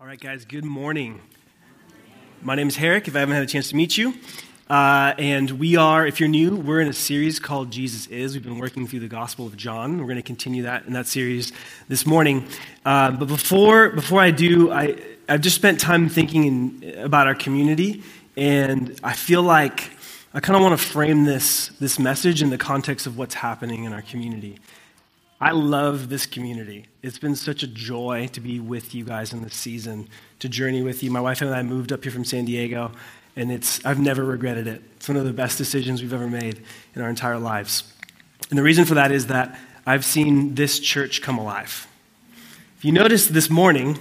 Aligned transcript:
All 0.00 0.06
right, 0.06 0.18
guys, 0.18 0.46
good 0.46 0.64
morning. 0.64 1.20
My 2.40 2.54
name 2.54 2.68
is 2.68 2.76
Herrick, 2.76 3.06
if 3.06 3.14
I 3.14 3.18
haven't 3.18 3.34
had 3.34 3.44
a 3.44 3.46
chance 3.46 3.68
to 3.68 3.76
meet 3.76 3.98
you. 3.98 4.14
Uh, 4.70 5.12
and 5.18 5.50
we 5.50 5.76
are, 5.76 6.06
if 6.06 6.20
you're 6.20 6.28
new, 6.30 6.56
we're 6.56 6.80
in 6.80 6.88
a 6.88 6.92
series 6.94 7.38
called 7.38 7.70
Jesus 7.70 8.06
Is. 8.06 8.32
We've 8.32 8.42
been 8.42 8.58
working 8.58 8.86
through 8.86 9.00
the 9.00 9.08
Gospel 9.08 9.46
of 9.46 9.58
John. 9.58 9.98
We're 9.98 10.04
going 10.04 10.16
to 10.16 10.22
continue 10.22 10.62
that 10.62 10.86
in 10.86 10.94
that 10.94 11.06
series 11.06 11.52
this 11.88 12.06
morning. 12.06 12.46
Uh, 12.82 13.10
but 13.10 13.28
before, 13.28 13.90
before 13.90 14.22
I 14.22 14.30
do, 14.30 14.72
I, 14.72 14.96
I've 15.28 15.42
just 15.42 15.56
spent 15.56 15.78
time 15.78 16.08
thinking 16.08 16.44
in, 16.82 16.98
about 17.00 17.26
our 17.26 17.34
community, 17.34 18.02
and 18.38 18.98
I 19.04 19.12
feel 19.12 19.42
like 19.42 19.90
I 20.32 20.40
kind 20.40 20.56
of 20.56 20.62
want 20.62 20.80
to 20.80 20.82
frame 20.82 21.26
this, 21.26 21.72
this 21.78 21.98
message 21.98 22.40
in 22.40 22.48
the 22.48 22.56
context 22.56 23.06
of 23.06 23.18
what's 23.18 23.34
happening 23.34 23.84
in 23.84 23.92
our 23.92 24.00
community. 24.00 24.60
I 25.40 25.52
love 25.52 26.10
this 26.10 26.26
community. 26.26 26.86
It's 27.02 27.18
been 27.18 27.34
such 27.34 27.62
a 27.62 27.66
joy 27.66 28.28
to 28.32 28.40
be 28.40 28.60
with 28.60 28.94
you 28.94 29.04
guys 29.04 29.32
in 29.32 29.42
this 29.42 29.54
season, 29.54 30.06
to 30.40 30.50
journey 30.50 30.82
with 30.82 31.02
you. 31.02 31.10
My 31.10 31.20
wife 31.20 31.40
and 31.40 31.54
I 31.54 31.62
moved 31.62 31.92
up 31.92 32.02
here 32.02 32.12
from 32.12 32.26
San 32.26 32.44
Diego, 32.44 32.92
and 33.36 33.50
it's, 33.50 33.82
I've 33.86 33.98
never 33.98 34.22
regretted 34.22 34.66
it. 34.66 34.82
It's 34.96 35.08
one 35.08 35.16
of 35.16 35.24
the 35.24 35.32
best 35.32 35.56
decisions 35.56 36.02
we've 36.02 36.12
ever 36.12 36.28
made 36.28 36.62
in 36.94 37.00
our 37.00 37.08
entire 37.08 37.38
lives. 37.38 37.90
And 38.50 38.58
the 38.58 38.62
reason 38.62 38.84
for 38.84 38.94
that 38.94 39.12
is 39.12 39.28
that 39.28 39.58
I've 39.86 40.04
seen 40.04 40.56
this 40.56 40.78
church 40.78 41.22
come 41.22 41.38
alive. 41.38 41.88
If 42.76 42.84
you 42.84 42.92
notice 42.92 43.26
this 43.26 43.48
morning, 43.48 43.98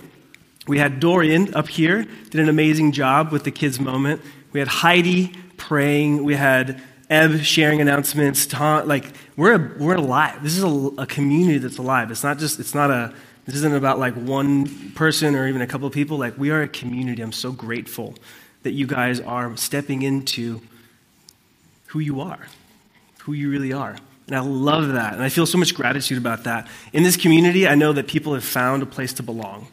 we 0.67 0.77
had 0.77 0.99
Dorian 0.99 1.53
up 1.55 1.69
here, 1.69 2.05
did 2.29 2.41
an 2.41 2.49
amazing 2.49 2.91
job 2.91 3.31
with 3.31 3.45
the 3.45 3.51
kids' 3.51 3.79
moment. 3.79 4.21
We 4.51 4.59
had 4.59 4.67
Heidi 4.67 5.33
praying. 5.55 6.23
We 6.25 6.35
had 6.35 6.81
Eb 7.09 7.41
sharing 7.41 7.81
announcements. 7.81 8.45
Tom, 8.45 8.87
like 8.87 9.05
we're 9.35 9.75
we're 9.77 9.95
alive. 9.95 10.43
This 10.43 10.57
is 10.57 10.63
a, 10.63 11.01
a, 11.01 11.07
community 11.07 11.57
that's 11.57 11.79
alive. 11.79 12.11
It's 12.11 12.23
not 12.23 12.37
just 12.37 12.59
it's 12.59 12.75
not 12.75 12.91
a 12.91 13.13
this 13.45 13.55
isn't 13.55 13.73
about 13.73 13.97
like 13.97 14.13
one 14.13 14.91
person 14.91 15.35
or 15.35 15.47
even 15.47 15.61
a 15.61 15.67
couple 15.67 15.87
of 15.87 15.93
people. 15.93 16.17
Like 16.17 16.37
we 16.37 16.51
are 16.51 16.61
a 16.61 16.67
community. 16.67 17.23
I'm 17.23 17.31
so 17.31 17.51
grateful 17.51 18.13
that 18.61 18.73
you 18.73 18.85
guys 18.85 19.19
are 19.19 19.55
stepping 19.57 20.03
into 20.03 20.61
who 21.87 21.99
you 21.99 22.21
are, 22.21 22.47
who 23.19 23.33
you 23.33 23.49
really 23.49 23.73
are. 23.73 23.95
And 24.27 24.35
I 24.35 24.41
love 24.41 24.89
that. 24.89 25.13
And 25.13 25.23
I 25.23 25.29
feel 25.29 25.47
so 25.47 25.57
much 25.57 25.73
gratitude 25.73 26.19
about 26.19 26.43
that. 26.43 26.67
In 26.93 27.01
this 27.01 27.17
community, 27.17 27.67
I 27.67 27.73
know 27.73 27.93
that 27.93 28.07
people 28.07 28.35
have 28.35 28.43
found 28.43 28.83
a 28.83 28.85
place 28.85 29.13
to 29.13 29.23
belong. 29.23 29.67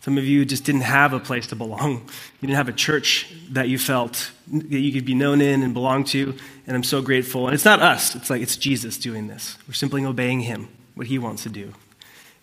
Some 0.00 0.16
of 0.16 0.24
you 0.24 0.46
just 0.46 0.64
didn't 0.64 0.80
have 0.80 1.12
a 1.12 1.20
place 1.20 1.46
to 1.48 1.56
belong. 1.56 1.92
You 2.40 2.48
didn't 2.48 2.56
have 2.56 2.68
a 2.68 2.72
church 2.72 3.30
that 3.50 3.68
you 3.68 3.78
felt 3.78 4.30
that 4.48 4.80
you 4.80 4.92
could 4.92 5.04
be 5.04 5.14
known 5.14 5.42
in 5.42 5.62
and 5.62 5.74
belong 5.74 6.04
to. 6.04 6.34
And 6.66 6.74
I'm 6.74 6.82
so 6.82 7.02
grateful. 7.02 7.46
And 7.46 7.54
it's 7.54 7.66
not 7.66 7.80
us, 7.80 8.14
it's 8.14 8.30
like 8.30 8.40
it's 8.40 8.56
Jesus 8.56 8.96
doing 8.96 9.26
this. 9.26 9.58
We're 9.68 9.74
simply 9.74 10.04
obeying 10.04 10.40
him, 10.40 10.68
what 10.94 11.06
he 11.06 11.18
wants 11.18 11.42
to 11.42 11.50
do. 11.50 11.74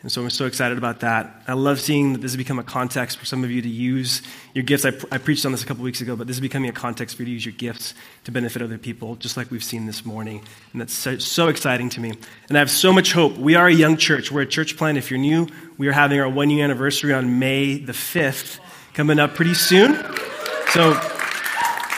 And 0.03 0.11
so 0.11 0.21
I'm 0.21 0.29
so 0.29 0.45
excited 0.45 0.77
about 0.77 0.99
that. 0.99 1.41
I 1.47 1.53
love 1.53 1.79
seeing 1.79 2.13
that 2.13 2.19
this 2.19 2.31
has 2.31 2.37
become 2.37 2.59
a 2.59 2.63
context 2.63 3.17
for 3.17 3.25
some 3.25 3.43
of 3.43 3.49
you 3.49 3.63
to 3.63 3.67
use 3.67 4.21
your 4.53 4.63
gifts. 4.63 4.85
I, 4.85 4.89
I 5.11 5.17
preached 5.17 5.43
on 5.43 5.51
this 5.51 5.63
a 5.63 5.65
couple 5.65 5.83
weeks 5.83 6.01
ago, 6.01 6.15
but 6.15 6.27
this 6.27 6.35
is 6.35 6.41
becoming 6.41 6.69
a 6.69 6.73
context 6.73 7.15
for 7.15 7.23
you 7.23 7.25
to 7.25 7.31
use 7.31 7.45
your 7.45 7.53
gifts 7.53 7.95
to 8.25 8.31
benefit 8.31 8.61
other 8.61 8.77
people, 8.77 9.15
just 9.15 9.37
like 9.37 9.49
we've 9.49 9.63
seen 9.63 9.87
this 9.87 10.05
morning. 10.05 10.43
And 10.71 10.81
that's 10.81 10.93
so, 10.93 11.17
so 11.17 11.47
exciting 11.47 11.89
to 11.89 11.99
me. 11.99 12.13
And 12.47 12.57
I 12.57 12.59
have 12.59 12.69
so 12.69 12.93
much 12.93 13.11
hope. 13.11 13.37
We 13.37 13.55
are 13.55 13.65
a 13.65 13.73
young 13.73 13.97
church. 13.97 14.31
We're 14.31 14.41
a 14.41 14.47
church 14.47 14.77
plant. 14.77 14.99
If 14.99 15.09
you're 15.09 15.19
new, 15.19 15.47
we 15.79 15.87
are 15.87 15.93
having 15.93 16.19
our 16.19 16.29
one 16.29 16.51
year 16.51 16.63
anniversary 16.63 17.11
on 17.11 17.39
May 17.39 17.79
the 17.79 17.93
5th, 17.93 18.59
coming 18.93 19.17
up 19.17 19.33
pretty 19.33 19.55
soon. 19.55 19.95
So 20.69 20.99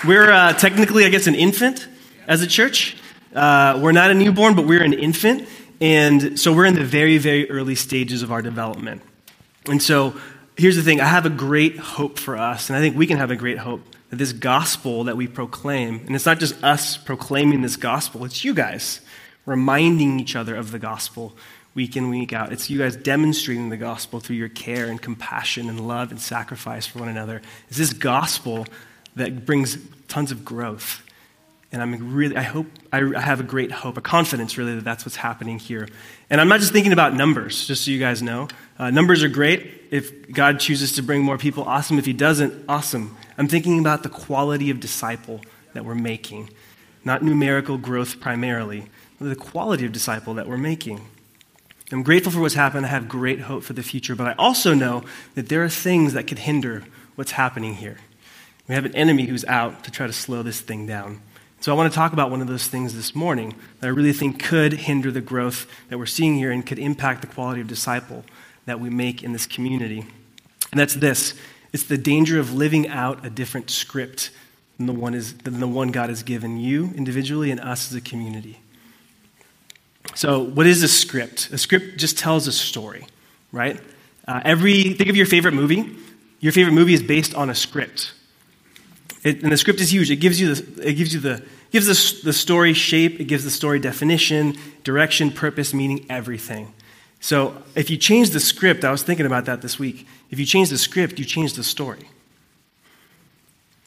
we're 0.07 0.31
uh, 0.31 0.53
technically, 0.53 1.03
I 1.03 1.09
guess, 1.09 1.27
an 1.27 1.35
infant 1.35 1.89
as 2.27 2.41
a 2.41 2.47
church. 2.47 2.95
Uh, 3.35 3.77
we're 3.83 3.91
not 3.91 4.09
a 4.09 4.13
newborn, 4.13 4.55
but 4.55 4.65
we're 4.65 4.83
an 4.83 4.93
infant. 4.93 5.47
And 5.81 6.39
so 6.39 6.53
we're 6.53 6.65
in 6.65 6.75
the 6.75 6.83
very, 6.83 7.17
very 7.17 7.49
early 7.49 7.75
stages 7.75 8.21
of 8.21 8.31
our 8.31 8.41
development. 8.41 9.01
And 9.67 9.81
so 9.81 10.15
here's 10.57 10.75
the 10.75 10.83
thing 10.83 10.99
I 10.99 11.05
have 11.05 11.25
a 11.25 11.29
great 11.29 11.77
hope 11.77 12.19
for 12.19 12.37
us, 12.37 12.69
and 12.69 12.77
I 12.77 12.81
think 12.81 12.97
we 12.97 13.07
can 13.07 13.17
have 13.17 13.31
a 13.31 13.35
great 13.35 13.59
hope 13.59 13.81
that 14.09 14.17
this 14.17 14.33
gospel 14.33 15.05
that 15.05 15.15
we 15.15 15.27
proclaim, 15.27 16.01
and 16.05 16.15
it's 16.15 16.25
not 16.25 16.39
just 16.39 16.61
us 16.63 16.97
proclaiming 16.97 17.61
this 17.61 17.75
gospel, 17.75 18.25
it's 18.25 18.43
you 18.43 18.53
guys 18.53 19.01
reminding 19.45 20.19
each 20.19 20.35
other 20.35 20.55
of 20.55 20.71
the 20.71 20.79
gospel 20.79 21.35
week 21.75 21.95
in, 21.95 22.09
week 22.09 22.33
out. 22.33 22.51
It's 22.51 22.69
you 22.69 22.79
guys 22.79 22.95
demonstrating 22.95 23.69
the 23.69 23.77
gospel 23.77 24.19
through 24.19 24.35
your 24.35 24.49
care 24.49 24.87
and 24.87 25.01
compassion 25.01 25.69
and 25.69 25.87
love 25.87 26.11
and 26.11 26.19
sacrifice 26.19 26.85
for 26.85 26.99
one 26.99 27.09
another. 27.09 27.41
It's 27.69 27.77
this 27.77 27.93
gospel 27.93 28.65
that 29.15 29.45
brings 29.45 29.77
tons 30.07 30.31
of 30.31 30.43
growth 30.43 31.03
and 31.71 31.81
I'm 31.81 32.13
really, 32.13 32.35
I 32.35 32.41
hope, 32.41 32.65
I 32.91 32.97
have 33.19 33.39
a 33.39 33.43
great 33.43 33.71
hope, 33.71 33.97
a 33.97 34.01
confidence 34.01 34.57
really 34.57 34.75
that 34.75 34.83
that's 34.83 35.05
what's 35.05 35.17
happening 35.17 35.59
here. 35.59 35.87
And 36.29 36.41
I'm 36.41 36.47
not 36.47 36.61
just 36.61 36.73
thinking 36.73 36.93
about 36.93 37.13
numbers, 37.13 37.67
just 37.67 37.85
so 37.85 37.91
you 37.91 37.99
guys 37.99 38.23
know. 38.23 38.47
Uh, 38.79 38.89
numbers 38.89 39.23
are 39.23 39.27
great. 39.27 39.83
If 39.91 40.31
God 40.31 40.59
chooses 40.59 40.93
to 40.93 41.03
bring 41.03 41.21
more 41.21 41.37
people, 41.37 41.63
awesome. 41.63 41.99
If 41.99 42.05
He 42.05 42.13
doesn't, 42.13 42.65
awesome. 42.67 43.15
I'm 43.37 43.47
thinking 43.47 43.79
about 43.79 44.01
the 44.01 44.09
quality 44.09 44.71
of 44.71 44.79
disciple 44.79 45.41
that 45.73 45.85
we're 45.85 45.95
making, 45.95 46.49
not 47.05 47.21
numerical 47.21 47.77
growth 47.77 48.19
primarily, 48.19 48.85
but 49.19 49.29
the 49.29 49.35
quality 49.35 49.85
of 49.85 49.91
disciple 49.91 50.33
that 50.35 50.47
we're 50.47 50.57
making. 50.57 51.01
I'm 51.91 52.03
grateful 52.03 52.31
for 52.31 52.39
what's 52.39 52.55
happened. 52.55 52.85
I 52.85 52.89
have 52.89 53.07
great 53.07 53.41
hope 53.41 53.63
for 53.63 53.73
the 53.73 53.83
future, 53.83 54.15
but 54.15 54.27
I 54.27 54.33
also 54.33 54.73
know 54.73 55.03
that 55.35 55.49
there 55.49 55.63
are 55.63 55.69
things 55.69 56.13
that 56.13 56.25
could 56.25 56.39
hinder 56.39 56.83
what's 57.15 57.31
happening 57.31 57.75
here. 57.75 57.97
We 58.67 58.75
have 58.75 58.85
an 58.85 58.95
enemy 58.95 59.25
who's 59.25 59.45
out 59.45 59.83
to 59.83 59.91
try 59.91 60.07
to 60.07 60.13
slow 60.13 60.43
this 60.43 60.61
thing 60.61 60.85
down. 60.85 61.21
So 61.61 61.73
I 61.73 61.75
want 61.75 61.91
to 61.91 61.95
talk 61.95 62.13
about 62.13 62.31
one 62.31 62.41
of 62.41 62.47
those 62.47 62.67
things 62.67 62.95
this 62.95 63.13
morning 63.13 63.53
that 63.79 63.87
I 63.87 63.89
really 63.89 64.13
think 64.13 64.41
could 64.41 64.71
hinder 64.71 65.11
the 65.11 65.19
growth 65.19 65.69
that 65.89 65.97
we're 65.97 66.05
seeing 66.05 66.35
here 66.35 66.51
and 66.51 66.65
could 66.65 66.79
impact 66.79 67.19
the 67.19 67.27
quality 67.27 67.59
of 67.59 67.67
disciple 67.67 68.23
that 68.65 68.79
we 68.79 68.89
make 68.89 69.23
in 69.23 69.33
this 69.33 69.45
community. 69.45 70.05
And 70.71 70.79
that's 70.79 70.95
this 70.95 71.33
it's 71.73 71.83
the 71.83 71.97
danger 71.97 72.39
of 72.39 72.53
living 72.53 72.87
out 72.87 73.25
a 73.25 73.29
different 73.29 73.69
script 73.69 74.31
than 74.77 74.85
the 74.85 74.93
one, 74.93 75.13
is, 75.13 75.37
than 75.39 75.59
the 75.59 75.67
one 75.67 75.89
God 75.89 76.09
has 76.09 76.23
given 76.23 76.57
you 76.57 76.91
individually 76.95 77.51
and 77.51 77.59
us 77.59 77.91
as 77.91 77.95
a 77.95 78.01
community. 78.01 78.59
So, 80.15 80.39
what 80.39 80.65
is 80.65 80.81
a 80.81 80.87
script? 80.87 81.49
A 81.51 81.57
script 81.57 81.97
just 81.97 82.17
tells 82.17 82.47
a 82.47 82.51
story, 82.51 83.05
right? 83.51 83.79
Uh, 84.27 84.41
every 84.45 84.93
think 84.93 85.09
of 85.09 85.15
your 85.15 85.25
favorite 85.25 85.53
movie. 85.53 85.97
Your 86.39 86.53
favorite 86.53 86.73
movie 86.73 86.93
is 86.93 87.03
based 87.03 87.35
on 87.35 87.49
a 87.49 87.55
script. 87.55 88.13
It, 89.23 89.43
and 89.43 89.51
the 89.51 89.57
script 89.57 89.81
is 89.81 89.91
huge. 89.91 90.09
It 90.11 90.17
gives 90.17 90.39
you 90.39 90.55
the, 90.55 90.87
it 90.87 90.93
gives 90.93 91.13
you 91.13 91.19
the, 91.19 91.43
gives 91.71 91.87
the, 91.87 92.23
the 92.23 92.33
story 92.33 92.73
shape, 92.73 93.19
it 93.19 93.25
gives 93.25 93.43
the 93.43 93.51
story 93.51 93.79
definition, 93.79 94.57
direction, 94.83 95.31
purpose, 95.31 95.73
meaning, 95.73 96.05
everything. 96.09 96.73
So 97.19 97.61
if 97.75 97.89
you 97.89 97.97
change 97.97 98.29
the 98.29 98.39
script, 98.39 98.85
I 98.85 98.91
was 98.91 99.03
thinking 99.03 99.25
about 99.25 99.45
that 99.45 99.61
this 99.61 99.77
week. 99.77 100.07
If 100.29 100.39
you 100.39 100.45
change 100.45 100.69
the 100.69 100.77
script, 100.77 101.19
you 101.19 101.25
change 101.25 101.53
the 101.53 101.63
story. 101.63 102.09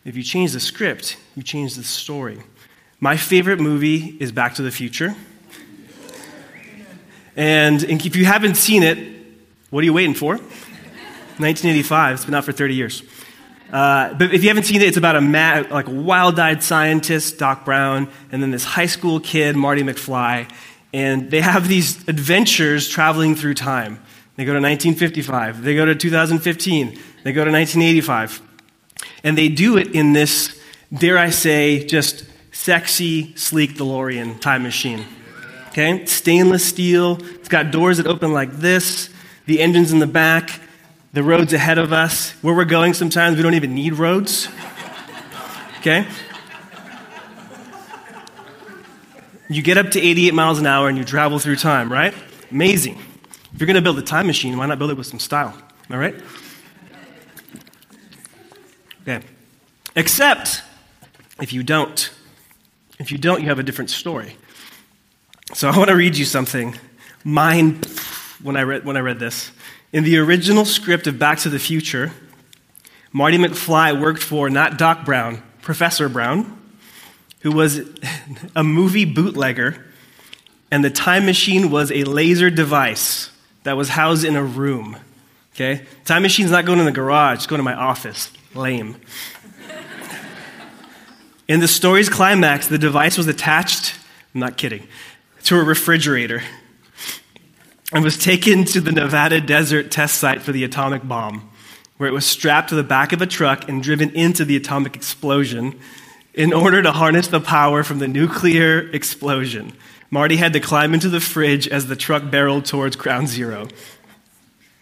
If 0.04 0.16
you 0.16 0.22
change 0.22 0.52
the 0.52 0.60
script, 0.60 1.16
you 1.34 1.42
change 1.42 1.76
the 1.76 1.84
story. 1.84 2.42
My 3.00 3.16
favorite 3.16 3.60
movie 3.60 4.16
is 4.20 4.32
Back 4.32 4.54
to 4.56 4.62
the 4.62 4.70
Future. 4.70 5.14
And 7.36 7.82
if 7.82 8.14
you 8.16 8.24
haven't 8.26 8.56
seen 8.56 8.82
it, 8.82 8.98
what 9.70 9.80
are 9.80 9.84
you 9.84 9.94
waiting 9.94 10.14
for? 10.14 10.36
1985. 10.36 12.14
It's 12.14 12.24
been 12.26 12.34
out 12.34 12.44
for 12.44 12.52
30 12.52 12.74
years. 12.74 13.02
Uh, 13.72 14.12
but 14.12 14.34
if 14.34 14.42
you 14.42 14.48
haven't 14.48 14.64
seen 14.64 14.82
it, 14.82 14.88
it's 14.88 14.98
about 14.98 15.16
a 15.16 15.20
mad, 15.20 15.70
like 15.70 15.86
wild-eyed 15.88 16.62
scientist, 16.62 17.38
Doc 17.38 17.64
Brown, 17.64 18.08
and 18.30 18.42
then 18.42 18.50
this 18.50 18.64
high 18.64 18.86
school 18.86 19.18
kid, 19.18 19.56
Marty 19.56 19.82
McFly, 19.82 20.50
and 20.92 21.30
they 21.30 21.40
have 21.40 21.68
these 21.68 22.06
adventures 22.06 22.86
traveling 22.86 23.34
through 23.34 23.54
time. 23.54 23.98
They 24.36 24.44
go 24.44 24.52
to 24.52 24.60
1955, 24.60 25.62
they 25.62 25.74
go 25.74 25.86
to 25.86 25.94
2015, 25.94 26.98
they 27.24 27.32
go 27.32 27.44
to 27.44 27.50
1985, 27.50 28.42
and 29.24 29.38
they 29.38 29.48
do 29.48 29.78
it 29.78 29.94
in 29.94 30.12
this, 30.12 30.60
dare 30.92 31.16
I 31.16 31.30
say, 31.30 31.86
just 31.86 32.26
sexy, 32.50 33.34
sleek 33.36 33.76
DeLorean 33.76 34.38
time 34.38 34.62
machine. 34.62 35.06
Okay, 35.68 36.04
stainless 36.04 36.66
steel. 36.66 37.18
It's 37.36 37.48
got 37.48 37.70
doors 37.70 37.96
that 37.96 38.06
open 38.06 38.34
like 38.34 38.52
this. 38.52 39.08
The 39.46 39.60
engine's 39.60 39.90
in 39.90 39.98
the 39.98 40.06
back 40.06 40.60
the 41.12 41.22
roads 41.22 41.52
ahead 41.52 41.78
of 41.78 41.92
us. 41.92 42.30
Where 42.42 42.54
we're 42.54 42.64
going, 42.64 42.94
sometimes 42.94 43.36
we 43.36 43.42
don't 43.42 43.54
even 43.54 43.74
need 43.74 43.94
roads. 43.94 44.48
Okay? 45.78 46.06
You 49.48 49.62
get 49.62 49.76
up 49.76 49.90
to 49.90 50.00
88 50.00 50.32
miles 50.32 50.58
an 50.58 50.66
hour 50.66 50.88
and 50.88 50.96
you 50.96 51.04
travel 51.04 51.38
through 51.38 51.56
time, 51.56 51.92
right? 51.92 52.14
Amazing. 52.50 52.98
If 53.52 53.60
you're 53.60 53.66
going 53.66 53.76
to 53.76 53.82
build 53.82 53.98
a 53.98 54.02
time 54.02 54.26
machine, 54.26 54.56
why 54.56 54.66
not 54.66 54.78
build 54.78 54.90
it 54.90 54.96
with 54.96 55.06
some 55.06 55.18
style? 55.18 55.54
Am 55.90 55.96
I 55.96 55.98
right? 55.98 56.14
Okay. 59.02 59.26
Except 59.94 60.62
if 61.40 61.52
you 61.52 61.62
don't. 61.62 62.10
If 62.98 63.10
you 63.12 63.18
don't, 63.18 63.42
you 63.42 63.48
have 63.48 63.58
a 63.58 63.62
different 63.62 63.90
story. 63.90 64.36
So 65.54 65.68
I 65.68 65.76
want 65.76 65.90
to 65.90 65.96
read 65.96 66.16
you 66.16 66.24
something. 66.24 66.78
Mind 67.24 67.84
when 68.42 68.56
I 68.56 68.62
read, 68.62 68.84
when 68.84 68.96
I 68.96 69.00
read 69.00 69.18
this. 69.18 69.50
In 69.92 70.04
the 70.04 70.16
original 70.16 70.64
script 70.64 71.06
of 71.06 71.18
Back 71.18 71.38
to 71.40 71.50
the 71.50 71.58
Future, 71.58 72.12
Marty 73.12 73.36
McFly 73.36 74.00
worked 74.00 74.22
for 74.22 74.48
not 74.48 74.78
Doc 74.78 75.04
Brown, 75.04 75.42
Professor 75.60 76.08
Brown, 76.08 76.58
who 77.40 77.52
was 77.52 77.82
a 78.56 78.64
movie 78.64 79.04
bootlegger, 79.04 79.84
and 80.70 80.82
the 80.82 80.88
time 80.88 81.26
machine 81.26 81.70
was 81.70 81.92
a 81.92 82.04
laser 82.04 82.48
device 82.48 83.30
that 83.64 83.76
was 83.76 83.90
housed 83.90 84.24
in 84.24 84.34
a 84.34 84.42
room. 84.42 84.96
Okay? 85.54 85.84
Time 86.06 86.22
machine's 86.22 86.50
not 86.50 86.64
going 86.64 86.78
in 86.78 86.86
the 86.86 86.90
garage, 86.90 87.36
it's 87.36 87.46
going 87.46 87.58
to 87.58 87.62
my 87.62 87.74
office. 87.74 88.30
Lame. 88.54 88.96
In 91.48 91.60
the 91.60 91.68
story's 91.68 92.08
climax, 92.08 92.66
the 92.66 92.78
device 92.78 93.18
was 93.18 93.26
attached, 93.26 93.94
I'm 94.34 94.40
not 94.40 94.56
kidding, 94.56 94.88
to 95.44 95.58
a 95.58 95.62
refrigerator 95.62 96.42
and 97.92 98.02
was 98.02 98.16
taken 98.16 98.64
to 98.64 98.80
the 98.80 98.92
Nevada 98.92 99.40
desert 99.40 99.90
test 99.90 100.16
site 100.16 100.42
for 100.42 100.52
the 100.52 100.64
atomic 100.64 101.06
bomb, 101.06 101.50
where 101.98 102.08
it 102.08 102.12
was 102.12 102.24
strapped 102.24 102.70
to 102.70 102.74
the 102.74 102.82
back 102.82 103.12
of 103.12 103.20
a 103.20 103.26
truck 103.26 103.68
and 103.68 103.82
driven 103.82 104.10
into 104.10 104.44
the 104.44 104.56
atomic 104.56 104.96
explosion 104.96 105.78
in 106.34 106.52
order 106.52 106.82
to 106.82 106.92
harness 106.92 107.28
the 107.28 107.40
power 107.40 107.82
from 107.84 107.98
the 107.98 108.08
nuclear 108.08 108.90
explosion. 108.92 109.72
Marty 110.10 110.36
had 110.36 110.52
to 110.54 110.60
climb 110.60 110.94
into 110.94 111.08
the 111.08 111.20
fridge 111.20 111.68
as 111.68 111.86
the 111.86 111.96
truck 111.96 112.30
barreled 112.30 112.64
towards 112.64 112.96
ground 112.96 113.28
zero. 113.28 113.68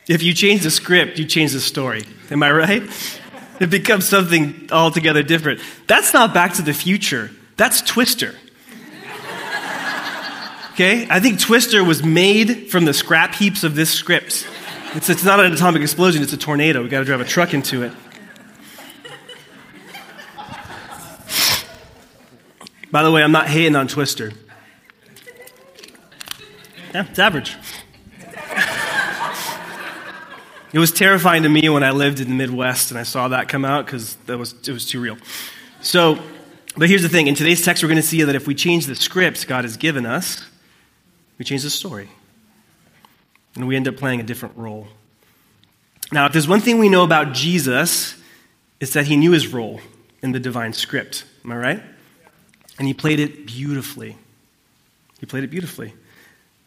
If 0.09 0.23
you 0.23 0.33
change 0.33 0.63
the 0.63 0.71
script, 0.71 1.19
you 1.19 1.25
change 1.25 1.53
the 1.53 1.61
story. 1.61 2.05
Am 2.31 2.43
I 2.43 2.51
right? 2.51 2.83
It 3.61 3.71
becomes 3.71 4.09
something 4.09 4.69
altogether 4.73 5.23
different. 5.23 5.61
That's 5.87 6.13
not 6.15 6.33
Back 6.33 6.55
to 6.55 6.63
the 6.63 6.73
Future, 6.73 7.31
that's 7.57 7.83
Twister. 7.83 8.35
Okay? 10.81 11.07
I 11.11 11.21
think 11.21 11.39
Twister 11.39 11.85
was 11.85 12.03
made 12.03 12.71
from 12.71 12.87
the 12.87 12.95
scrap 12.95 13.35
heaps 13.35 13.65
of 13.65 13.75
this 13.75 13.91
script. 13.91 14.49
It's, 14.95 15.11
it's 15.11 15.25
not 15.25 15.39
an 15.39 15.53
atomic 15.53 15.83
explosion, 15.83 16.23
it's 16.23 16.33
a 16.33 16.39
tornado. 16.39 16.83
We 16.83 16.89
got 16.89 17.01
to 17.01 17.05
drive 17.05 17.21
a 17.21 17.27
truck 17.27 17.53
into 17.53 17.83
it. 17.83 17.93
By 22.91 23.03
the 23.03 23.11
way, 23.11 23.23
I'm 23.23 23.31
not 23.31 23.47
hating 23.47 23.77
on 23.77 23.89
Twister. 23.89 24.33
Yeah, 26.95 27.05
it's 27.07 27.19
average. 27.19 27.59
it 30.73 30.79
was 30.79 30.93
terrifying 30.93 31.43
to 31.43 31.51
me 31.51 31.69
when 31.69 31.83
I 31.83 31.91
lived 31.91 32.21
in 32.21 32.29
the 32.29 32.35
Midwest 32.35 32.91
and 32.91 32.99
I 32.99 33.03
saw 33.03 33.29
that 33.29 33.51
come 33.51 33.67
out 33.67 33.85
because 33.85 34.15
that 34.25 34.39
was 34.39 34.55
it 34.67 34.73
was 34.73 34.87
too 34.87 35.03
real. 35.03 35.19
So, 35.83 36.19
but 36.75 36.89
here's 36.89 37.03
the 37.03 37.11
thing: 37.11 37.27
in 37.27 37.35
today's 37.35 37.63
text, 37.63 37.83
we're 37.83 37.91
going 37.91 38.01
to 38.01 38.03
see 38.03 38.23
that 38.23 38.35
if 38.35 38.47
we 38.47 38.55
change 38.55 38.87
the 38.87 38.95
scripts 38.95 39.45
God 39.45 39.65
has 39.65 39.77
given 39.77 40.07
us, 40.07 40.50
we 41.41 41.45
change 41.45 41.63
the 41.63 41.71
story, 41.71 42.11
and 43.55 43.67
we 43.67 43.75
end 43.75 43.89
up 43.89 43.97
playing 43.97 44.21
a 44.21 44.23
different 44.23 44.59
role. 44.59 44.87
Now, 46.13 46.27
if 46.27 46.33
there's 46.35 46.47
one 46.47 46.61
thing 46.61 46.79
we 46.79 46.91
know 46.91 47.03
about 47.03 47.33
Jesus, 47.33 48.15
it's 48.79 48.93
that 48.93 49.07
he 49.07 49.17
knew 49.17 49.33
his 49.33 49.49
role 49.49 49.81
in 50.23 50.33
the 50.33 50.39
divine 50.39 50.75
script. 50.75 51.25
Am 51.43 51.53
I 51.53 51.57
right? 51.57 51.83
And 52.79 52.87
he 52.87 52.93
played 52.93 53.21
it 53.21 53.47
beautifully. 53.47 54.19
He 55.19 55.25
played 55.25 55.43
it 55.43 55.47
beautifully. 55.47 55.95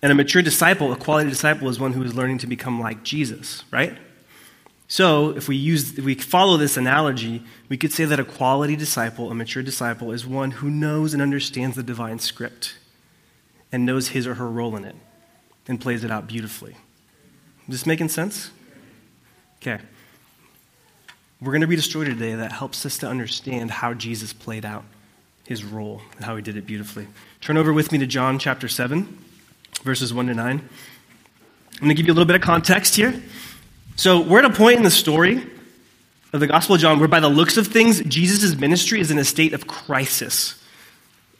And 0.01 0.11
a 0.11 0.15
mature 0.15 0.41
disciple, 0.41 0.91
a 0.91 0.95
quality 0.95 1.29
disciple, 1.29 1.69
is 1.69 1.79
one 1.79 1.93
who 1.93 2.01
is 2.01 2.15
learning 2.15 2.39
to 2.39 2.47
become 2.47 2.79
like 2.79 3.03
Jesus, 3.03 3.63
right? 3.69 3.95
So, 4.87 5.37
if 5.37 5.47
we 5.47 5.55
use, 5.55 5.99
if 5.99 6.03
we 6.03 6.15
follow 6.15 6.57
this 6.57 6.77
analogy, 6.77 7.43
we 7.69 7.77
could 7.77 7.93
say 7.93 8.05
that 8.05 8.19
a 8.19 8.25
quality 8.25 8.75
disciple, 8.75 9.29
a 9.29 9.35
mature 9.35 9.61
disciple, 9.61 10.11
is 10.11 10.25
one 10.25 10.49
who 10.49 10.71
knows 10.71 11.13
and 11.13 11.21
understands 11.21 11.75
the 11.75 11.83
divine 11.83 12.17
script 12.17 12.73
and 13.73 13.85
knows 13.85 14.09
his 14.09 14.25
or 14.25 14.35
her 14.35 14.49
role 14.49 14.77
in 14.77 14.85
it 14.85 14.95
and 15.67 15.81
plays 15.81 16.05
it 16.05 16.11
out 16.11 16.27
beautifully. 16.27 16.77
Is 17.67 17.69
this 17.69 17.85
making 17.85 18.09
sense? 18.09 18.51
Okay. 19.57 19.79
We're 21.41 21.51
going 21.51 21.61
to 21.61 21.67
read 21.67 21.79
a 21.79 21.83
story 21.83 22.05
today 22.05 22.35
that 22.35 22.53
helps 22.53 22.85
us 22.85 22.99
to 22.99 23.07
understand 23.07 23.71
how 23.71 23.93
Jesus 23.93 24.31
played 24.31 24.63
out 24.63 24.85
his 25.45 25.63
role 25.63 26.01
and 26.15 26.23
how 26.23 26.35
he 26.35 26.41
did 26.41 26.55
it 26.55 26.65
beautifully. 26.65 27.07
Turn 27.41 27.57
over 27.57 27.73
with 27.73 27.91
me 27.91 27.97
to 27.97 28.05
John 28.05 28.39
chapter 28.39 28.69
7 28.69 29.19
verses 29.81 30.13
1 30.13 30.27
to 30.27 30.33
9. 30.33 30.45
I'm 30.45 31.79
going 31.79 31.89
to 31.89 31.95
give 31.95 32.05
you 32.05 32.13
a 32.13 32.15
little 32.15 32.27
bit 32.27 32.35
of 32.35 32.41
context 32.41 32.95
here. 32.95 33.21
So, 33.95 34.21
we're 34.21 34.39
at 34.39 34.45
a 34.45 34.49
point 34.49 34.77
in 34.77 34.83
the 34.83 34.91
story 34.91 35.45
of 36.31 36.39
the 36.39 36.47
Gospel 36.47 36.75
of 36.75 36.81
John 36.81 36.99
where, 36.99 37.07
by 37.07 37.19
the 37.19 37.29
looks 37.29 37.57
of 37.57 37.67
things, 37.67 38.01
Jesus' 38.01 38.55
ministry 38.55 38.99
is 38.99 39.11
in 39.11 39.19
a 39.19 39.25
state 39.25 39.53
of 39.53 39.67
crisis. 39.67 40.62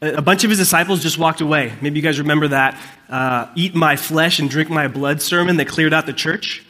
A 0.04 0.22
bunch 0.22 0.44
of 0.44 0.50
his 0.50 0.60
disciples 0.60 1.02
just 1.02 1.18
walked 1.18 1.40
away. 1.40 1.72
Maybe 1.82 1.98
you 1.98 2.02
guys 2.02 2.20
remember 2.20 2.50
that 2.50 2.78
uh, 3.10 3.48
eat 3.56 3.74
my 3.74 3.96
flesh 3.96 4.38
and 4.40 4.50
drink 4.50 4.70
my 4.70 4.90
blood 4.90 5.22
sermon 5.22 5.56
that 5.58 5.70
cleared 5.70 5.94
out 5.94 6.06
the 6.06 6.14
church. 6.14 6.66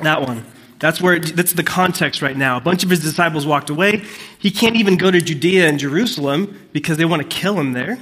That 0.00 0.22
one. 0.22 0.44
That's 0.78 0.98
where 0.98 1.14
it, 1.14 1.36
that's 1.36 1.52
the 1.52 1.62
context 1.62 2.22
right 2.22 2.36
now. 2.36 2.56
A 2.56 2.60
bunch 2.60 2.82
of 2.82 2.88
his 2.88 3.00
disciples 3.00 3.46
walked 3.46 3.68
away. 3.68 4.02
He 4.38 4.50
can't 4.50 4.74
even 4.76 4.96
go 4.96 5.10
to 5.10 5.20
Judea 5.20 5.68
and 5.68 5.78
Jerusalem 5.78 6.68
because 6.72 6.96
they 6.96 7.04
want 7.04 7.20
to 7.20 7.28
kill 7.28 7.60
him 7.60 7.74
there. 7.74 7.98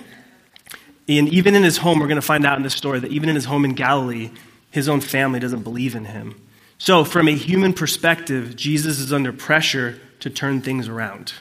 And 1.09 1.29
even 1.29 1.57
in 1.57 1.65
his 1.65 1.79
home, 1.79 1.99
we're 1.99 2.07
going 2.07 2.15
to 2.15 2.23
find 2.23 2.47
out 2.47 2.57
in 2.57 2.63
this 2.63 2.75
story 2.75 3.01
that 3.01 3.11
even 3.11 3.29
in 3.29 3.35
his 3.35 3.47
home 3.47 3.65
in 3.65 3.75
Galilee, 3.75 4.31
his 4.71 4.89
own 4.89 5.01
family 5.01 5.41
doesn't 5.41 5.65
believe 5.65 5.97
in 5.97 6.05
him. 6.05 6.41
So, 6.79 7.05
from 7.05 7.27
a 7.27 7.35
human 7.35 7.73
perspective, 7.73 8.55
Jesus 8.55 9.01
is 9.01 9.13
under 9.13 9.33
pressure 9.33 10.01
to 10.21 10.31
turn 10.31 10.61
things 10.61 10.87
around. 10.87 11.35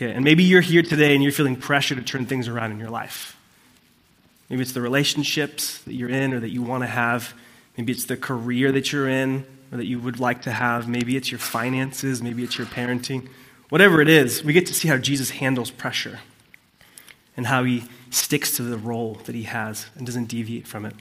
Okay, 0.00 0.12
and 0.12 0.24
maybe 0.24 0.42
you're 0.44 0.62
here 0.62 0.80
today 0.80 1.12
and 1.12 1.22
you're 1.22 1.30
feeling 1.30 1.56
pressure 1.56 1.94
to 1.94 2.00
turn 2.00 2.24
things 2.24 2.48
around 2.48 2.72
in 2.72 2.78
your 2.78 2.88
life. 2.88 3.36
Maybe 4.48 4.62
it's 4.62 4.72
the 4.72 4.80
relationships 4.80 5.76
that 5.80 5.92
you're 5.92 6.08
in 6.08 6.32
or 6.32 6.40
that 6.40 6.48
you 6.48 6.62
want 6.62 6.84
to 6.84 6.86
have. 6.86 7.34
Maybe 7.76 7.92
it's 7.92 8.06
the 8.06 8.16
career 8.16 8.72
that 8.72 8.92
you're 8.92 9.10
in 9.10 9.44
or 9.70 9.76
that 9.76 9.84
you 9.84 9.98
would 9.98 10.18
like 10.18 10.40
to 10.42 10.52
have. 10.52 10.88
Maybe 10.88 11.18
it's 11.18 11.30
your 11.30 11.38
finances. 11.38 12.22
Maybe 12.22 12.42
it's 12.42 12.56
your 12.56 12.66
parenting. 12.66 13.28
Whatever 13.68 14.00
it 14.00 14.08
is, 14.08 14.42
we 14.42 14.54
get 14.54 14.64
to 14.68 14.74
see 14.74 14.88
how 14.88 14.96
Jesus 14.96 15.28
handles 15.28 15.70
pressure 15.70 16.20
and 17.36 17.46
how 17.46 17.64
he 17.64 17.84
sticks 18.08 18.56
to 18.56 18.62
the 18.62 18.78
role 18.78 19.20
that 19.26 19.34
he 19.34 19.42
has 19.42 19.84
and 19.96 20.06
doesn't 20.06 20.28
deviate 20.28 20.66
from 20.66 20.86
it. 20.86 20.94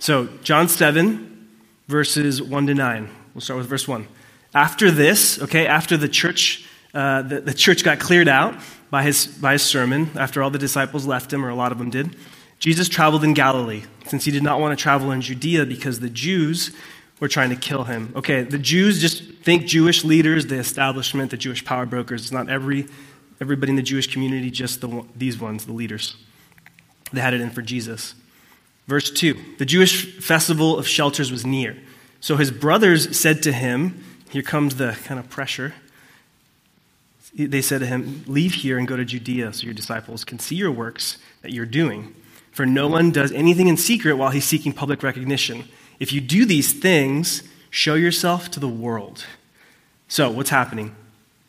So, 0.00 0.26
John 0.42 0.68
7, 0.68 1.48
verses 1.86 2.42
1 2.42 2.66
to 2.66 2.74
9. 2.74 3.08
We'll 3.34 3.40
start 3.40 3.58
with 3.58 3.68
verse 3.68 3.86
1. 3.86 4.08
After 4.52 4.90
this, 4.90 5.40
okay, 5.40 5.68
after 5.68 5.96
the 5.96 6.08
church, 6.08 6.66
uh, 6.96 7.22
the, 7.22 7.40
the 7.42 7.54
church 7.54 7.84
got 7.84 8.00
cleared 8.00 8.26
out 8.26 8.54
by 8.90 9.02
his, 9.02 9.26
by 9.26 9.52
his 9.52 9.62
sermon, 9.62 10.10
after 10.16 10.42
all 10.42 10.50
the 10.50 10.58
disciples 10.58 11.06
left 11.06 11.32
him, 11.32 11.44
or 11.44 11.50
a 11.50 11.54
lot 11.54 11.70
of 11.70 11.78
them 11.78 11.90
did, 11.90 12.16
Jesus 12.58 12.88
traveled 12.88 13.22
in 13.22 13.34
Galilee, 13.34 13.82
since 14.06 14.24
he 14.24 14.30
did 14.30 14.42
not 14.42 14.60
want 14.60 14.76
to 14.76 14.82
travel 14.82 15.12
in 15.12 15.20
Judea 15.20 15.66
because 15.66 16.00
the 16.00 16.08
Jews 16.08 16.74
were 17.20 17.28
trying 17.28 17.50
to 17.50 17.56
kill 17.56 17.84
him. 17.84 18.12
Okay, 18.16 18.42
the 18.42 18.58
Jews 18.58 19.00
just 19.00 19.22
think 19.42 19.66
Jewish 19.66 20.04
leaders, 20.04 20.46
the 20.46 20.56
establishment, 20.56 21.30
the 21.30 21.36
Jewish 21.36 21.64
power 21.64 21.84
brokers. 21.84 22.22
It's 22.22 22.32
not 22.32 22.48
every 22.48 22.86
everybody 23.40 23.70
in 23.70 23.76
the 23.76 23.82
Jewish 23.82 24.10
community, 24.10 24.50
just 24.50 24.80
the, 24.80 25.04
these 25.14 25.38
ones, 25.38 25.66
the 25.66 25.72
leaders. 25.72 26.16
They 27.12 27.20
had 27.20 27.34
it 27.34 27.42
in 27.42 27.50
for 27.50 27.60
Jesus. 27.60 28.14
Verse 28.86 29.10
2 29.10 29.56
The 29.58 29.66
Jewish 29.66 30.18
festival 30.20 30.78
of 30.78 30.88
shelters 30.88 31.30
was 31.30 31.44
near. 31.44 31.76
So 32.20 32.36
his 32.36 32.50
brothers 32.50 33.18
said 33.18 33.42
to 33.42 33.52
him, 33.52 34.02
Here 34.30 34.42
comes 34.42 34.76
the 34.76 34.96
kind 35.04 35.20
of 35.20 35.28
pressure. 35.28 35.74
They 37.36 37.60
said 37.60 37.80
to 37.80 37.86
him, 37.86 38.24
Leave 38.26 38.54
here 38.54 38.78
and 38.78 38.88
go 38.88 38.96
to 38.96 39.04
Judea 39.04 39.52
so 39.52 39.64
your 39.64 39.74
disciples 39.74 40.24
can 40.24 40.38
see 40.38 40.56
your 40.56 40.70
works 40.70 41.18
that 41.42 41.52
you're 41.52 41.66
doing. 41.66 42.14
For 42.50 42.64
no 42.64 42.88
one 42.88 43.10
does 43.10 43.30
anything 43.32 43.68
in 43.68 43.76
secret 43.76 44.14
while 44.14 44.30
he's 44.30 44.46
seeking 44.46 44.72
public 44.72 45.02
recognition. 45.02 45.64
If 46.00 46.12
you 46.12 46.22
do 46.22 46.46
these 46.46 46.72
things, 46.72 47.42
show 47.68 47.94
yourself 47.94 48.50
to 48.52 48.60
the 48.60 48.68
world. 48.68 49.26
So, 50.08 50.30
what's 50.30 50.48
happening? 50.48 50.96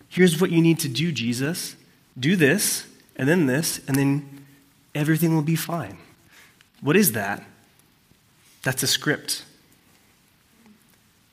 Here's 0.10 0.42
what 0.42 0.52
you 0.52 0.62
need 0.62 0.80
to 0.80 0.90
do, 0.90 1.14
Jesus. 1.14 1.78
Do 2.20 2.36
this, 2.36 2.86
and 3.16 3.30
then 3.30 3.46
this, 3.46 3.80
and 3.88 3.96
then 3.96 4.46
everything 4.94 5.34
will 5.34 5.44
be 5.44 5.56
fine. 5.56 5.98
What 6.82 6.98
is 6.98 7.14
that? 7.14 7.44
That's 8.64 8.84
a 8.84 8.88
script. 8.88 9.46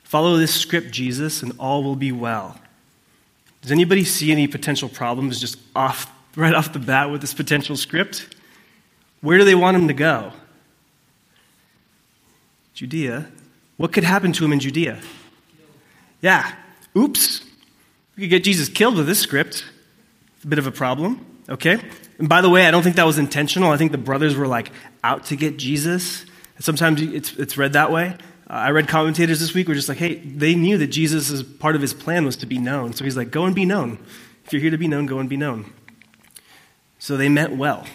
Follow 0.03 0.37
this 0.37 0.53
script, 0.53 0.91
Jesus, 0.91 1.43
and 1.43 1.51
all 1.59 1.83
will 1.83 1.97
be 1.97 2.13
well. 2.13 2.59
Does 3.65 3.71
anybody 3.71 4.03
see 4.03 4.31
any 4.31 4.47
potential 4.47 4.87
problems 4.87 5.41
just 5.41 5.57
off 5.75 6.07
right 6.35 6.53
off 6.53 6.71
the 6.71 6.77
bat 6.77 7.09
with 7.09 7.21
this 7.21 7.33
potential 7.33 7.75
script? 7.75 8.35
Where 9.21 9.39
do 9.39 9.43
they 9.43 9.55
want 9.55 9.75
him 9.75 9.87
to 9.87 9.93
go? 9.95 10.33
Judea. 12.75 13.25
What 13.77 13.91
could 13.91 14.03
happen 14.03 14.33
to 14.33 14.45
him 14.45 14.53
in 14.53 14.59
Judea? 14.59 15.01
Yeah. 16.21 16.53
Oops. 16.95 17.43
We 18.15 18.21
could 18.25 18.29
get 18.29 18.43
Jesus 18.43 18.69
killed 18.69 18.97
with 18.97 19.07
this 19.07 19.17
script. 19.17 19.65
It's 20.35 20.43
a 20.43 20.47
bit 20.47 20.59
of 20.59 20.67
a 20.67 20.71
problem, 20.71 21.25
okay? 21.49 21.79
And 22.19 22.29
by 22.29 22.41
the 22.41 22.51
way, 22.51 22.67
I 22.67 22.71
don't 22.71 22.83
think 22.83 22.97
that 22.97 23.07
was 23.07 23.17
intentional. 23.17 23.71
I 23.71 23.77
think 23.77 23.91
the 23.91 23.97
brothers 23.97 24.35
were 24.35 24.45
like 24.45 24.71
out 25.03 25.25
to 25.25 25.35
get 25.35 25.57
Jesus. 25.57 26.23
Sometimes 26.59 27.01
it's, 27.01 27.33
it's 27.33 27.57
read 27.57 27.73
that 27.73 27.91
way. 27.91 28.15
I 28.47 28.69
read 28.69 28.87
commentators 28.87 29.39
this 29.39 29.53
week 29.53 29.67
were 29.67 29.73
just 29.73 29.89
like, 29.89 29.97
hey, 29.97 30.15
they 30.15 30.53
knew 30.53 30.77
that 30.77 30.87
Jesus' 30.87 31.41
part 31.41 31.75
of 31.75 31.81
his 31.81 31.93
plan 31.93 32.25
was 32.25 32.37
to 32.37 32.45
be 32.45 32.59
known. 32.59 32.93
So 32.93 33.03
he's 33.03 33.17
like, 33.17 33.31
go 33.31 33.45
and 33.45 33.55
be 33.55 33.65
known. 33.65 33.97
If 34.45 34.53
you're 34.53 34.61
here 34.61 34.71
to 34.71 34.77
be 34.77 34.87
known, 34.87 35.07
go 35.07 35.17
and 35.17 35.27
be 35.27 35.37
known. 35.37 35.73
So 36.99 37.17
they 37.17 37.29
meant 37.29 37.55
well. 37.55 37.85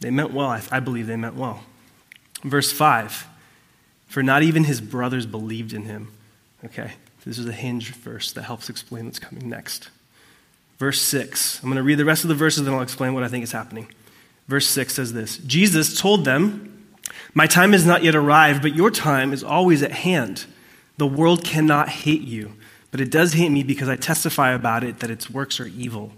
They 0.00 0.10
meant 0.10 0.32
well. 0.32 0.48
I, 0.48 0.62
I 0.70 0.80
believe 0.80 1.06
they 1.06 1.16
meant 1.16 1.36
well. 1.36 1.62
Verse 2.42 2.70
5 2.70 3.26
For 4.08 4.22
not 4.22 4.42
even 4.42 4.64
his 4.64 4.80
brothers 4.80 5.24
believed 5.24 5.72
in 5.72 5.84
him. 5.84 6.12
Okay. 6.64 6.92
This 7.24 7.38
is 7.38 7.46
a 7.46 7.52
hinge 7.52 7.92
verse 7.94 8.32
that 8.32 8.42
helps 8.42 8.70
explain 8.70 9.06
what's 9.06 9.18
coming 9.18 9.48
next. 9.48 9.90
Verse 10.78 11.00
6. 11.02 11.62
I'm 11.62 11.68
going 11.68 11.76
to 11.76 11.82
read 11.82 11.98
the 11.98 12.04
rest 12.04 12.24
of 12.24 12.28
the 12.28 12.34
verses, 12.34 12.64
then 12.64 12.72
I'll 12.72 12.80
explain 12.80 13.12
what 13.12 13.22
I 13.22 13.28
think 13.28 13.44
is 13.44 13.52
happening. 13.52 13.88
Verse 14.48 14.66
6 14.66 14.94
says 14.94 15.12
this 15.12 15.38
Jesus 15.38 15.98
told 15.98 16.24
them, 16.24 16.69
My 17.34 17.46
time 17.46 17.72
has 17.72 17.86
not 17.86 18.02
yet 18.02 18.14
arrived, 18.14 18.62
but 18.62 18.74
your 18.74 18.90
time 18.90 19.32
is 19.32 19.44
always 19.44 19.82
at 19.82 19.92
hand. 19.92 20.46
The 20.96 21.06
world 21.06 21.44
cannot 21.44 21.88
hate 21.88 22.22
you, 22.22 22.54
but 22.90 23.00
it 23.00 23.10
does 23.10 23.34
hate 23.34 23.50
me 23.50 23.62
because 23.62 23.88
I 23.88 23.96
testify 23.96 24.52
about 24.52 24.84
it 24.84 25.00
that 25.00 25.10
its 25.10 25.30
works 25.30 25.60
are 25.60 25.66
evil. 25.66 26.12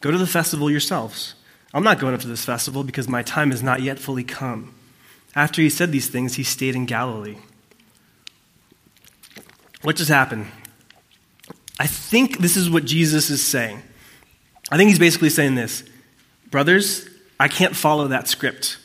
Go 0.00 0.10
to 0.10 0.18
the 0.18 0.26
festival 0.26 0.70
yourselves. 0.70 1.34
I'm 1.74 1.84
not 1.84 1.98
going 1.98 2.14
up 2.14 2.20
to 2.20 2.28
this 2.28 2.44
festival 2.44 2.84
because 2.84 3.08
my 3.08 3.22
time 3.22 3.50
has 3.50 3.62
not 3.62 3.82
yet 3.82 3.98
fully 3.98 4.24
come. 4.24 4.74
After 5.34 5.62
he 5.62 5.70
said 5.70 5.90
these 5.90 6.08
things, 6.08 6.34
he 6.34 6.42
stayed 6.42 6.74
in 6.74 6.84
Galilee. 6.84 7.38
What 9.80 9.96
just 9.96 10.10
happened? 10.10 10.46
I 11.80 11.86
think 11.86 12.38
this 12.38 12.56
is 12.56 12.68
what 12.68 12.84
Jesus 12.84 13.30
is 13.30 13.44
saying. 13.44 13.82
I 14.70 14.76
think 14.76 14.90
he's 14.90 14.98
basically 14.98 15.30
saying 15.30 15.54
this 15.54 15.82
Brothers, 16.50 17.08
I 17.40 17.48
can't 17.48 17.74
follow 17.74 18.08
that 18.08 18.28
script. 18.28 18.76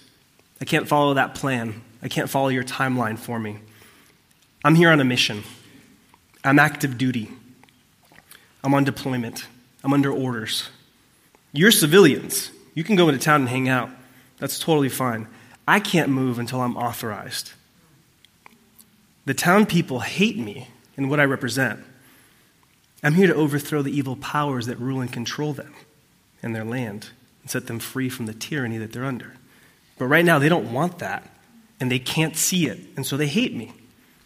I 0.62 0.66
can't 0.66 0.88
follow 0.88 1.14
that 1.14 1.36
plan. 1.36 1.82
I 2.02 2.08
can't 2.08 2.30
follow 2.30 2.50
your 2.50 2.64
timeline 2.64 3.18
for 3.18 3.40
me. 3.40 3.60
I'm 4.64 4.76
here 4.76 4.90
on 4.90 5.00
a 5.00 5.06
mission. 5.06 5.44
I'm 6.44 6.60
active 6.60 6.98
duty. 6.98 7.32
I'm 8.64 8.74
on 8.74 8.84
deployment. 8.84 9.48
I'm 9.84 9.94
under 9.94 10.12
orders. 10.12 10.70
You're 11.54 11.72
civilians. 11.72 12.52
You 12.74 12.84
can 12.84 12.96
go 12.96 13.08
into 13.08 13.20
town 13.20 13.42
and 13.42 13.50
hang 13.50 13.70
out. 13.70 13.90
That's 14.40 14.60
totally 14.60 14.90
fine. 14.90 15.28
I 15.68 15.80
can't 15.80 16.10
move 16.10 16.40
until 16.40 16.62
I'm 16.62 16.78
authorized. 16.78 17.52
The 19.26 19.34
town 19.34 19.66
people 19.66 20.02
hate 20.02 20.38
me 20.38 20.70
and 20.96 21.10
what 21.10 21.20
I 21.20 21.26
represent. 21.26 21.84
I'm 23.04 23.14
here 23.14 23.28
to 23.28 23.36
overthrow 23.36 23.82
the 23.82 23.96
evil 23.96 24.16
powers 24.16 24.66
that 24.66 24.80
rule 24.80 25.02
and 25.02 25.12
control 25.12 25.54
them 25.54 25.74
and 26.44 26.56
their 26.56 26.66
land 26.66 27.10
and 27.42 27.50
set 27.50 27.68
them 27.68 27.80
free 27.80 28.10
from 28.10 28.26
the 28.26 28.34
tyranny 28.34 28.78
that 28.78 28.92
they're 28.92 29.06
under. 29.06 29.37
But 29.98 30.06
right 30.06 30.25
now, 30.25 30.39
they 30.39 30.50
don't 30.50 30.72
want 30.72 31.00
that, 31.00 31.27
and 31.80 31.92
they 31.92 32.00
can't 32.00 32.36
see 32.36 32.68
it, 32.68 32.80
and 32.96 33.06
so 33.06 33.18
they 33.18 33.27
hate 33.27 33.56
me. 33.56 33.74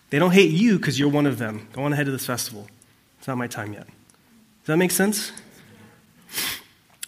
They 0.10 0.20
don't 0.20 0.32
hate 0.32 0.52
you 0.52 0.78
because 0.78 1.00
you're 1.00 1.10
one 1.10 1.26
of 1.26 1.38
them. 1.38 1.68
Go 1.74 1.84
on 1.84 1.94
ahead 1.94 2.06
to 2.06 2.12
this 2.12 2.26
festival. 2.26 2.68
It's 3.18 3.28
not 3.28 3.38
my 3.38 3.48
time 3.48 3.74
yet. 3.74 3.86
Does 3.86 4.68
that 4.68 4.78
make 4.78 4.92
sense? 4.92 5.32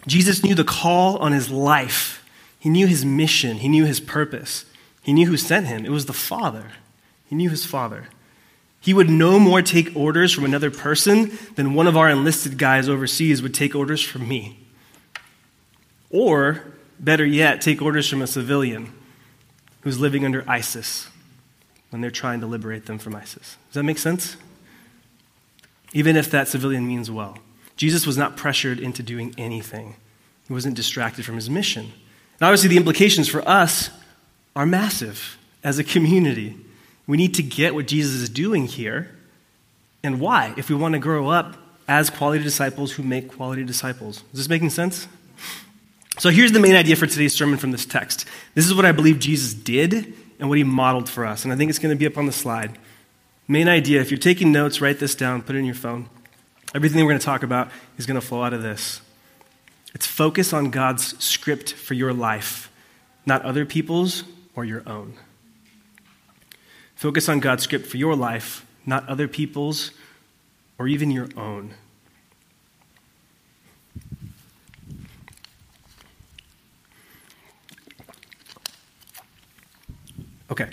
Jesus 0.06 0.42
knew 0.42 0.54
the 0.54 0.64
call 0.64 1.18
on 1.18 1.32
his 1.32 1.50
life. 1.50 2.26
He 2.58 2.70
knew 2.70 2.86
his 2.86 3.04
mission. 3.04 3.58
He 3.58 3.68
knew 3.68 3.84
his 3.84 4.00
purpose. 4.00 4.64
He 5.02 5.12
knew 5.12 5.26
who 5.26 5.36
sent 5.36 5.66
him. 5.66 5.84
It 5.84 5.90
was 5.90 6.06
the 6.06 6.12
Father. 6.12 6.72
He 7.26 7.34
knew 7.34 7.50
his 7.50 7.66
Father. 7.66 8.08
He 8.80 8.92
would 8.94 9.08
no 9.08 9.38
more 9.38 9.62
take 9.62 9.94
orders 9.96 10.32
from 10.32 10.44
another 10.44 10.70
person 10.70 11.38
than 11.56 11.74
one 11.74 11.86
of 11.86 11.96
our 11.96 12.08
enlisted 12.08 12.58
guys 12.58 12.88
overseas 12.88 13.42
would 13.42 13.54
take 13.54 13.74
orders 13.74 14.02
from 14.02 14.28
me. 14.28 14.58
Or, 16.10 16.73
better 16.98 17.24
yet, 17.24 17.60
take 17.60 17.82
orders 17.82 18.08
from 18.08 18.22
a 18.22 18.26
civilian 18.26 18.92
who's 19.82 19.98
living 20.00 20.24
under 20.24 20.44
ISIS 20.48 21.08
when 21.90 22.00
they're 22.00 22.10
trying 22.10 22.40
to 22.40 22.46
liberate 22.46 22.86
them 22.86 22.98
from 22.98 23.14
ISIS. 23.14 23.56
Does 23.68 23.74
that 23.74 23.82
make 23.84 23.98
sense? 23.98 24.36
Even 25.92 26.16
if 26.16 26.30
that 26.30 26.48
civilian 26.48 26.86
means 26.86 27.10
well. 27.10 27.38
Jesus 27.76 28.06
was 28.06 28.16
not 28.16 28.36
pressured 28.36 28.78
into 28.78 29.02
doing 29.02 29.34
anything, 29.38 29.96
he 30.46 30.52
wasn't 30.52 30.76
distracted 30.76 31.24
from 31.24 31.36
his 31.36 31.48
mission. 31.48 31.92
And 32.40 32.42
obviously, 32.42 32.68
the 32.68 32.76
implications 32.76 33.28
for 33.28 33.46
us 33.48 33.90
are 34.56 34.66
massive 34.66 35.38
as 35.62 35.78
a 35.78 35.84
community. 35.84 36.56
We 37.06 37.16
need 37.16 37.34
to 37.34 37.42
get 37.42 37.74
what 37.74 37.86
Jesus 37.86 38.12
is 38.12 38.28
doing 38.28 38.66
here 38.66 39.10
and 40.02 40.20
why, 40.20 40.54
if 40.56 40.68
we 40.68 40.74
want 40.74 40.94
to 40.94 40.98
grow 40.98 41.28
up 41.28 41.56
as 41.86 42.10
quality 42.10 42.42
disciples 42.42 42.92
who 42.92 43.02
make 43.02 43.28
quality 43.28 43.64
disciples. 43.64 44.18
Is 44.32 44.40
this 44.40 44.48
making 44.48 44.70
sense? 44.70 45.06
So 46.18 46.30
here's 46.30 46.52
the 46.52 46.60
main 46.60 46.76
idea 46.76 46.94
for 46.94 47.06
today's 47.06 47.34
sermon 47.34 47.58
from 47.58 47.72
this 47.72 47.84
text. 47.84 48.26
This 48.54 48.66
is 48.66 48.74
what 48.74 48.84
I 48.84 48.92
believe 48.92 49.18
Jesus 49.18 49.52
did 49.52 50.14
and 50.38 50.48
what 50.48 50.58
he 50.58 50.64
modeled 50.64 51.08
for 51.08 51.26
us. 51.26 51.44
And 51.44 51.52
I 51.52 51.56
think 51.56 51.70
it's 51.70 51.78
going 51.78 51.94
to 51.94 51.98
be 51.98 52.06
up 52.06 52.16
on 52.16 52.26
the 52.26 52.32
slide. 52.32 52.78
Main 53.48 53.68
idea 53.68 54.00
if 54.00 54.10
you're 54.10 54.18
taking 54.18 54.52
notes, 54.52 54.80
write 54.80 55.00
this 55.00 55.14
down, 55.14 55.42
put 55.42 55.56
it 55.56 55.58
in 55.58 55.64
your 55.64 55.74
phone. 55.74 56.08
Everything 56.74 57.04
we're 57.04 57.10
going 57.10 57.20
to 57.20 57.24
talk 57.24 57.42
about 57.42 57.68
is 57.98 58.06
going 58.06 58.20
to 58.20 58.26
flow 58.26 58.42
out 58.42 58.52
of 58.52 58.62
this. 58.62 59.00
It's 59.94 60.06
focus 60.06 60.52
on 60.52 60.70
God's 60.70 61.22
script 61.22 61.72
for 61.72 61.94
your 61.94 62.12
life, 62.12 62.70
not 63.26 63.42
other 63.42 63.64
people's 63.64 64.24
or 64.54 64.64
your 64.64 64.82
own. 64.88 65.14
Focus 66.94 67.28
on 67.28 67.40
God's 67.40 67.64
script 67.64 67.86
for 67.86 67.96
your 67.96 68.16
life, 68.16 68.66
not 68.86 69.08
other 69.08 69.28
people's 69.28 69.90
or 70.78 70.88
even 70.88 71.10
your 71.10 71.28
own. 71.36 71.74
Okay. 80.54 80.70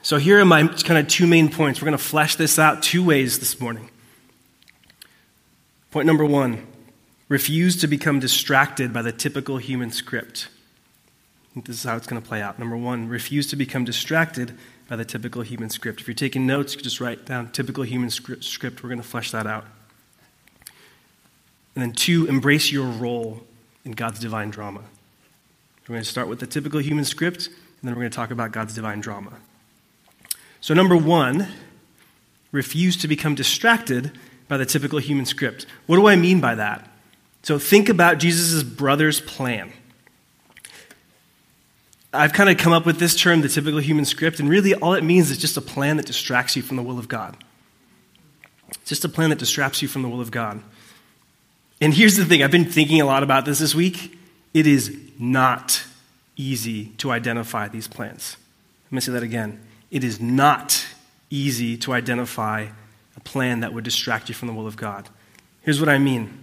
So 0.00 0.16
here 0.16 0.40
are 0.40 0.44
my 0.46 0.66
kind 0.66 0.98
of 0.98 1.06
two 1.06 1.26
main 1.26 1.50
points. 1.50 1.82
We're 1.82 1.84
going 1.84 1.98
to 1.98 2.02
flesh 2.02 2.36
this 2.36 2.58
out 2.58 2.82
two 2.82 3.04
ways 3.04 3.40
this 3.40 3.60
morning. 3.60 3.90
Point 5.90 6.06
number 6.06 6.24
one 6.24 6.66
refuse 7.28 7.76
to 7.82 7.86
become 7.86 8.20
distracted 8.20 8.90
by 8.90 9.02
the 9.02 9.12
typical 9.12 9.58
human 9.58 9.90
script. 9.90 10.48
This 11.54 11.76
is 11.76 11.82
how 11.82 11.94
it's 11.94 12.06
going 12.06 12.22
to 12.22 12.26
play 12.26 12.40
out. 12.40 12.58
Number 12.58 12.74
one, 12.74 13.06
refuse 13.06 13.46
to 13.48 13.56
become 13.56 13.84
distracted 13.84 14.56
by 14.88 14.96
the 14.96 15.04
typical 15.04 15.42
human 15.42 15.68
script. 15.68 16.00
If 16.00 16.08
you're 16.08 16.14
taking 16.14 16.46
notes, 16.46 16.74
you 16.74 16.80
just 16.80 17.02
write 17.02 17.26
down 17.26 17.50
typical 17.50 17.84
human 17.84 18.08
script. 18.08 18.82
We're 18.82 18.88
going 18.88 19.02
to 19.02 19.06
flesh 19.06 19.30
that 19.32 19.46
out. 19.46 19.66
And 21.74 21.82
then 21.82 21.92
two, 21.92 22.26
embrace 22.28 22.72
your 22.72 22.86
role 22.86 23.42
in 23.84 23.92
God's 23.92 24.20
divine 24.20 24.48
drama. 24.48 24.80
We're 25.86 25.96
going 25.96 26.04
to 26.04 26.08
start 26.08 26.28
with 26.28 26.40
the 26.40 26.46
typical 26.46 26.80
human 26.80 27.04
script, 27.04 27.50
and 27.82 27.88
then 27.88 27.96
we're 27.96 28.02
going 28.02 28.12
to 28.12 28.16
talk 28.16 28.30
about 28.30 28.52
God's 28.52 28.74
divine 28.74 29.00
drama. 29.00 29.32
So, 30.60 30.72
number 30.72 30.96
one, 30.96 31.48
refuse 32.52 32.96
to 32.98 33.08
become 33.08 33.34
distracted 33.34 34.12
by 34.46 34.56
the 34.56 34.64
typical 34.64 35.00
human 35.00 35.26
script. 35.26 35.66
What 35.86 35.96
do 35.96 36.06
I 36.06 36.14
mean 36.14 36.40
by 36.40 36.54
that? 36.54 36.88
So, 37.42 37.58
think 37.58 37.88
about 37.88 38.18
Jesus' 38.18 38.62
brother's 38.62 39.20
plan. 39.20 39.72
I've 42.12 42.32
kind 42.32 42.50
of 42.50 42.56
come 42.56 42.72
up 42.72 42.86
with 42.86 42.98
this 42.98 43.16
term, 43.16 43.40
the 43.40 43.48
typical 43.48 43.80
human 43.80 44.04
script, 44.04 44.38
and 44.38 44.48
really 44.48 44.74
all 44.74 44.94
it 44.94 45.02
means 45.02 45.32
is 45.32 45.38
just 45.38 45.56
a 45.56 45.62
plan 45.62 45.96
that 45.96 46.06
distracts 46.06 46.54
you 46.54 46.62
from 46.62 46.76
the 46.76 46.82
will 46.82 47.00
of 47.00 47.08
God. 47.08 47.36
It's 48.68 48.90
just 48.90 49.04
a 49.04 49.08
plan 49.08 49.30
that 49.30 49.40
distracts 49.40 49.82
you 49.82 49.88
from 49.88 50.02
the 50.02 50.08
will 50.08 50.20
of 50.20 50.30
God. 50.30 50.62
And 51.80 51.92
here's 51.92 52.16
the 52.16 52.24
thing 52.24 52.44
I've 52.44 52.52
been 52.52 52.64
thinking 52.64 53.00
a 53.00 53.06
lot 53.06 53.24
about 53.24 53.44
this 53.44 53.58
this 53.58 53.74
week. 53.74 54.16
It 54.54 54.68
is 54.68 54.96
not 55.18 55.84
easy 56.36 56.86
to 56.98 57.10
identify 57.10 57.68
these 57.68 57.88
plans. 57.88 58.36
Let 58.86 58.92
me 58.92 59.00
say 59.00 59.12
that 59.12 59.22
again. 59.22 59.60
It 59.90 60.04
is 60.04 60.20
not 60.20 60.86
easy 61.30 61.76
to 61.78 61.92
identify 61.92 62.68
a 63.16 63.20
plan 63.20 63.60
that 63.60 63.72
would 63.72 63.84
distract 63.84 64.28
you 64.28 64.34
from 64.34 64.48
the 64.48 64.54
will 64.54 64.66
of 64.66 64.76
God. 64.76 65.08
Here's 65.62 65.80
what 65.80 65.88
I 65.88 65.98
mean 65.98 66.38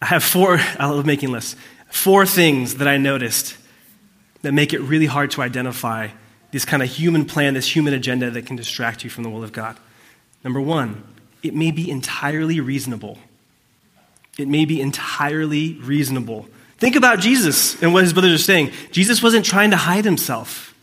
I 0.00 0.06
have 0.06 0.24
four, 0.24 0.58
I 0.78 0.86
love 0.86 1.06
making 1.06 1.30
lists, 1.30 1.56
four 1.90 2.26
things 2.26 2.76
that 2.76 2.88
I 2.88 2.96
noticed 2.96 3.56
that 4.42 4.52
make 4.52 4.72
it 4.72 4.80
really 4.80 5.06
hard 5.06 5.30
to 5.32 5.42
identify 5.42 6.08
this 6.50 6.64
kind 6.64 6.82
of 6.82 6.88
human 6.88 7.24
plan, 7.24 7.54
this 7.54 7.74
human 7.74 7.94
agenda 7.94 8.30
that 8.30 8.46
can 8.46 8.56
distract 8.56 9.04
you 9.04 9.10
from 9.10 9.24
the 9.24 9.30
will 9.30 9.44
of 9.44 9.52
God. 9.52 9.78
Number 10.44 10.60
one, 10.60 11.04
it 11.42 11.54
may 11.54 11.70
be 11.70 11.90
entirely 11.90 12.60
reasonable. 12.60 13.18
It 14.38 14.48
may 14.48 14.64
be 14.64 14.80
entirely 14.80 15.74
reasonable. 15.74 16.48
Think 16.82 16.96
about 16.96 17.20
Jesus 17.20 17.80
and 17.80 17.94
what 17.94 18.02
his 18.02 18.12
brothers 18.12 18.34
are 18.34 18.42
saying. 18.42 18.72
Jesus 18.90 19.22
wasn't 19.22 19.44
trying 19.44 19.70
to 19.70 19.76
hide 19.76 20.04
himself. 20.04 20.74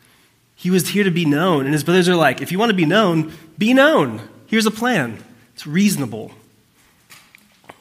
He 0.55 0.71
was 0.71 0.87
here 0.87 1.03
to 1.03 1.11
be 1.11 1.25
known. 1.25 1.65
And 1.65 1.73
his 1.73 1.83
brothers 1.83 2.07
are 2.07 2.15
like, 2.15 2.41
if 2.41 2.53
you 2.53 2.57
want 2.57 2.69
to 2.69 2.73
be 2.73 2.85
known, 2.85 3.33
be 3.57 3.73
known. 3.73 4.21
Here's 4.47 4.65
a 4.65 4.71
plan. 4.71 5.21
It's 5.55 5.67
reasonable. 5.67 6.31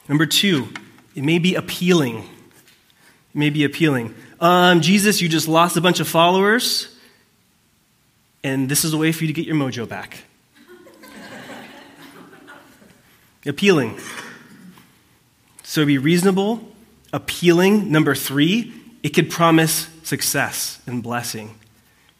Number 0.09 0.25
two, 0.25 0.67
it 1.15 1.23
may 1.23 1.39
be 1.39 1.55
appealing. 1.55 2.17
It 2.17 3.35
may 3.35 3.49
be 3.49 3.63
appealing. 3.63 4.13
Um, 4.41 4.81
Jesus, 4.81 5.21
you 5.21 5.29
just 5.29 5.47
lost 5.47 5.77
a 5.77 5.81
bunch 5.81 6.01
of 6.01 6.07
followers, 6.09 6.93
and 8.43 8.67
this 8.67 8.83
is 8.83 8.91
a 8.91 8.97
way 8.97 9.13
for 9.13 9.23
you 9.23 9.27
to 9.27 9.33
get 9.33 9.45
your 9.45 9.55
mojo 9.55 9.87
back. 9.87 10.23
appealing. 13.45 13.97
So 15.63 15.85
be 15.85 15.97
reasonable, 15.97 16.69
appealing. 17.13 17.91
Number 17.91 18.15
three, 18.15 18.73
it 19.03 19.09
could 19.09 19.29
promise 19.29 19.87
success 20.03 20.81
and 20.85 21.01
blessing. 21.01 21.57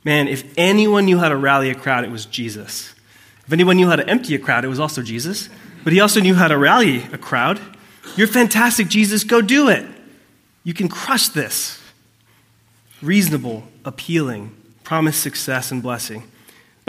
Man, 0.03 0.27
if 0.27 0.43
anyone 0.57 1.05
knew 1.05 1.17
how 1.17 1.29
to 1.29 1.35
rally 1.35 1.69
a 1.69 1.75
crowd, 1.75 2.03
it 2.03 2.11
was 2.11 2.25
Jesus. 2.25 2.93
If 3.45 3.53
anyone 3.53 3.77
knew 3.77 3.87
how 3.87 3.95
to 3.95 4.07
empty 4.07 4.35
a 4.35 4.39
crowd, 4.39 4.63
it 4.63 4.69
was 4.69 4.79
also 4.79 5.01
Jesus. 5.01 5.49
But 5.83 5.93
he 5.93 5.99
also 5.99 6.19
knew 6.19 6.35
how 6.35 6.47
to 6.47 6.57
rally 6.57 7.03
a 7.11 7.17
crowd. 7.17 7.59
You're 8.15 8.27
fantastic, 8.27 8.87
Jesus. 8.87 9.23
Go 9.23 9.41
do 9.41 9.69
it. 9.69 9.85
You 10.63 10.73
can 10.73 10.87
crush 10.87 11.29
this. 11.29 11.81
Reasonable, 13.01 13.63
appealing, 13.85 14.55
promise 14.83 15.17
success 15.17 15.71
and 15.71 15.81
blessing. 15.81 16.23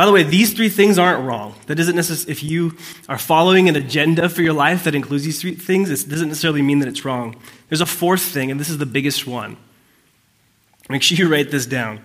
By 0.00 0.07
the 0.07 0.12
way, 0.12 0.23
these 0.23 0.54
three 0.54 0.71
things 0.71 0.99
aren't 0.99 1.26
wrong. 1.26 1.54
That 1.66 1.75
doesn't 1.75 1.95
necessarily, 1.95 2.33
if 2.33 2.42
you 2.42 2.75
are 3.07 3.19
following 3.19 3.69
an 3.69 3.76
agenda 3.76 4.30
for 4.30 4.40
your 4.40 4.54
life 4.54 4.85
that 4.85 4.95
includes 4.95 5.25
these 5.25 5.42
three 5.42 5.54
things, 5.54 5.90
it 5.90 6.09
doesn't 6.09 6.28
necessarily 6.28 6.62
mean 6.62 6.78
that 6.78 6.88
it's 6.88 7.04
wrong. 7.04 7.37
There's 7.69 7.83
a 7.83 7.87
fourth 7.87 8.23
thing, 8.23 8.50
and 8.50 8.59
this 8.59 8.71
is 8.71 8.78
the 8.78 8.87
biggest 8.87 9.26
one. 9.26 9.59
Make 10.88 11.02
sure 11.02 11.19
you 11.19 11.30
write 11.30 11.50
this 11.50 11.66
down. 11.66 12.02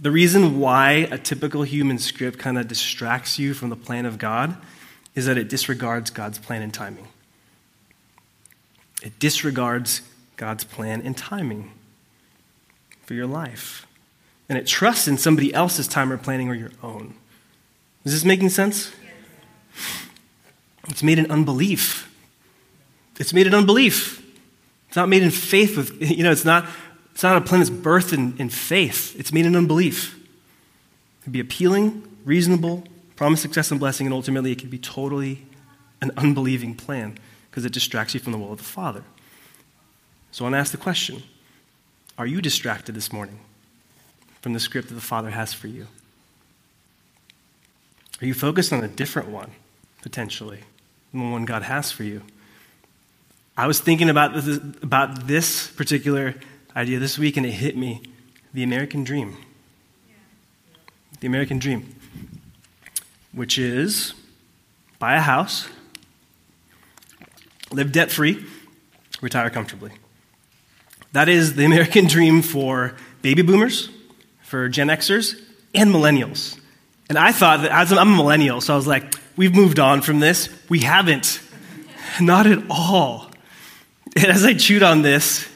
The 0.00 0.10
reason 0.10 0.58
why 0.58 1.06
a 1.12 1.16
typical 1.16 1.62
human 1.62 2.00
script 2.00 2.40
kind 2.40 2.58
of 2.58 2.66
distracts 2.66 3.38
you 3.38 3.54
from 3.54 3.68
the 3.68 3.76
plan 3.76 4.04
of 4.04 4.18
God 4.18 4.56
is 5.14 5.26
that 5.26 5.38
it 5.38 5.48
disregards 5.48 6.10
God's 6.10 6.40
plan 6.40 6.60
and 6.60 6.74
timing. 6.74 7.06
It 9.00 9.16
disregards 9.20 10.02
God's 10.36 10.64
plan 10.64 11.02
and 11.02 11.16
timing 11.16 11.70
for 13.04 13.14
your 13.14 13.28
life. 13.28 13.86
And 14.48 14.58
it 14.58 14.66
trusts 14.66 15.08
in 15.08 15.18
somebody 15.18 15.52
else's 15.52 15.88
time 15.88 16.12
or 16.12 16.16
planning 16.16 16.48
or 16.48 16.54
your 16.54 16.70
own. 16.82 17.14
Is 18.04 18.12
this 18.12 18.24
making 18.24 18.50
sense? 18.50 18.92
It's 20.88 21.02
made 21.02 21.18
in 21.18 21.30
unbelief. 21.30 22.12
It's 23.18 23.32
made 23.32 23.46
in 23.46 23.54
unbelief. 23.54 24.24
It's 24.88 24.96
not 24.96 25.08
made 25.08 25.22
in 25.22 25.30
faith 25.30 25.76
with, 25.76 26.00
you 26.10 26.22
know, 26.22 26.30
it's 26.30 26.44
not, 26.44 26.68
it's 27.12 27.22
not 27.22 27.36
a 27.36 27.40
plan 27.40 27.60
that's 27.60 27.70
birthed 27.70 28.12
in, 28.12 28.36
in 28.38 28.48
faith. 28.48 29.18
It's 29.18 29.32
made 29.32 29.46
in 29.46 29.56
unbelief. 29.56 30.14
It 30.14 31.24
can 31.24 31.32
be 31.32 31.40
appealing, 31.40 32.06
reasonable, 32.24 32.84
promise 33.16 33.40
success 33.40 33.70
and 33.70 33.80
blessing, 33.80 34.06
and 34.06 34.14
ultimately 34.14 34.52
it 34.52 34.58
can 34.58 34.68
be 34.68 34.78
totally 34.78 35.44
an 36.00 36.12
unbelieving 36.16 36.74
plan 36.74 37.18
because 37.50 37.64
it 37.64 37.72
distracts 37.72 38.14
you 38.14 38.20
from 38.20 38.32
the 38.32 38.38
will 38.38 38.52
of 38.52 38.58
the 38.58 38.64
Father. 38.64 39.02
So 40.30 40.44
I 40.44 40.46
want 40.46 40.54
to 40.54 40.58
ask 40.58 40.70
the 40.70 40.78
question 40.78 41.22
Are 42.18 42.26
you 42.26 42.40
distracted 42.40 42.94
this 42.94 43.12
morning 43.12 43.40
from 44.40 44.52
the 44.52 44.60
script 44.60 44.88
that 44.88 44.94
the 44.94 45.00
Father 45.00 45.30
has 45.30 45.52
for 45.52 45.66
you? 45.66 45.86
Are 48.20 48.26
you 48.26 48.34
focused 48.34 48.72
on 48.72 48.82
a 48.82 48.88
different 48.88 49.28
one, 49.28 49.50
potentially, 50.02 50.60
than 51.12 51.20
the 51.20 51.30
one 51.30 51.44
God 51.44 51.62
has 51.62 51.90
for 51.92 52.04
you? 52.04 52.22
I 53.56 53.66
was 53.66 53.80
thinking 53.80 54.10
about 54.10 54.34
this, 54.34 54.58
about 54.82 55.26
this 55.26 55.68
particular 55.68 56.34
idea 56.74 56.98
this 56.98 57.18
week, 57.18 57.36
and 57.36 57.46
it 57.46 57.52
hit 57.52 57.76
me 57.76 58.02
the 58.52 58.62
American 58.62 59.04
dream. 59.04 59.36
The 61.20 61.26
American 61.26 61.58
dream, 61.58 61.94
which 63.32 63.58
is 63.58 64.14
buy 64.98 65.16
a 65.16 65.20
house, 65.20 65.68
live 67.72 67.92
debt 67.92 68.10
free, 68.10 68.44
retire 69.20 69.50
comfortably. 69.50 69.92
That 71.12 71.28
is 71.28 71.54
the 71.54 71.64
American 71.64 72.06
dream 72.08 72.42
for 72.42 72.94
baby 73.22 73.42
boomers, 73.42 73.88
for 74.46 74.68
Gen 74.68 74.86
Xers, 74.86 75.38
and 75.74 75.90
millennials. 75.92 76.56
And 77.08 77.18
I 77.18 77.32
thought 77.32 77.62
that 77.62 77.72
as 77.72 77.92
I'm 77.92 78.12
a 78.12 78.16
millennial, 78.16 78.60
so 78.60 78.72
I 78.72 78.76
was 78.76 78.86
like, 78.86 79.14
we've 79.36 79.54
moved 79.54 79.80
on 79.80 80.02
from 80.02 80.20
this. 80.20 80.48
We 80.68 80.80
haven't. 80.80 81.40
Not 82.20 82.46
at 82.46 82.62
all. 82.70 83.30
And 84.14 84.26
as 84.26 84.44
I 84.44 84.54
chewed 84.54 84.84
on 84.84 85.02
this, 85.02 85.48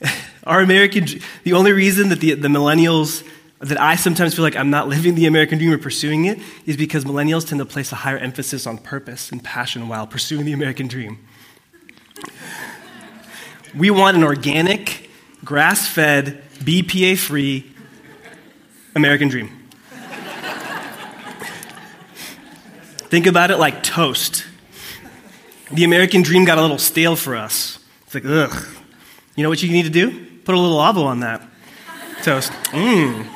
our 0.44 0.60
American, 0.60 1.06
the 1.42 1.52
only 1.52 1.72
reason 1.72 2.10
that 2.10 2.20
the, 2.20 2.34
the 2.34 2.48
millennials, 2.48 3.26
that 3.58 3.80
I 3.80 3.96
sometimes 3.96 4.34
feel 4.34 4.44
like 4.44 4.56
I'm 4.56 4.70
not 4.70 4.88
living 4.88 5.14
the 5.14 5.26
American 5.26 5.58
dream 5.58 5.72
or 5.72 5.78
pursuing 5.78 6.24
it, 6.24 6.38
is 6.64 6.76
because 6.76 7.04
millennials 7.04 7.46
tend 7.46 7.58
to 7.58 7.64
place 7.64 7.92
a 7.92 7.96
higher 7.96 8.18
emphasis 8.18 8.66
on 8.66 8.78
purpose 8.78 9.30
and 9.30 9.42
passion 9.42 9.88
while 9.88 10.06
pursuing 10.06 10.46
the 10.46 10.52
American 10.52 10.86
dream. 10.86 11.18
We 13.74 13.90
want 13.90 14.18
an 14.18 14.22
organic, 14.22 15.08
grass 15.46 15.88
fed, 15.88 16.42
BPA 16.58 17.16
free 17.16 17.71
American 18.94 19.28
dream. 19.28 19.50
Think 23.08 23.26
about 23.26 23.50
it 23.50 23.58
like 23.58 23.82
toast. 23.82 24.46
The 25.70 25.84
American 25.84 26.22
dream 26.22 26.44
got 26.44 26.58
a 26.58 26.62
little 26.62 26.78
stale 26.78 27.16
for 27.16 27.36
us. 27.36 27.78
It's 28.06 28.14
like, 28.14 28.24
ugh. 28.26 28.66
You 29.36 29.42
know 29.42 29.48
what 29.48 29.62
you 29.62 29.70
need 29.70 29.84
to 29.84 29.90
do? 29.90 30.26
Put 30.44 30.54
a 30.54 30.58
little 30.58 30.78
avo 30.78 31.04
on 31.04 31.20
that 31.20 31.42
toast. 32.22 32.52
Mmm. 32.70 33.26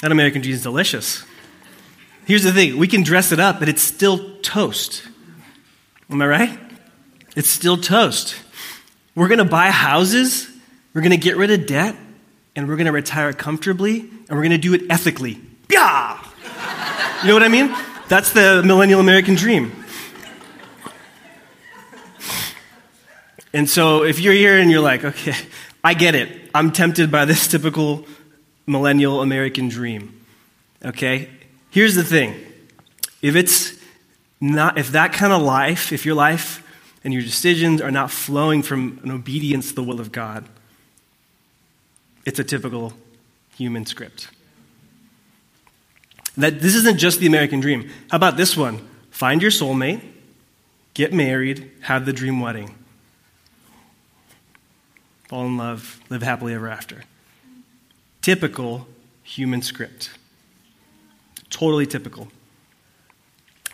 That 0.00 0.12
American 0.12 0.42
dream 0.42 0.54
is 0.54 0.62
delicious. 0.62 1.24
Here's 2.26 2.42
the 2.42 2.52
thing 2.52 2.78
we 2.78 2.86
can 2.86 3.02
dress 3.02 3.32
it 3.32 3.40
up, 3.40 3.58
but 3.58 3.68
it's 3.68 3.82
still 3.82 4.38
toast. 4.42 5.02
Am 6.10 6.20
I 6.22 6.26
right? 6.26 6.58
It's 7.36 7.48
still 7.48 7.76
toast. 7.76 8.36
We're 9.14 9.28
going 9.28 9.38
to 9.38 9.44
buy 9.44 9.70
houses, 9.70 10.48
we're 10.94 11.02
going 11.02 11.10
to 11.10 11.16
get 11.16 11.36
rid 11.36 11.50
of 11.50 11.66
debt, 11.66 11.96
and 12.56 12.68
we're 12.68 12.76
going 12.76 12.86
to 12.86 12.92
retire 12.92 13.32
comfortably, 13.32 14.00
and 14.00 14.30
we're 14.30 14.42
going 14.42 14.50
to 14.50 14.58
do 14.58 14.74
it 14.74 14.82
ethically. 14.90 15.40
Yeah! 15.70 16.18
You 17.22 17.28
know 17.28 17.34
what 17.34 17.42
I 17.42 17.48
mean? 17.48 17.74
That's 18.08 18.32
the 18.32 18.62
millennial 18.64 19.00
American 19.00 19.34
dream. 19.34 19.72
And 23.52 23.68
so 23.68 24.04
if 24.04 24.20
you're 24.20 24.32
here 24.32 24.58
and 24.58 24.70
you're 24.70 24.80
like, 24.80 25.04
okay, 25.04 25.34
I 25.82 25.94
get 25.94 26.14
it. 26.14 26.50
I'm 26.54 26.72
tempted 26.72 27.10
by 27.10 27.24
this 27.24 27.48
typical 27.48 28.06
millennial 28.66 29.22
American 29.22 29.68
dream. 29.68 30.24
Okay? 30.84 31.28
Here's 31.70 31.94
the 31.94 32.04
thing. 32.04 32.34
If 33.22 33.36
it's 33.36 33.78
not 34.40 34.78
if 34.78 34.92
that 34.92 35.12
kind 35.12 35.32
of 35.32 35.42
life, 35.42 35.92
if 35.92 36.06
your 36.06 36.14
life 36.14 36.66
and 37.04 37.12
your 37.12 37.22
decisions 37.22 37.80
are 37.80 37.90
not 37.90 38.10
flowing 38.10 38.62
from 38.62 39.00
an 39.02 39.10
obedience 39.10 39.70
to 39.70 39.74
the 39.74 39.82
will 39.82 40.00
of 40.00 40.12
God, 40.12 40.48
it's 42.30 42.38
a 42.38 42.44
typical 42.44 42.92
human 43.56 43.84
script. 43.84 44.28
That 46.36 46.60
this 46.60 46.76
isn't 46.76 46.96
just 46.96 47.18
the 47.18 47.26
American 47.26 47.58
dream. 47.58 47.90
How 48.08 48.18
about 48.18 48.36
this 48.36 48.56
one? 48.56 48.88
Find 49.10 49.42
your 49.42 49.50
soulmate, 49.50 50.00
get 50.94 51.12
married, 51.12 51.72
have 51.80 52.06
the 52.06 52.12
dream 52.12 52.38
wedding. 52.38 52.76
Fall 55.28 55.46
in 55.46 55.56
love, 55.56 56.00
live 56.08 56.22
happily 56.22 56.54
ever 56.54 56.68
after. 56.68 57.02
Typical 58.22 58.86
human 59.24 59.60
script. 59.60 60.10
Totally 61.50 61.84
typical. 61.84 62.28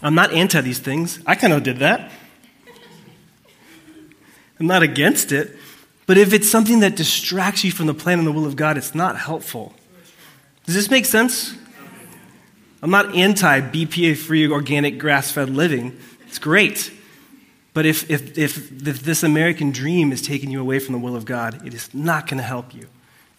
I'm 0.00 0.14
not 0.14 0.32
anti 0.32 0.62
these 0.62 0.78
things. 0.78 1.20
I 1.26 1.34
kind 1.34 1.52
of 1.52 1.62
did 1.62 1.80
that. 1.80 2.10
I'm 4.58 4.66
not 4.66 4.82
against 4.82 5.30
it. 5.30 5.54
But 6.06 6.18
if 6.18 6.32
it's 6.32 6.48
something 6.48 6.80
that 6.80 6.96
distracts 6.96 7.64
you 7.64 7.72
from 7.72 7.86
the 7.86 7.94
plan 7.94 8.18
and 8.18 8.26
the 8.26 8.32
will 8.32 8.46
of 8.46 8.56
God, 8.56 8.78
it's 8.78 8.94
not 8.94 9.18
helpful. 9.18 9.74
Does 10.64 10.74
this 10.74 10.90
make 10.90 11.04
sense? 11.04 11.54
I'm 12.82 12.90
not 12.90 13.14
anti 13.14 13.60
BPA 13.60 14.16
free 14.16 14.48
organic 14.48 14.98
grass 14.98 15.32
fed 15.32 15.50
living. 15.50 15.98
It's 16.28 16.38
great. 16.38 16.92
But 17.74 17.84
if, 17.84 18.08
if, 18.10 18.38
if, 18.38 18.86
if, 18.86 19.00
this 19.02 19.22
American 19.22 19.70
dream 19.70 20.12
is 20.12 20.22
taking 20.22 20.50
you 20.50 20.60
away 20.60 20.78
from 20.78 20.92
the 20.92 20.98
will 20.98 21.14
of 21.14 21.24
God, 21.24 21.66
it 21.66 21.74
is 21.74 21.92
not 21.92 22.26
going 22.26 22.38
to 22.38 22.44
help 22.44 22.74
you 22.74 22.88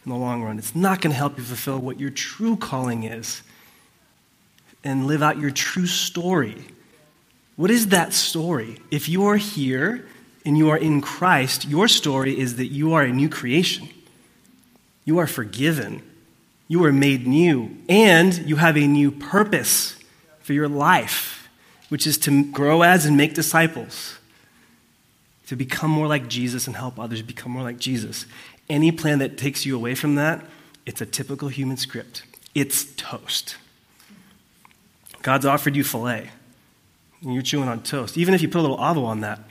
in 0.05 0.11
the 0.11 0.15
long 0.15 0.43
run. 0.43 0.59
It's 0.59 0.75
not 0.75 1.01
going 1.01 1.11
to 1.11 1.17
help 1.17 1.37
you 1.37 1.43
fulfill 1.43 1.79
what 1.79 1.99
your 1.99 2.11
true 2.11 2.55
calling 2.55 3.03
is 3.03 3.41
and 4.83 5.07
live 5.07 5.23
out 5.23 5.39
your 5.39 5.49
true 5.49 5.87
story. 5.87 6.67
What 7.55 7.71
is 7.71 7.87
that 7.87 8.13
story? 8.13 8.77
If 8.91 9.09
you 9.09 9.25
are 9.25 9.37
here 9.37 10.05
and 10.47 10.57
you 10.57 10.69
are 10.69 10.77
in 10.77 11.01
Christ, 11.01 11.67
your 11.67 11.89
story 11.89 12.39
is 12.39 12.55
that 12.55 12.67
you 12.67 12.93
are 12.93 13.03
a 13.03 13.11
new 13.11 13.27
creation. 13.27 13.89
You 15.03 15.17
are 15.17 15.27
forgiven. 15.27 16.01
You 16.69 16.85
are 16.85 16.93
made 16.93 17.27
new, 17.27 17.75
and 17.89 18.33
you 18.47 18.55
have 18.55 18.77
a 18.77 18.87
new 18.87 19.11
purpose 19.11 19.97
for 20.39 20.53
your 20.53 20.69
life, 20.69 21.49
which 21.89 22.07
is 22.07 22.17
to 22.19 22.45
grow 22.45 22.81
as 22.81 23.05
and 23.05 23.17
make 23.17 23.33
disciples, 23.33 24.19
to 25.47 25.57
become 25.57 25.91
more 25.91 26.07
like 26.07 26.29
Jesus 26.29 26.65
and 26.65 26.77
help 26.77 26.97
others 26.97 27.21
become 27.21 27.51
more 27.51 27.63
like 27.63 27.77
Jesus. 27.77 28.25
Any 28.69 28.93
plan 28.93 29.19
that 29.19 29.37
takes 29.37 29.65
you 29.65 29.75
away 29.75 29.95
from 29.95 30.15
that, 30.15 30.45
it's 30.85 31.01
a 31.01 31.05
typical 31.05 31.49
human 31.49 31.75
script. 31.75 32.23
It's 32.55 32.85
toast. 32.95 33.57
God's 35.21 35.45
offered 35.45 35.75
you 35.75 35.83
filet, 35.83 36.29
and 37.21 37.33
you're 37.33 37.43
chewing 37.43 37.67
on 37.67 37.83
toast. 37.83 38.17
Even 38.17 38.33
if 38.33 38.41
you 38.41 38.47
put 38.47 38.59
a 38.59 38.61
little 38.61 38.77
avo 38.77 39.03
on 39.03 39.19
that, 39.21 39.41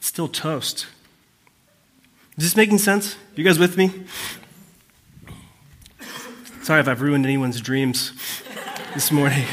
still 0.00 0.28
toast. 0.28 0.86
Is 2.36 2.44
this 2.44 2.56
making 2.56 2.78
sense? 2.78 3.16
You 3.36 3.44
guys 3.44 3.58
with 3.58 3.76
me? 3.76 3.92
Sorry 6.62 6.80
if 6.80 6.88
I've 6.88 7.02
ruined 7.02 7.24
anyone's 7.24 7.60
dreams 7.60 8.12
this 8.94 9.12
morning. 9.12 9.46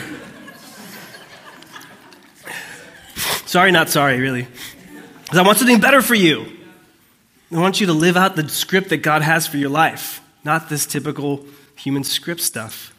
sorry, 3.45 3.71
not 3.71 3.89
sorry, 3.89 4.19
really. 4.19 4.47
Because 5.23 5.37
I 5.37 5.41
want 5.41 5.57
something 5.57 5.79
better 5.79 6.01
for 6.01 6.15
you. 6.15 6.45
I 7.51 7.59
want 7.59 7.79
you 7.79 7.87
to 7.87 7.93
live 7.93 8.17
out 8.17 8.35
the 8.35 8.47
script 8.49 8.89
that 8.89 8.97
God 8.97 9.21
has 9.21 9.47
for 9.47 9.57
your 9.57 9.69
life, 9.69 10.21
not 10.43 10.69
this 10.69 10.85
typical 10.85 11.45
human 11.75 12.03
script 12.03 12.41
stuff. 12.41 12.93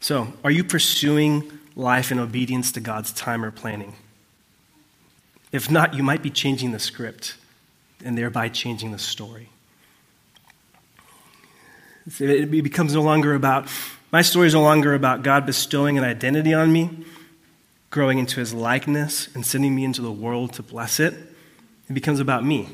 So, 0.00 0.32
are 0.42 0.50
you 0.50 0.64
pursuing 0.64 1.50
life 1.76 2.12
in 2.12 2.18
obedience 2.18 2.72
to 2.72 2.80
God's 2.80 3.12
time 3.12 3.44
or 3.44 3.50
planning? 3.50 3.94
If 5.54 5.70
not, 5.70 5.94
you 5.94 6.02
might 6.02 6.20
be 6.20 6.30
changing 6.30 6.72
the 6.72 6.80
script 6.80 7.36
and 8.04 8.18
thereby 8.18 8.48
changing 8.48 8.90
the 8.90 8.98
story. 8.98 9.50
It 12.18 12.50
becomes 12.50 12.92
no 12.92 13.02
longer 13.02 13.36
about, 13.36 13.68
my 14.10 14.20
story 14.22 14.48
is 14.48 14.54
no 14.54 14.62
longer 14.62 14.94
about 14.94 15.22
God 15.22 15.46
bestowing 15.46 15.96
an 15.96 16.02
identity 16.02 16.52
on 16.52 16.72
me, 16.72 17.04
growing 17.90 18.18
into 18.18 18.40
his 18.40 18.52
likeness, 18.52 19.28
and 19.32 19.46
sending 19.46 19.76
me 19.76 19.84
into 19.84 20.02
the 20.02 20.10
world 20.10 20.54
to 20.54 20.62
bless 20.64 20.98
it. 20.98 21.14
It 21.88 21.92
becomes 21.92 22.18
about 22.18 22.44
me. 22.44 22.68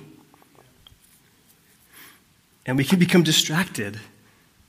And 2.64 2.78
we 2.78 2.84
can 2.84 2.98
become 2.98 3.22
distracted 3.22 4.00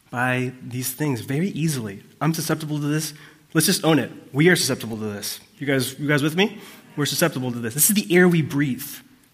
by 0.10 0.52
these 0.62 0.92
things 0.92 1.22
very 1.22 1.48
easily. 1.52 2.04
I'm 2.20 2.34
susceptible 2.34 2.78
to 2.78 2.88
this. 2.88 3.14
Let's 3.54 3.68
just 3.68 3.86
own 3.86 4.00
it. 4.00 4.12
We 4.34 4.50
are 4.50 4.58
susceptible 4.58 4.98
to 4.98 5.06
this. 5.06 5.40
You 5.60 5.66
guys, 5.66 5.98
you 5.98 6.10
guys 6.10 6.22
with 6.22 6.36
me? 6.36 6.60
We're 6.96 7.06
susceptible 7.06 7.52
to 7.52 7.60
this. 7.60 7.74
This 7.74 7.90
is 7.90 7.96
the 7.96 8.14
air 8.16 8.28
we 8.28 8.42
breathe. 8.42 8.86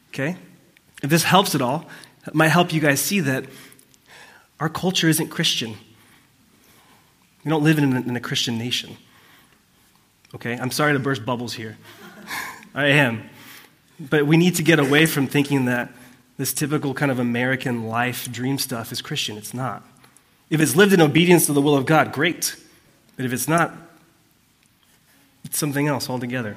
Okay? 0.10 0.38
If 1.02 1.10
this 1.10 1.24
helps 1.24 1.56
at 1.56 1.62
all, 1.62 1.86
it 2.26 2.36
might 2.36 2.50
help 2.50 2.74
you 2.74 2.82
guys 2.82 3.00
see 3.00 3.20
that 3.22 3.46
our 4.60 4.70
culture 4.70 5.08
isn't 5.08 5.30
Christian. 5.30 5.76
We 7.44 7.50
don't 7.50 7.64
live 7.64 7.78
in 7.78 7.94
a, 7.94 8.02
in 8.02 8.16
a 8.16 8.20
Christian 8.20 8.58
nation. 8.58 8.98
Okay? 10.36 10.54
I'm 10.54 10.72
sorry 10.72 10.94
to 10.94 11.00
burst 11.00 11.26
bubbles 11.26 11.54
here. 11.54 11.78
I 12.76 12.88
am. 12.88 13.30
But 14.00 14.28
we 14.28 14.38
need 14.38 14.56
to 14.56 14.64
get 14.64 14.80
away 14.80 15.06
from 15.06 15.28
thinking 15.28 15.66
that 15.66 15.92
this 16.38 16.54
typical 16.54 16.94
kind 16.94 17.12
of 17.12 17.20
American 17.20 17.88
life 17.88 18.32
dream 18.32 18.60
stuff 18.60 18.92
is 18.92 19.02
Christian. 19.02 19.38
It's 19.38 19.54
not. 19.54 19.84
If 20.50 20.62
it's 20.62 20.76
lived 20.76 20.94
in 20.94 21.02
obedience 21.02 21.48
to 21.48 21.54
the 21.54 21.62
will 21.62 21.76
of 21.76 21.86
God, 21.86 22.14
great. 22.14 22.56
But 23.16 23.26
if 23.26 23.34
it's 23.34 23.48
not, 23.48 23.74
it's 25.44 25.58
something 25.58 25.88
else 25.88 26.10
altogether. 26.10 26.56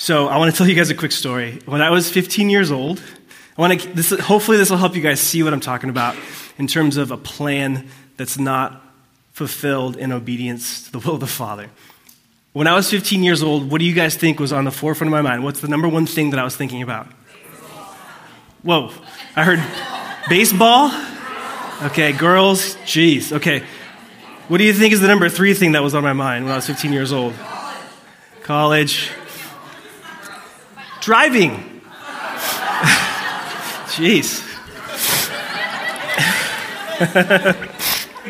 So 0.00 0.28
I 0.28 0.38
want 0.38 0.50
to 0.50 0.56
tell 0.56 0.66
you 0.66 0.74
guys 0.74 0.88
a 0.88 0.94
quick 0.94 1.12
story. 1.12 1.58
When 1.66 1.82
I 1.82 1.90
was 1.90 2.10
15 2.10 2.48
years 2.48 2.70
old, 2.70 3.02
I 3.58 3.60
want 3.60 3.82
to, 3.82 3.88
this, 3.90 4.18
hopefully 4.18 4.56
this 4.56 4.70
will 4.70 4.78
help 4.78 4.96
you 4.96 5.02
guys 5.02 5.20
see 5.20 5.42
what 5.42 5.52
I'm 5.52 5.60
talking 5.60 5.90
about 5.90 6.16
in 6.56 6.66
terms 6.66 6.96
of 6.96 7.10
a 7.10 7.18
plan 7.18 7.86
that's 8.16 8.38
not 8.38 8.82
fulfilled 9.34 9.98
in 9.98 10.10
obedience 10.10 10.86
to 10.86 10.92
the 10.92 11.00
will 11.00 11.16
of 11.16 11.20
the 11.20 11.26
Father. 11.26 11.68
When 12.54 12.66
I 12.66 12.74
was 12.74 12.88
15 12.88 13.22
years 13.22 13.42
old, 13.42 13.70
what 13.70 13.78
do 13.78 13.84
you 13.84 13.92
guys 13.92 14.16
think 14.16 14.40
was 14.40 14.54
on 14.54 14.64
the 14.64 14.70
forefront 14.70 15.08
of 15.08 15.12
my 15.12 15.20
mind? 15.20 15.44
What's 15.44 15.60
the 15.60 15.68
number 15.68 15.86
one 15.86 16.06
thing 16.06 16.30
that 16.30 16.40
I 16.40 16.44
was 16.44 16.56
thinking 16.56 16.80
about? 16.80 17.06
Whoa, 18.62 18.92
I 19.36 19.44
heard 19.44 19.62
baseball. 20.30 20.90
Okay, 21.90 22.12
girls, 22.12 22.74
jeez. 22.86 23.32
Okay, 23.32 23.62
what 24.48 24.56
do 24.56 24.64
you 24.64 24.72
think 24.72 24.94
is 24.94 25.02
the 25.02 25.08
number 25.08 25.28
three 25.28 25.52
thing 25.52 25.72
that 25.72 25.82
was 25.82 25.94
on 25.94 26.02
my 26.02 26.14
mind 26.14 26.46
when 26.46 26.52
I 26.54 26.56
was 26.56 26.66
15 26.66 26.90
years 26.90 27.12
old? 27.12 27.34
College. 28.44 29.10
Driving. 31.00 31.80
jeez. 33.88 34.46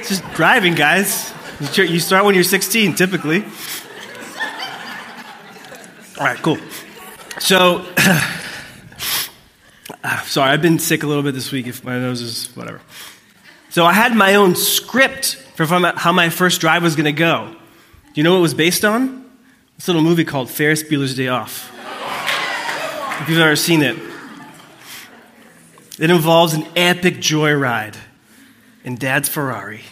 Just 0.07 0.25
driving, 0.35 0.75
guys. 0.75 1.33
You 1.75 1.99
start 1.99 2.25
when 2.25 2.35
you're 2.35 2.45
16, 2.45 2.95
typically. 2.95 3.45
All 6.19 6.27
right, 6.27 6.39
cool. 6.43 6.59
So, 7.39 7.85
uh, 10.05 10.21
sorry, 10.23 10.51
I've 10.51 10.63
been 10.63 10.79
sick 10.79 11.03
a 11.03 11.07
little 11.07 11.23
bit 11.23 11.35
this 11.35 11.51
week. 11.51 11.67
If 11.67 11.83
my 11.83 11.99
nose 11.99 12.21
is 12.21 12.55
whatever. 12.57 12.81
So 13.71 13.85
I 13.85 13.93
had 13.93 14.15
my 14.15 14.35
own 14.35 14.55
script 14.55 15.37
for 15.55 15.65
how 15.65 16.13
my 16.13 16.29
first 16.29 16.61
drive 16.61 16.83
was 16.83 16.95
going 16.97 17.07
to 17.07 17.13
go. 17.13 17.51
Do 17.53 18.13
you 18.15 18.23
know 18.23 18.33
what 18.33 18.39
it 18.39 18.43
was 18.43 18.55
based 18.55 18.85
on? 18.85 19.31
This 19.77 19.89
little 19.89 20.03
movie 20.03 20.25
called 20.25 20.51
Ferris 20.51 20.83
Bueller's 20.83 21.15
Day 21.15 21.29
Off. 21.29 21.73
If 23.21 23.29
you've 23.29 23.39
ever 23.39 23.55
seen 23.55 23.83
it, 23.83 23.99
it 25.99 26.11
involves 26.11 26.55
an 26.55 26.67
epic 26.75 27.17
joyride 27.17 27.97
in 28.83 28.97
Dad's 28.97 29.29
Ferrari. 29.29 29.83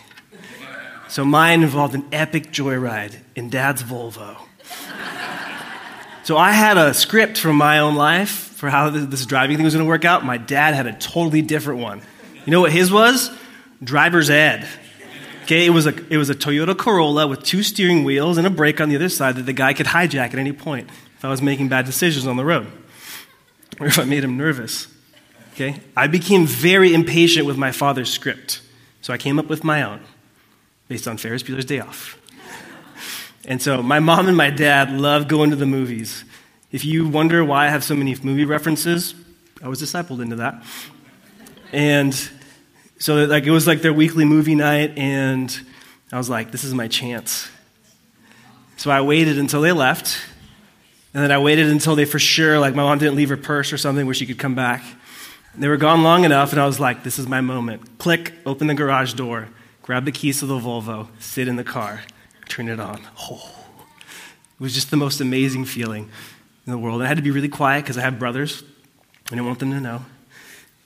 So 1.09 1.27
mine 1.27 1.62
involved 1.62 1.95
an 1.95 2.07
epic 2.11 2.51
joyride 2.51 3.17
in 3.37 3.51
Dad's 3.51 3.83
Volvo. 3.83 4.38
So 6.25 6.38
I 6.38 6.53
had 6.53 6.79
a 6.79 6.95
script 6.95 7.37
from 7.37 7.57
my 7.57 7.81
own 7.81 7.97
life 7.97 8.31
for 8.31 8.71
how 8.71 8.88
this 8.88 9.27
driving 9.27 9.59
thing 9.59 9.64
was 9.64 9.75
going 9.75 9.85
to 9.85 9.88
work 9.88 10.07
out. 10.07 10.25
My 10.25 10.38
dad 10.38 10.73
had 10.73 10.87
a 10.87 10.95
totally 10.95 11.43
different 11.43 11.81
one. 11.81 12.01
You 12.47 12.51
know 12.51 12.62
what 12.62 12.73
his 12.73 12.91
was? 12.91 13.31
Driver's 13.85 14.31
ed. 14.31 14.67
Okay, 15.43 15.67
it 15.67 15.71
was 15.71 15.87
a 15.87 15.95
it 16.11 16.17
was 16.17 16.31
a 16.31 16.35
Toyota 16.35 16.77
Corolla 16.77 17.27
with 17.27 17.43
two 17.43 17.62
steering 17.62 18.05
wheels 18.05 18.38
and 18.38 18.47
a 18.47 18.51
brake 18.51 18.81
on 18.81 18.88
the 18.88 18.97
other 18.97 19.11
side 19.11 19.37
that 19.37 19.45
the 19.45 19.53
guy 19.53 19.75
could 19.75 19.87
hijack 19.87 20.29
at 20.33 20.37
any 20.37 20.53
point 20.53 20.88
if 21.17 21.25
I 21.27 21.29
was 21.29 21.43
making 21.43 21.69
bad 21.69 21.85
decisions 21.85 22.27
on 22.27 22.37
the 22.37 22.45
road 22.45 22.67
or 23.81 23.87
if 23.87 23.99
I 23.99 24.05
made 24.05 24.25
him 24.25 24.37
nervous. 24.37 24.88
Okay? 25.55 25.81
I 25.97 26.07
became 26.07 26.47
very 26.47 26.95
impatient 26.95 27.47
with 27.47 27.57
my 27.57 27.73
father's 27.73 28.11
script. 28.11 28.61
So 29.01 29.12
I 29.12 29.19
came 29.19 29.38
up 29.38 29.47
with 29.47 29.64
my 29.64 29.83
own 29.83 30.01
based 30.88 31.09
on 31.09 31.17
Ferris 31.17 31.43
Bueller's 31.43 31.64
Day 31.64 31.81
Off. 31.81 32.19
And 33.45 33.62
so 33.62 33.83
my 33.83 33.99
mom 33.99 34.29
and 34.29 34.37
my 34.37 34.51
dad 34.51 34.93
love 34.93 35.27
going 35.27 35.51
to 35.51 35.57
the 35.57 35.67
movies. 35.67 36.25
If 36.71 36.85
you 36.85 37.09
wonder 37.09 37.45
why 37.45 37.67
I 37.67 37.71
have 37.71 37.83
so 37.83 37.95
many 37.95 38.14
movie 38.23 38.45
references, 38.45 39.14
I 39.62 39.69
was 39.69 39.83
discipled 39.83 40.21
into 40.21 40.37
that. 40.37 40.62
And 41.73 42.14
so 42.99 43.25
like 43.25 43.45
it 43.45 43.51
was 43.51 43.67
like 43.67 43.83
their 43.83 43.93
weekly 43.93 44.25
movie 44.25 44.55
night 44.55 44.99
and 44.99 45.59
I 46.12 46.19
was 46.19 46.29
like, 46.29 46.51
this 46.51 46.64
is 46.64 46.75
my 46.75 46.88
chance. 46.88 47.49
So 48.77 48.91
I 48.91 49.01
waited 49.01 49.38
until 49.38 49.61
they 49.61 49.73
left. 49.73 50.19
And 51.14 51.23
then 51.23 51.33
I 51.33 51.38
waited 51.38 51.68
until 51.68 51.97
they 51.97 52.05
for 52.05 52.18
sure, 52.18 52.59
like 52.59 52.75
my 52.75 52.83
mom 52.83 52.99
didn't 52.99 53.16
leave 53.16 53.31
her 53.31 53.37
purse 53.37 53.73
or 53.73 53.79
something 53.79 54.07
where 54.07 54.14
she 54.14 54.27
could 54.27 54.38
come 54.38 54.55
back. 54.55 54.83
They 55.55 55.68
were 55.68 55.77
gone 55.77 56.03
long 56.03 56.25
enough, 56.25 56.53
and 56.53 56.61
I 56.61 56.66
was 56.66 56.79
like, 56.79 57.03
this 57.03 57.18
is 57.18 57.27
my 57.27 57.40
moment. 57.40 57.99
Click, 57.99 58.33
open 58.47 58.68
the 58.68 58.75
garage 58.75 59.14
door, 59.14 59.49
grab 59.83 60.05
the 60.05 60.12
keys 60.12 60.38
to 60.40 60.47
the 60.47 60.59
Volvo, 60.59 61.09
sit 61.18 61.49
in 61.49 61.57
the 61.57 61.64
car 61.64 62.03
turn 62.49 62.68
it 62.68 62.81
on. 62.81 63.01
Oh, 63.21 63.55
it 64.59 64.62
was 64.62 64.75
just 64.75 64.90
the 64.90 64.97
most 64.97 65.21
amazing 65.21 65.64
feeling 65.64 66.11
in 66.66 66.73
the 66.73 66.79
world. 66.79 67.03
I 67.03 67.07
had 67.07 67.16
to 67.16 67.23
be 67.23 67.31
really 67.31 67.49
quiet 67.49 67.85
because 67.85 67.99
I 67.99 68.01
have 68.01 68.18
brothers. 68.18 68.62
And 68.62 68.68
I 69.27 69.31
didn't 69.37 69.47
want 69.47 69.59
them 69.59 69.71
to 69.73 69.81
know. 69.81 70.05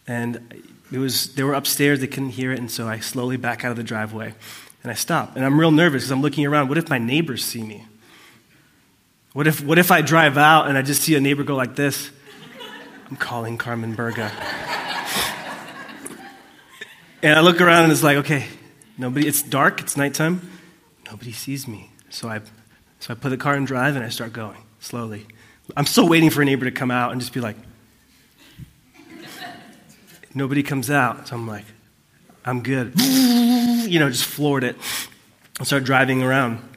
And 0.06 0.62
it 0.90 0.98
was, 0.98 1.34
they 1.34 1.42
were 1.42 1.54
upstairs, 1.54 2.00
they 2.00 2.06
couldn't 2.06 2.30
hear 2.30 2.52
it, 2.52 2.58
and 2.58 2.70
so 2.70 2.88
I 2.88 2.98
slowly 2.98 3.36
back 3.36 3.64
out 3.64 3.70
of 3.70 3.76
the 3.76 3.84
driveway. 3.84 4.34
And 4.82 4.90
I 4.90 4.94
stop. 4.94 5.36
And 5.36 5.44
I'm 5.44 5.58
real 5.58 5.70
nervous 5.70 6.02
because 6.02 6.10
I'm 6.10 6.22
looking 6.22 6.44
around. 6.44 6.68
What 6.68 6.76
if 6.76 6.90
my 6.90 6.98
neighbors 6.98 7.44
see 7.44 7.62
me? 7.62 7.86
What 9.32 9.46
if, 9.46 9.64
what 9.64 9.78
if 9.78 9.90
I 9.90 10.02
drive 10.02 10.36
out 10.36 10.68
and 10.68 10.76
I 10.76 10.82
just 10.82 11.00
see 11.02 11.14
a 11.14 11.20
neighbor 11.20 11.42
go 11.42 11.56
like 11.56 11.74
this? 11.74 12.10
I'm 13.08 13.16
calling 13.16 13.56
Carmen 13.56 13.94
Berga. 13.94 14.30
and 17.22 17.38
I 17.38 17.40
look 17.40 17.60
around 17.62 17.84
and 17.84 17.92
it's 17.92 18.02
like, 18.02 18.18
okay, 18.18 18.46
nobody, 18.98 19.26
it's 19.26 19.40
dark, 19.40 19.80
it's 19.80 19.96
nighttime. 19.96 20.50
Nobody 21.06 21.32
sees 21.32 21.66
me. 21.66 21.92
So 22.10 22.28
I, 22.28 22.42
so 23.00 23.12
I 23.12 23.14
put 23.14 23.30
the 23.30 23.38
car 23.38 23.56
in 23.56 23.64
drive 23.64 23.96
and 23.96 24.04
I 24.04 24.10
start 24.10 24.34
going 24.34 24.58
slowly. 24.80 25.26
I'm 25.78 25.86
still 25.86 26.08
waiting 26.08 26.28
for 26.28 26.42
a 26.42 26.44
neighbor 26.44 26.66
to 26.66 26.70
come 26.70 26.90
out 26.90 27.12
and 27.12 27.20
just 27.20 27.32
be 27.32 27.40
like, 27.40 27.56
nobody 30.34 30.62
comes 30.62 30.90
out. 30.90 31.28
So 31.28 31.36
I'm 31.36 31.48
like, 31.48 31.64
I'm 32.44 32.62
good. 32.62 32.92
You 33.00 33.98
know, 33.98 34.10
just 34.10 34.24
floored 34.24 34.64
it. 34.64 34.76
I 35.58 35.64
start 35.64 35.84
driving 35.84 36.22
around. 36.22 36.71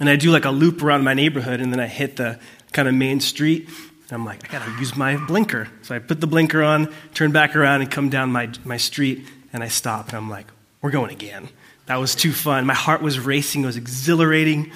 And 0.00 0.08
I 0.08 0.16
do 0.16 0.30
like 0.30 0.44
a 0.44 0.50
loop 0.50 0.82
around 0.82 1.04
my 1.04 1.14
neighborhood 1.14 1.60
and 1.60 1.72
then 1.72 1.80
I 1.80 1.86
hit 1.86 2.16
the 2.16 2.38
kind 2.72 2.88
of 2.88 2.94
main 2.94 3.20
street. 3.20 3.68
And 3.68 4.12
I'm 4.12 4.24
like, 4.24 4.44
I 4.48 4.58
gotta 4.58 4.70
use 4.78 4.96
my 4.96 5.16
blinker. 5.16 5.68
So 5.82 5.94
I 5.94 5.98
put 5.98 6.20
the 6.20 6.26
blinker 6.26 6.62
on, 6.62 6.92
turn 7.14 7.32
back 7.32 7.56
around, 7.56 7.80
and 7.80 7.90
come 7.90 8.10
down 8.10 8.30
my, 8.30 8.50
my 8.64 8.76
street, 8.76 9.26
and 9.52 9.62
I 9.62 9.68
stop. 9.68 10.08
And 10.08 10.16
I'm 10.16 10.28
like, 10.28 10.46
we're 10.82 10.90
going 10.90 11.10
again. 11.10 11.48
That 11.86 11.96
was 11.96 12.14
too 12.14 12.32
fun. 12.32 12.66
My 12.66 12.74
heart 12.74 13.02
was 13.02 13.18
racing, 13.18 13.62
it 13.62 13.66
was 13.66 13.76
exhilarating. 13.76 14.72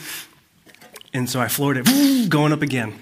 And 1.12 1.28
so 1.28 1.40
I 1.40 1.48
floored 1.48 1.78
it, 1.78 2.28
going 2.30 2.52
up 2.52 2.62
again. 2.62 2.98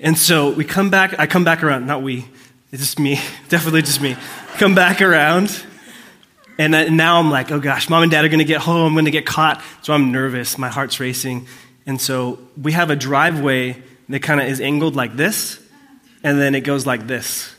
And 0.00 0.16
so 0.16 0.50
we 0.50 0.64
come 0.64 0.90
back, 0.90 1.18
I 1.18 1.26
come 1.26 1.44
back 1.44 1.62
around, 1.62 1.86
not 1.86 2.02
we, 2.02 2.24
it's 2.72 2.82
just 2.82 2.98
me, 2.98 3.20
definitely 3.48 3.82
just 3.82 4.00
me. 4.00 4.16
Come 4.58 4.74
back 4.74 5.02
around, 5.02 5.64
and 6.60 6.96
now 6.96 7.18
I'm 7.18 7.30
like, 7.30 7.50
oh 7.50 7.58
gosh, 7.58 7.88
mom 7.88 8.02
and 8.02 8.12
dad 8.12 8.22
are 8.24 8.28
gonna 8.28 8.44
get 8.44 8.60
home, 8.60 8.92
I'm 8.92 8.94
gonna 8.94 9.10
get 9.10 9.24
caught. 9.24 9.62
So 9.80 9.94
I'm 9.94 10.12
nervous, 10.12 10.58
my 10.58 10.68
heart's 10.68 11.00
racing. 11.00 11.46
And 11.86 11.98
so 11.98 12.38
we 12.60 12.72
have 12.72 12.90
a 12.90 12.96
driveway 12.96 13.82
that 14.10 14.20
kind 14.20 14.40
of 14.40 14.46
is 14.46 14.60
angled 14.60 14.94
like 14.94 15.16
this, 15.16 15.58
and 16.22 16.38
then 16.38 16.54
it 16.54 16.60
goes 16.60 16.84
like 16.84 17.06
this. 17.06 17.54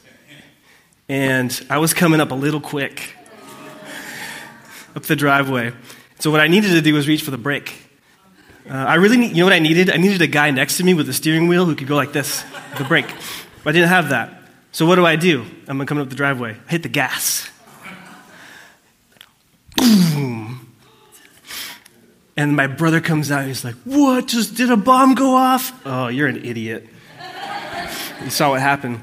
And 1.09 1.65
I 1.69 1.79
was 1.79 1.93
coming 1.95 2.21
up 2.21 2.31
a 2.31 2.35
little 2.35 2.61
quick 2.61 3.15
up 4.95 5.03
the 5.03 5.15
driveway. 5.15 5.73
So 6.19 6.29
what 6.29 6.39
I 6.39 6.47
needed 6.47 6.69
to 6.69 6.81
do 6.81 6.93
was 6.93 7.07
reach 7.07 7.23
for 7.23 7.31
the 7.31 7.37
brake. 7.37 7.73
Uh, 8.69 8.73
I 8.73 8.95
really 8.95 9.17
need, 9.17 9.31
you 9.31 9.37
know 9.37 9.45
what 9.45 9.53
I 9.53 9.59
needed? 9.59 9.89
I 9.89 9.97
needed 9.97 10.21
a 10.21 10.27
guy 10.27 10.51
next 10.51 10.77
to 10.77 10.83
me 10.83 10.93
with 10.93 11.09
a 11.09 11.13
steering 11.13 11.47
wheel 11.47 11.65
who 11.65 11.75
could 11.75 11.87
go 11.87 11.95
like 11.95 12.13
this, 12.13 12.43
the 12.77 12.83
brake. 12.83 13.11
But 13.63 13.71
I 13.71 13.73
didn't 13.73 13.89
have 13.89 14.09
that. 14.09 14.43
So 14.71 14.85
what 14.85 14.95
do 14.95 15.05
I 15.05 15.15
do? 15.15 15.45
I'm 15.67 15.83
coming 15.85 16.03
up 16.03 16.09
the 16.09 16.15
driveway. 16.15 16.55
I 16.67 16.71
hit 16.71 16.83
the 16.83 16.89
gas. 16.89 17.50
Boom. 19.81 20.73
And 22.37 22.55
my 22.55 22.67
brother 22.67 23.01
comes 23.01 23.31
out. 23.31 23.45
He's 23.45 23.63
like, 23.63 23.75
"What? 23.83 24.27
Just 24.27 24.55
did 24.55 24.69
a 24.69 24.77
bomb 24.77 25.15
go 25.15 25.35
off?" 25.35 25.73
Oh, 25.85 26.07
you're 26.07 26.27
an 26.27 26.45
idiot. 26.45 26.87
you 28.23 28.29
saw 28.29 28.51
what 28.51 28.61
happened. 28.61 29.01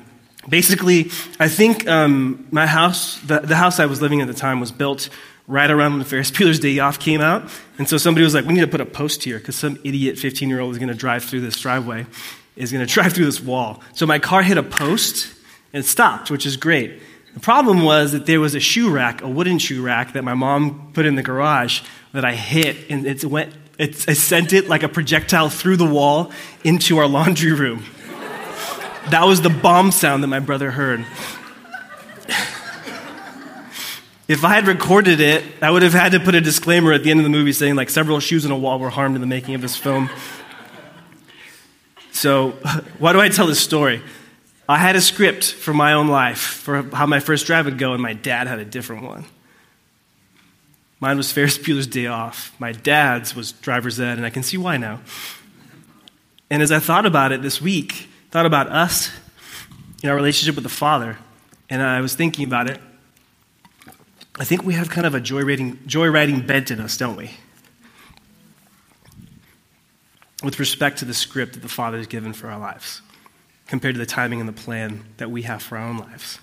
Basically, 0.49 1.11
I 1.39 1.49
think 1.49 1.87
um, 1.87 2.47
my 2.51 2.67
house, 2.67 3.21
the, 3.21 3.41
the 3.41 3.57
house 3.57 3.81
I 3.81 3.87
was 3.87 4.01
living 4.01 4.23
at 4.23 4.29
the 4.29 4.35
time, 4.35 4.61
was 4.61 4.73
built 4.73 5.11
right 5.47 5.71
around 5.71 5.93
when 5.93 5.99
the 5.99 6.05
Ferris 6.05 6.31
Bueller's 6.31 6.61
Day 6.61 6.79
Off 6.79 6.99
came 7.01 7.21
out. 7.21 7.51
And 7.79 7.89
so 7.89 7.99
somebody 7.99 8.23
was 8.23 8.35
like, 8.35 8.45
we 8.45 8.55
need 8.55 8.61
to 8.61 8.67
put 8.69 8.81
a 8.81 8.87
post 8.87 9.25
here 9.25 9.39
because 9.39 9.57
some 9.57 9.79
idiot 9.83 10.19
15 10.19 10.49
year 10.49 10.61
old 10.61 10.73
is 10.73 10.79
going 10.79 10.89
to 10.89 10.95
drive 10.95 11.25
through 11.25 11.41
this 11.41 11.61
driveway, 11.61 12.07
is 12.57 12.71
going 12.71 12.87
to 12.87 12.93
drive 12.93 13.13
through 13.15 13.25
this 13.25 13.41
wall. 13.41 13.83
So 13.95 14.07
my 14.07 14.19
car 14.19 14.43
hit 14.43 14.57
a 14.57 14.63
post 14.63 15.35
and 15.73 15.85
stopped, 15.85 16.31
which 16.31 16.47
is 16.47 16.57
great. 16.57 17.03
The 17.35 17.41
problem 17.41 17.83
was 17.83 18.13
that 18.13 18.27
there 18.27 18.41
was 18.41 18.55
a 18.55 18.61
shoe 18.61 18.91
rack, 18.91 19.23
a 19.23 19.29
wooden 19.29 19.59
shoe 19.59 19.83
rack 19.83 20.13
that 20.15 20.25
my 20.25 20.35
mom 20.35 20.91
put 20.93 21.07
in 21.07 21.15
the 21.15 21.23
garage 21.23 21.83
that 22.13 22.25
I 22.25 22.35
hit, 22.35 22.91
and 22.91 23.07
it 23.07 23.25
went. 23.25 23.55
It, 23.79 24.09
it 24.09 24.17
sent 24.17 24.53
it 24.53 24.69
like 24.69 24.83
a 24.83 24.89
projectile 24.89 25.49
through 25.49 25.77
the 25.77 25.87
wall 25.87 26.33
into 26.65 26.99
our 26.99 27.07
laundry 27.07 27.53
room. 27.53 27.85
that 29.11 29.23
was 29.25 29.41
the 29.41 29.51
bomb 29.51 29.93
sound 29.93 30.25
that 30.25 30.29
my 30.29 30.41
brother 30.41 30.73
heard. 30.73 31.07
if 34.27 34.45
I 34.45 34.55
had 34.55 34.67
recorded 34.67 35.21
it, 35.21 35.45
I 35.63 35.71
would 35.71 35.83
have 35.83 35.93
had 35.93 36.11
to 36.13 36.21
put 36.21 36.35
a 36.35 36.41
disclaimer 36.41 36.93
at 36.93 37.05
the 37.05 37.13
end 37.13 37.21
of 37.21 37.25
the 37.25 37.31
movie 37.31 37.53
saying 37.53 37.77
like 37.77 37.89
several 37.89 38.19
shoes 38.19 38.45
in 38.45 38.51
a 38.51 38.59
wall 38.59 38.81
were 38.81 38.91
harmed 38.91 39.15
in 39.15 39.21
the 39.21 39.29
making 39.29 39.55
of 39.55 39.61
this 39.61 39.77
film. 39.77 40.11
So, 42.11 42.51
why 42.99 43.13
do 43.13 43.21
I 43.21 43.29
tell 43.29 43.47
this 43.47 43.61
story? 43.61 44.03
I 44.69 44.77
had 44.77 44.97
a 44.97 45.01
script 45.01 45.51
for 45.51 45.73
my 45.73 45.95
own 45.95 46.09
life, 46.09 46.39
for 46.41 46.83
how 46.95 47.07
my 47.07 47.21
first 47.21 47.47
drive 47.47 47.65
would 47.65 47.79
go, 47.79 47.95
and 47.95 48.03
my 48.03 48.13
dad 48.13 48.47
had 48.47 48.59
a 48.59 48.67
different 48.67 49.03
one. 49.03 49.25
Mine 51.01 51.17
was 51.17 51.33
Ferris 51.33 51.57
Bueller's 51.57 51.87
Day 51.87 52.07
Off. 52.07 52.55
My 52.59 52.73
dad's 52.73 53.35
was 53.35 53.53
driver's 53.53 53.99
ed, 53.99 54.19
and 54.19 54.27
I 54.27 54.31
can 54.31 54.43
see 54.43 54.59
why 54.59 54.77
now. 54.77 55.01
And 56.51 56.63
as 56.63 56.71
I 56.71 56.81
thought 56.81 57.07
about 57.07 57.33
it 57.33 57.41
this 57.41 57.63
week, 57.63 58.09
thought 58.31 58.45
about 58.45 58.69
us 58.69 59.11
in 60.03 60.11
our 60.11 60.17
relationship 60.17 60.55
with 60.55 60.65
the 60.65 60.71
Father, 60.71 61.17
and 61.71 61.81
I 61.81 62.03
was 62.03 62.15
thinking 62.15 62.45
about 62.45 62.69
it, 62.69 62.79
I 64.39 64.45
think 64.45 64.65
we 64.65 64.75
have 64.75 64.91
kind 64.91 65.07
of 65.07 65.15
a 65.15 65.21
joyriding, 65.21 65.79
joyriding 65.87 66.47
bent 66.47 66.71
in 66.71 66.79
us, 66.79 66.99
don't 66.99 67.17
we? 67.17 67.31
With 70.43 70.61
respect 70.61 70.99
to 70.99 71.07
the 71.07 71.15
script 71.15 71.55
that 71.55 71.61
the 71.61 71.69
Father 71.69 71.97
has 71.97 72.07
given 72.07 72.35
for 72.35 72.51
our 72.51 72.59
lives 72.59 73.01
compared 73.69 73.95
to 73.95 73.99
the 73.99 74.07
timing 74.07 74.41
and 74.41 74.49
the 74.49 74.53
plan 74.53 75.05
that 75.19 75.31
we 75.31 75.43
have 75.43 75.63
for 75.63 75.79
our 75.79 75.87
own 75.87 75.99
lives. 75.99 76.41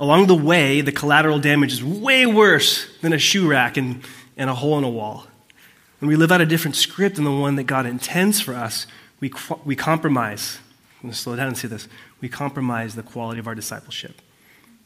Along 0.00 0.26
the 0.26 0.34
way, 0.34 0.80
the 0.80 0.92
collateral 0.92 1.38
damage 1.38 1.72
is 1.72 1.82
way 1.82 2.26
worse 2.26 2.86
than 3.00 3.12
a 3.12 3.18
shoe 3.18 3.48
rack 3.48 3.76
and, 3.76 4.02
and 4.36 4.50
a 4.50 4.54
hole 4.54 4.78
in 4.78 4.84
a 4.84 4.88
wall. 4.88 5.26
When 6.00 6.08
we 6.08 6.16
live 6.16 6.30
out 6.30 6.40
a 6.40 6.46
different 6.46 6.76
script 6.76 7.16
than 7.16 7.24
the 7.24 7.32
one 7.32 7.56
that 7.56 7.64
God 7.64 7.86
intends 7.86 8.40
for 8.40 8.54
us, 8.54 8.86
we, 9.20 9.32
we 9.64 9.74
compromise. 9.74 10.58
I'm 10.98 11.08
going 11.08 11.12
to 11.12 11.18
slow 11.18 11.34
down 11.34 11.48
and 11.48 11.56
say 11.56 11.66
this. 11.66 11.88
We 12.20 12.28
compromise 12.28 12.94
the 12.94 13.02
quality 13.02 13.40
of 13.40 13.48
our 13.48 13.54
discipleship. 13.54 14.20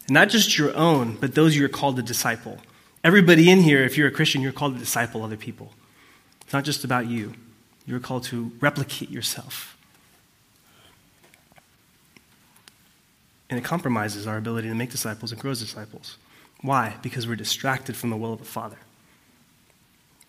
And 0.06 0.14
not 0.14 0.30
just 0.30 0.56
your 0.56 0.74
own, 0.74 1.16
but 1.16 1.34
those 1.34 1.56
you're 1.56 1.68
called 1.68 1.96
to 1.96 2.02
disciple. 2.02 2.58
Everybody 3.04 3.50
in 3.50 3.60
here, 3.60 3.84
if 3.84 3.98
you're 3.98 4.08
a 4.08 4.12
Christian, 4.12 4.40
you're 4.40 4.52
called 4.52 4.74
to 4.74 4.78
disciple 4.78 5.22
other 5.22 5.36
people. 5.36 5.72
It's 6.42 6.52
not 6.52 6.64
just 6.64 6.84
about 6.84 7.06
you. 7.06 7.34
You're 7.86 8.00
called 8.00 8.24
to 8.24 8.52
replicate 8.60 9.10
yourself. 9.10 9.71
And 13.52 13.58
it 13.58 13.64
compromises 13.64 14.26
our 14.26 14.38
ability 14.38 14.68
to 14.70 14.74
make 14.74 14.88
disciples 14.88 15.30
and 15.30 15.38
grow 15.38 15.52
disciples. 15.52 16.16
Why? 16.62 16.96
Because 17.02 17.26
we're 17.26 17.36
distracted 17.36 17.94
from 17.96 18.08
the 18.08 18.16
will 18.16 18.32
of 18.32 18.38
the 18.38 18.46
Father. 18.46 18.78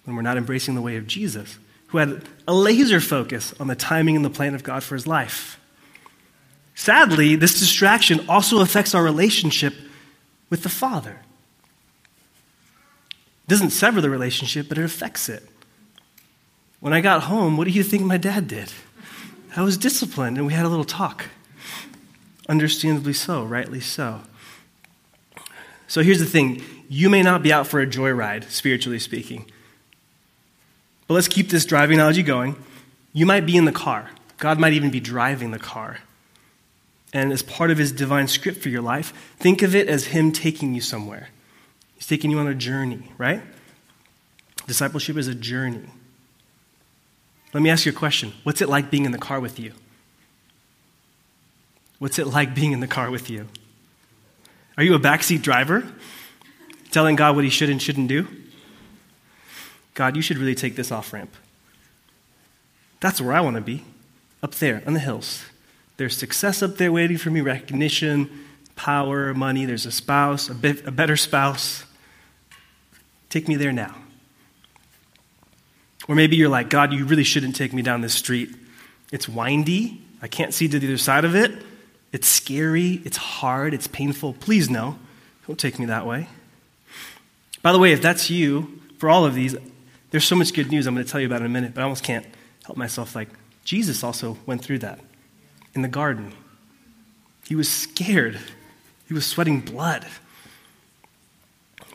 When 0.04 0.18
we're 0.18 0.24
not 0.24 0.36
embracing 0.36 0.76
the 0.76 0.82
way 0.82 0.98
of 0.98 1.08
Jesus, 1.08 1.58
who 1.88 2.00
had 2.00 2.24
a 2.50 2.54
laser 2.54 3.00
focus 3.00 3.54
on 3.62 3.68
the 3.68 3.78
timing 3.78 4.18
and 4.18 4.26
the 4.26 4.30
plan 4.30 4.56
of 4.56 4.64
God 4.64 4.84
for 4.84 4.96
his 4.96 5.08
life. 5.08 5.58
Sadly, 6.76 7.38
this 7.38 7.58
distraction 7.58 8.28
also 8.28 8.60
affects 8.60 8.94
our 8.94 9.02
relationship 9.02 9.74
with 10.50 10.64
the 10.64 10.70
Father. 10.70 11.22
It 13.12 13.48
doesn't 13.48 13.70
sever 13.70 14.02
the 14.02 14.10
relationship, 14.10 14.68
but 14.68 14.78
it 14.78 14.84
affects 14.84 15.30
it. 15.30 15.48
When 16.82 16.92
I 16.92 17.00
got 17.00 17.24
home, 17.24 17.56
what 17.56 17.68
do 17.68 17.72
you 17.72 17.84
think 17.84 18.04
my 18.04 18.18
dad 18.18 18.50
did? 18.50 18.70
I 19.56 19.62
was 19.62 19.78
disciplined, 19.78 20.38
and 20.38 20.46
we 20.46 20.52
had 20.52 20.66
a 20.66 20.70
little 20.70 20.84
talk. 20.84 21.28
Understandably 22.50 23.14
so, 23.14 23.44
rightly 23.44 23.80
so. 23.80 24.22
So 25.88 26.02
here's 26.02 26.20
the 26.20 26.26
thing 26.26 26.64
you 26.90 27.10
may 27.10 27.22
not 27.22 27.44
be 27.44 27.54
out 27.54 27.68
for 27.68 27.80
a 27.82 27.88
joyride, 27.88 28.50
spiritually 28.50 29.00
speaking. 29.00 29.46
But 31.08 31.16
let's 31.16 31.28
keep 31.28 31.50
this 31.50 31.66
driving 31.66 31.98
analogy 31.98 32.24
going. 32.24 32.56
You 33.14 33.26
might 33.26 33.46
be 33.46 33.56
in 33.56 33.66
the 33.66 33.72
car, 33.72 34.10
God 34.38 34.60
might 34.60 34.74
even 34.74 34.90
be 34.90 35.00
driving 35.00 35.52
the 35.52 35.60
car. 35.60 36.00
And 37.14 37.32
as 37.32 37.44
part 37.44 37.70
of 37.70 37.78
his 37.78 37.92
divine 37.92 38.28
script 38.28 38.62
for 38.62 38.70
your 38.70 38.82
life, 38.82 39.14
think 39.38 39.62
of 39.62 39.76
it 39.76 39.88
as 39.88 40.06
him 40.06 40.32
taking 40.32 40.74
you 40.74 40.82
somewhere. 40.82 41.30
He's 41.96 42.08
taking 42.08 42.32
you 42.32 42.40
on 42.40 42.48
a 42.48 42.56
journey, 42.56 43.12
right? 43.20 43.44
Discipleship 44.66 45.16
is 45.16 45.28
a 45.28 45.36
journey. 45.36 45.86
Let 47.54 47.62
me 47.62 47.70
ask 47.70 47.86
you 47.86 47.92
a 47.92 47.96
question 47.96 48.34
What's 48.44 48.62
it 48.62 48.70
like 48.70 48.90
being 48.90 49.06
in 49.06 49.12
the 49.12 49.20
car 49.20 49.40
with 49.40 49.60
you? 49.60 49.74
What's 52.04 52.20
it 52.20 52.28
like 52.28 52.54
being 52.54 52.74
in 52.74 52.82
the 52.82 52.88
car 52.88 53.10
with 53.10 53.30
you? 53.30 53.48
Are 54.78 54.84
you 54.84 54.94
a 54.94 55.00
backseat 55.00 55.42
driver? 55.42 55.88
Telling 56.92 57.16
God 57.16 57.34
what 57.34 57.46
he 57.46 57.50
should 57.50 57.70
and 57.70 57.82
shouldn't 57.82 58.10
do? 58.10 58.28
God, 59.94 60.18
you 60.18 60.22
should 60.22 60.38
really 60.38 60.54
take 60.54 60.76
this 60.76 60.92
off 60.92 61.14
ramp. 61.14 61.34
That's 63.00 63.22
where 63.22 63.32
I 63.32 63.40
want 63.40 63.56
to 63.56 63.62
be, 63.62 63.86
up 64.44 64.56
there 64.56 64.84
on 64.86 64.96
the 64.96 65.00
hills. 65.00 65.46
There's 65.96 66.18
success 66.18 66.62
up 66.62 66.76
there 66.76 66.92
waiting 66.92 67.16
for 67.16 67.30
me, 67.30 67.40
recognition, 67.40 68.30
power, 68.76 69.34
money. 69.34 69.64
There's 69.64 69.86
a 69.86 69.92
spouse, 69.92 70.50
a, 70.50 70.56
bit, 70.56 70.86
a 70.86 70.92
better 70.92 71.16
spouse. 71.16 71.86
Take 73.30 73.48
me 73.48 73.56
there 73.56 73.72
now. 73.72 73.96
Or 76.10 76.16
maybe 76.16 76.36
you're 76.36 76.50
like, 76.50 76.70
God, 76.70 76.92
you 76.92 77.06
really 77.06 77.24
shouldn't 77.24 77.56
take 77.56 77.72
me 77.72 77.82
down 77.82 78.02
this 78.02 78.14
street. 78.14 78.54
It's 79.14 79.30
windy. 79.30 80.02
I 80.22 80.28
can't 80.28 80.54
see 80.54 80.68
to 80.68 80.80
the 80.80 80.88
other 80.88 80.98
side 80.98 81.24
of 81.24 81.34
it. 81.34 81.54
It's 82.14 82.28
scary, 82.28 83.02
it's 83.04 83.18
hard, 83.18 83.74
it's 83.74 83.88
painful. 83.88 84.34
Please 84.34 84.70
no, 84.70 84.98
don't 85.48 85.60
take 85.60 85.80
me 85.80 85.86
that 85.88 86.06
way. 86.06 86.28
By 87.64 87.72
the 87.72 87.80
way, 87.80 87.92
if 87.92 88.02
that's 88.02 88.30
you, 88.30 88.80
for 89.00 89.10
all 89.10 89.26
of 89.26 89.34
these, 89.34 89.56
there's 90.12 90.24
so 90.24 90.36
much 90.36 90.54
good 90.54 90.72
news 90.72 90.86
I'm 90.86 90.94
going 90.94 91.06
to 91.06 91.12
tell 91.12 91.20
you 91.20 91.28
about 91.28 91.42
in 91.42 91.48
a 91.48 91.50
minute, 91.50 91.74
but 91.74 91.82
I 91.82 91.84
almost 91.84 92.04
can't 92.04 92.26
help 92.66 92.78
myself. 92.78 93.16
Like, 93.16 93.30
Jesus 93.66 94.04
also 94.04 94.38
went 94.46 94.64
through 94.64 94.80
that 94.80 95.00
in 95.74 95.82
the 95.82 95.88
garden. 95.88 96.34
He 97.48 97.56
was 97.56 97.68
scared, 97.68 98.40
he 99.08 99.14
was 99.14 99.26
sweating 99.26 99.60
blood. 99.60 100.06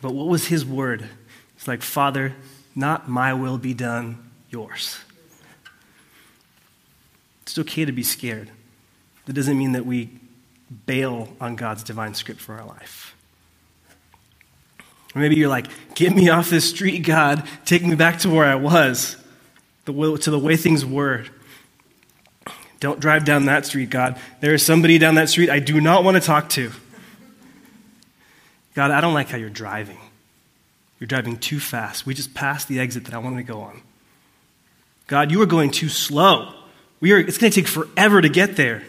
But 0.01 0.15
what 0.15 0.27
was 0.27 0.49
his 0.49 0.65
word? 0.65 1.09
It's 1.57 1.69
like, 1.69 1.83
Father, 1.83 2.35
not 2.75 3.09
my 3.09 3.35
will 3.35 3.59
be 3.59 3.75
done, 3.75 4.31
yours. 4.51 4.99
It's 7.43 7.59
okay 7.59 7.85
to 7.85 7.93
be 7.93 8.03
scared. 8.03 8.51
That 9.29 9.35
doesn't 9.35 9.59
mean 9.59 9.73
that 9.73 9.85
we 9.85 10.09
bail 10.87 11.29
on 11.39 11.55
God's 11.55 11.83
divine 11.83 12.15
script 12.15 12.41
for 12.41 12.55
our 12.55 12.65
life. 12.65 13.15
Or 15.15 15.21
maybe 15.21 15.37
you're 15.37 15.51
like, 15.51 15.67
get 15.95 16.15
me 16.15 16.31
off 16.31 16.49
this 16.49 16.71
street, 16.71 17.01
God. 17.01 17.47
Take 17.67 17.85
me 17.85 17.95
back 17.95 18.21
to 18.21 18.31
where 18.31 18.47
I 18.47 18.55
was, 18.55 19.19
to 19.85 19.93
the 19.93 20.39
way 20.39 20.57
things 20.57 20.83
were. 20.83 21.27
Don't 22.81 23.01
drive 23.01 23.27
down 23.27 23.45
that 23.45 23.67
street, 23.67 23.91
God. 23.91 24.19
There 24.41 24.55
is 24.55 24.63
somebody 24.63 24.97
down 24.97 25.17
that 25.17 25.29
street 25.29 25.51
I 25.51 25.59
do 25.59 25.79
not 25.79 26.05
want 26.05 26.17
to 26.17 26.23
talk 26.23 26.49
to. 26.51 26.73
God, 28.75 28.91
I 28.91 29.03
don't 29.03 29.13
like 29.13 29.29
how 29.29 29.37
you're 29.37 29.51
driving. 29.51 29.99
You're 31.01 31.07
driving 31.09 31.37
too 31.37 31.61
fast. 31.61 32.07
We 32.07 32.15
just 32.15 32.33
passed 32.33 32.67
the 32.67 32.81
exit 32.81 33.05
that 33.05 33.13
I 33.13 33.19
wanted 33.19 33.37
to 33.37 33.43
go 33.43 33.61
on. 33.61 33.83
God, 35.07 35.31
you 35.31 35.43
are 35.43 35.47
going 35.47 35.71
too 35.71 35.91
slow. 35.91 36.55
We 37.01 37.13
are, 37.13 37.19
it's 37.19 37.37
going 37.37 37.53
to 37.53 37.61
take 37.61 37.69
forever 37.69 38.23
to 38.23 38.31
get 38.31 38.57
there. 38.57 38.85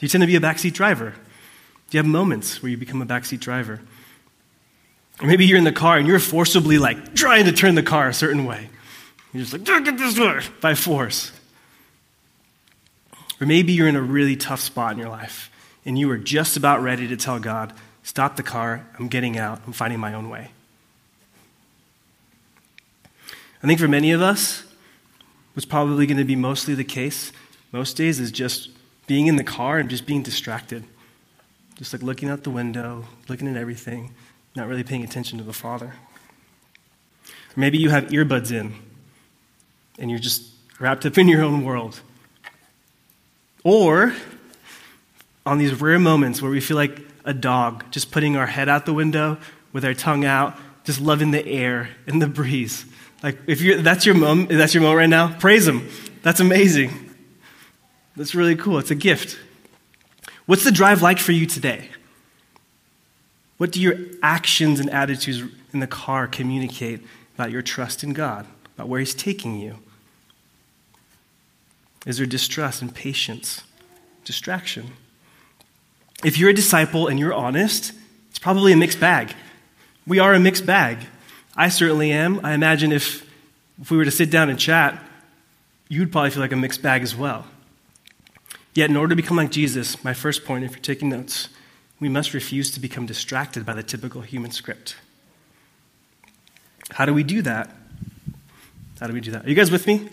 Do 0.00 0.06
you 0.06 0.08
tend 0.08 0.22
to 0.22 0.26
be 0.26 0.36
a 0.36 0.40
backseat 0.40 0.72
driver? 0.72 1.10
Do 1.10 1.96
you 1.96 1.98
have 1.98 2.06
moments 2.06 2.62
where 2.62 2.70
you 2.70 2.78
become 2.78 3.02
a 3.02 3.06
backseat 3.06 3.40
driver? 3.40 3.80
Or 5.20 5.26
maybe 5.26 5.44
you're 5.44 5.58
in 5.58 5.64
the 5.64 5.72
car 5.72 5.98
and 5.98 6.08
you're 6.08 6.18
forcibly 6.18 6.78
like 6.78 7.14
trying 7.14 7.44
to 7.44 7.52
turn 7.52 7.74
the 7.74 7.82
car 7.82 8.08
a 8.08 8.14
certain 8.14 8.46
way. 8.46 8.70
You're 9.34 9.44
just 9.44 9.52
like, 9.52 9.84
get 9.84 9.98
this 9.98 10.18
way 10.18 10.40
by 10.62 10.74
force. 10.74 11.32
Or 13.42 13.46
maybe 13.46 13.74
you're 13.74 13.88
in 13.88 13.96
a 13.96 14.00
really 14.00 14.36
tough 14.36 14.60
spot 14.60 14.92
in 14.92 14.98
your 14.98 15.10
life 15.10 15.50
and 15.84 15.98
you 15.98 16.10
are 16.10 16.16
just 16.16 16.56
about 16.56 16.82
ready 16.82 17.06
to 17.08 17.16
tell 17.18 17.38
God, 17.38 17.74
stop 18.02 18.36
the 18.36 18.42
car, 18.42 18.86
I'm 18.98 19.08
getting 19.08 19.36
out, 19.36 19.60
I'm 19.66 19.74
finding 19.74 20.00
my 20.00 20.14
own 20.14 20.30
way. 20.30 20.50
I 23.62 23.66
think 23.66 23.78
for 23.78 23.88
many 23.88 24.12
of 24.12 24.22
us, 24.22 24.64
what's 25.52 25.66
probably 25.66 26.06
going 26.06 26.16
to 26.16 26.24
be 26.24 26.36
mostly 26.36 26.74
the 26.74 26.84
case 26.84 27.32
most 27.72 27.98
days 27.98 28.18
is 28.18 28.32
just 28.32 28.70
being 29.10 29.26
in 29.26 29.34
the 29.34 29.42
car 29.42 29.78
and 29.78 29.90
just 29.90 30.06
being 30.06 30.22
distracted. 30.22 30.84
Just 31.74 31.92
like 31.92 32.00
looking 32.00 32.28
out 32.28 32.44
the 32.44 32.50
window, 32.50 33.06
looking 33.28 33.48
at 33.48 33.56
everything, 33.56 34.14
not 34.54 34.68
really 34.68 34.84
paying 34.84 35.02
attention 35.02 35.36
to 35.38 35.42
the 35.42 35.52
Father. 35.52 35.94
Maybe 37.56 37.76
you 37.76 37.90
have 37.90 38.04
earbuds 38.10 38.52
in 38.52 38.72
and 39.98 40.12
you're 40.12 40.20
just 40.20 40.44
wrapped 40.78 41.04
up 41.06 41.18
in 41.18 41.26
your 41.26 41.42
own 41.42 41.64
world. 41.64 42.00
Or 43.64 44.14
on 45.44 45.58
these 45.58 45.80
rare 45.80 45.98
moments 45.98 46.40
where 46.40 46.52
we 46.52 46.60
feel 46.60 46.76
like 46.76 47.00
a 47.24 47.34
dog, 47.34 47.90
just 47.90 48.12
putting 48.12 48.36
our 48.36 48.46
head 48.46 48.68
out 48.68 48.86
the 48.86 48.94
window 48.94 49.38
with 49.72 49.84
our 49.84 49.92
tongue 49.92 50.24
out, 50.24 50.56
just 50.84 51.00
loving 51.00 51.32
the 51.32 51.44
air 51.44 51.88
and 52.06 52.22
the 52.22 52.28
breeze. 52.28 52.86
Like 53.24 53.38
if 53.48 53.60
you're 53.60 53.82
that's 53.82 54.06
your 54.06 54.14
moment, 54.14 54.50
that's 54.50 54.72
your 54.72 54.84
moment 54.84 54.98
right 54.98 55.10
now, 55.10 55.36
praise 55.40 55.66
him. 55.66 55.88
That's 56.22 56.38
amazing. 56.38 57.09
That's 58.16 58.34
really 58.34 58.56
cool. 58.56 58.78
It's 58.78 58.90
a 58.90 58.94
gift. 58.96 59.38
What's 60.46 60.64
the 60.64 60.72
drive 60.72 61.02
like 61.02 61.18
for 61.18 61.32
you 61.32 61.46
today? 61.46 61.90
What 63.56 63.72
do 63.72 63.80
your 63.80 63.96
actions 64.22 64.80
and 64.80 64.90
attitudes 64.90 65.42
in 65.72 65.80
the 65.80 65.86
car 65.86 66.26
communicate 66.26 67.00
about 67.34 67.50
your 67.50 67.62
trust 67.62 68.02
in 68.02 68.12
God, 68.12 68.46
about 68.74 68.88
where 68.88 69.00
He's 69.00 69.14
taking 69.14 69.60
you? 69.60 69.76
Is 72.06 72.16
there 72.16 72.26
distrust, 72.26 72.82
impatience, 72.82 73.62
distraction? 74.24 74.92
If 76.24 76.38
you're 76.38 76.50
a 76.50 76.54
disciple 76.54 77.06
and 77.06 77.18
you're 77.18 77.34
honest, 77.34 77.92
it's 78.30 78.38
probably 78.38 78.72
a 78.72 78.76
mixed 78.76 79.00
bag. 79.00 79.34
We 80.06 80.18
are 80.18 80.34
a 80.34 80.40
mixed 80.40 80.66
bag. 80.66 80.98
I 81.54 81.68
certainly 81.68 82.10
am. 82.12 82.44
I 82.44 82.52
imagine 82.52 82.92
if, 82.92 83.26
if 83.80 83.90
we 83.90 83.96
were 83.96 84.04
to 84.04 84.10
sit 84.10 84.30
down 84.30 84.48
and 84.48 84.58
chat, 84.58 85.02
you'd 85.88 86.10
probably 86.12 86.30
feel 86.30 86.40
like 86.40 86.52
a 86.52 86.56
mixed 86.56 86.82
bag 86.82 87.02
as 87.02 87.14
well. 87.14 87.46
Yet, 88.74 88.88
in 88.88 88.96
order 88.96 89.10
to 89.10 89.16
become 89.16 89.36
like 89.36 89.50
Jesus, 89.50 90.02
my 90.04 90.14
first 90.14 90.44
point, 90.44 90.64
if 90.64 90.72
you're 90.72 90.80
taking 90.80 91.08
notes, 91.08 91.48
we 91.98 92.08
must 92.08 92.32
refuse 92.34 92.70
to 92.72 92.80
become 92.80 93.04
distracted 93.04 93.66
by 93.66 93.74
the 93.74 93.82
typical 93.82 94.22
human 94.22 94.50
script. 94.52 94.96
How 96.92 97.04
do 97.04 97.12
we 97.12 97.22
do 97.22 97.42
that? 97.42 97.70
How 99.00 99.06
do 99.06 99.12
we 99.12 99.20
do 99.20 99.30
that? 99.32 99.44
Are 99.44 99.48
you 99.48 99.54
guys 99.54 99.70
with 99.70 99.86
me? 99.86 100.08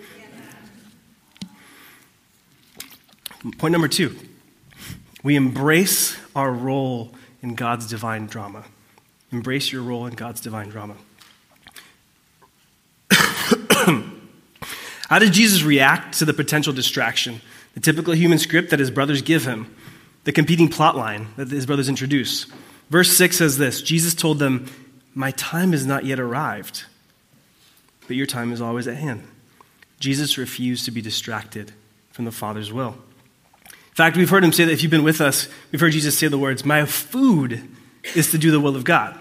Point 3.57 3.71
number 3.71 3.87
two 3.87 4.15
we 5.23 5.35
embrace 5.35 6.17
our 6.35 6.51
role 6.51 7.13
in 7.41 7.55
God's 7.55 7.87
divine 7.87 8.27
drama. 8.27 8.63
Embrace 9.31 9.71
your 9.71 9.81
role 9.81 10.05
in 10.05 10.13
God's 10.13 10.41
divine 10.41 10.69
drama. 10.69 10.95
How 15.09 15.19
did 15.19 15.33
Jesus 15.33 15.63
react 15.63 16.17
to 16.19 16.25
the 16.25 16.33
potential 16.33 16.71
distraction, 16.71 17.41
the 17.77 17.81
typical 17.81 18.15
human 18.15 18.39
script 18.39 18.71
that 18.71 18.79
his 18.79 18.89
brothers 18.89 19.21
give 19.21 19.45
him? 19.45 19.75
the 20.27 20.33
competing 20.33 20.67
plot 20.67 20.97
line 20.97 21.29
that 21.37 21.49
his 21.49 21.65
brothers 21.65 21.87
introduce. 21.87 22.47
Verse 22.89 23.15
6 23.15 23.37
says 23.37 23.57
this 23.57 23.81
Jesus 23.81 24.13
told 24.13 24.39
them, 24.39 24.69
My 25.15 25.31
time 25.31 25.71
has 25.71 25.85
not 25.85 26.03
yet 26.03 26.19
arrived, 26.19 26.83
but 28.07 28.17
your 28.17 28.25
time 28.25 28.51
is 28.51 28.59
always 28.59 28.89
at 28.89 28.97
hand. 28.97 29.25
Jesus 30.01 30.37
refused 30.37 30.83
to 30.83 30.91
be 30.91 31.01
distracted 31.01 31.71
from 32.11 32.25
the 32.25 32.31
Father's 32.31 32.73
will. 32.73 32.97
In 33.69 33.95
fact, 33.95 34.17
we've 34.17 34.29
heard 34.29 34.43
him 34.43 34.51
say 34.51 34.65
that 34.65 34.73
if 34.73 34.83
you've 34.83 34.91
been 34.91 35.05
with 35.05 35.21
us, 35.21 35.47
we've 35.71 35.79
heard 35.79 35.93
Jesus 35.93 36.17
say 36.17 36.27
the 36.27 36.37
words, 36.37 36.65
My 36.65 36.83
food 36.83 37.65
is 38.13 38.29
to 38.31 38.37
do 38.37 38.51
the 38.51 38.59
will 38.59 38.75
of 38.75 38.83
God. 38.83 39.17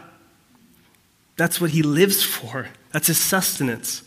That's 1.37 1.61
what 1.61 1.71
he 1.71 1.83
lives 1.85 2.25
for, 2.25 2.67
that's 2.91 3.07
his 3.07 3.19
sustenance. 3.19 4.03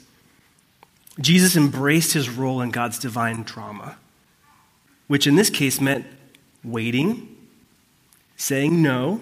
Jesus 1.17 1.55
embraced 1.55 2.11
his 2.11 2.29
role 2.29 2.59
in 2.59 2.71
God's 2.71 2.99
divine 2.99 3.43
drama, 3.43 3.95
which 5.09 5.25
in 5.25 5.35
this 5.35 5.49
case 5.49 5.81
meant 5.81 6.05
waiting, 6.63 7.35
saying 8.37 8.79
no, 8.79 9.19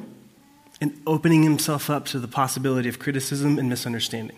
and 0.82 1.02
opening 1.08 1.44
himself 1.44 1.90
up 1.90 2.06
to 2.06 2.20
the 2.20 2.28
possibility 2.28 2.90
of 2.90 3.00
criticism 3.00 3.58
and 3.58 3.70
misunderstanding. 3.70 4.38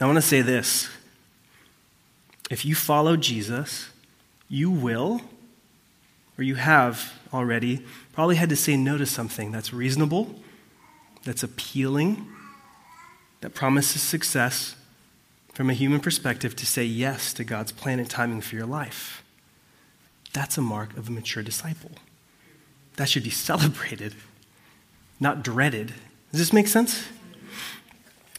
I 0.00 0.06
want 0.06 0.16
to 0.16 0.22
say 0.22 0.42
this. 0.42 0.90
If 2.50 2.64
you 2.64 2.74
follow 2.74 3.16
Jesus, 3.16 3.90
you 4.48 4.68
will, 4.68 5.20
or 6.36 6.42
you 6.42 6.56
have 6.56 7.12
already, 7.32 7.86
probably 8.12 8.34
had 8.34 8.48
to 8.48 8.56
say 8.56 8.76
no 8.76 8.98
to 8.98 9.06
something 9.06 9.52
that's 9.52 9.72
reasonable, 9.72 10.34
that's 11.22 11.44
appealing, 11.44 12.26
that 13.40 13.54
promises 13.54 14.02
success, 14.02 14.74
from 15.54 15.70
a 15.70 15.72
human 15.72 16.00
perspective, 16.00 16.56
to 16.56 16.66
say 16.66 16.84
yes 16.84 17.32
to 17.32 17.44
God's 17.44 17.72
plan 17.72 18.00
and 18.00 18.10
timing 18.10 18.40
for 18.40 18.56
your 18.56 18.66
life. 18.66 19.24
That's 20.32 20.58
a 20.58 20.60
mark 20.60 20.96
of 20.96 21.08
a 21.08 21.12
mature 21.12 21.44
disciple. 21.44 21.92
That 22.96 23.08
should 23.08 23.22
be 23.22 23.30
celebrated, 23.50 24.14
not 25.20 25.42
dreaded. 25.42 25.94
Does 26.32 26.40
this 26.40 26.52
make 26.52 26.66
sense? 26.66 27.06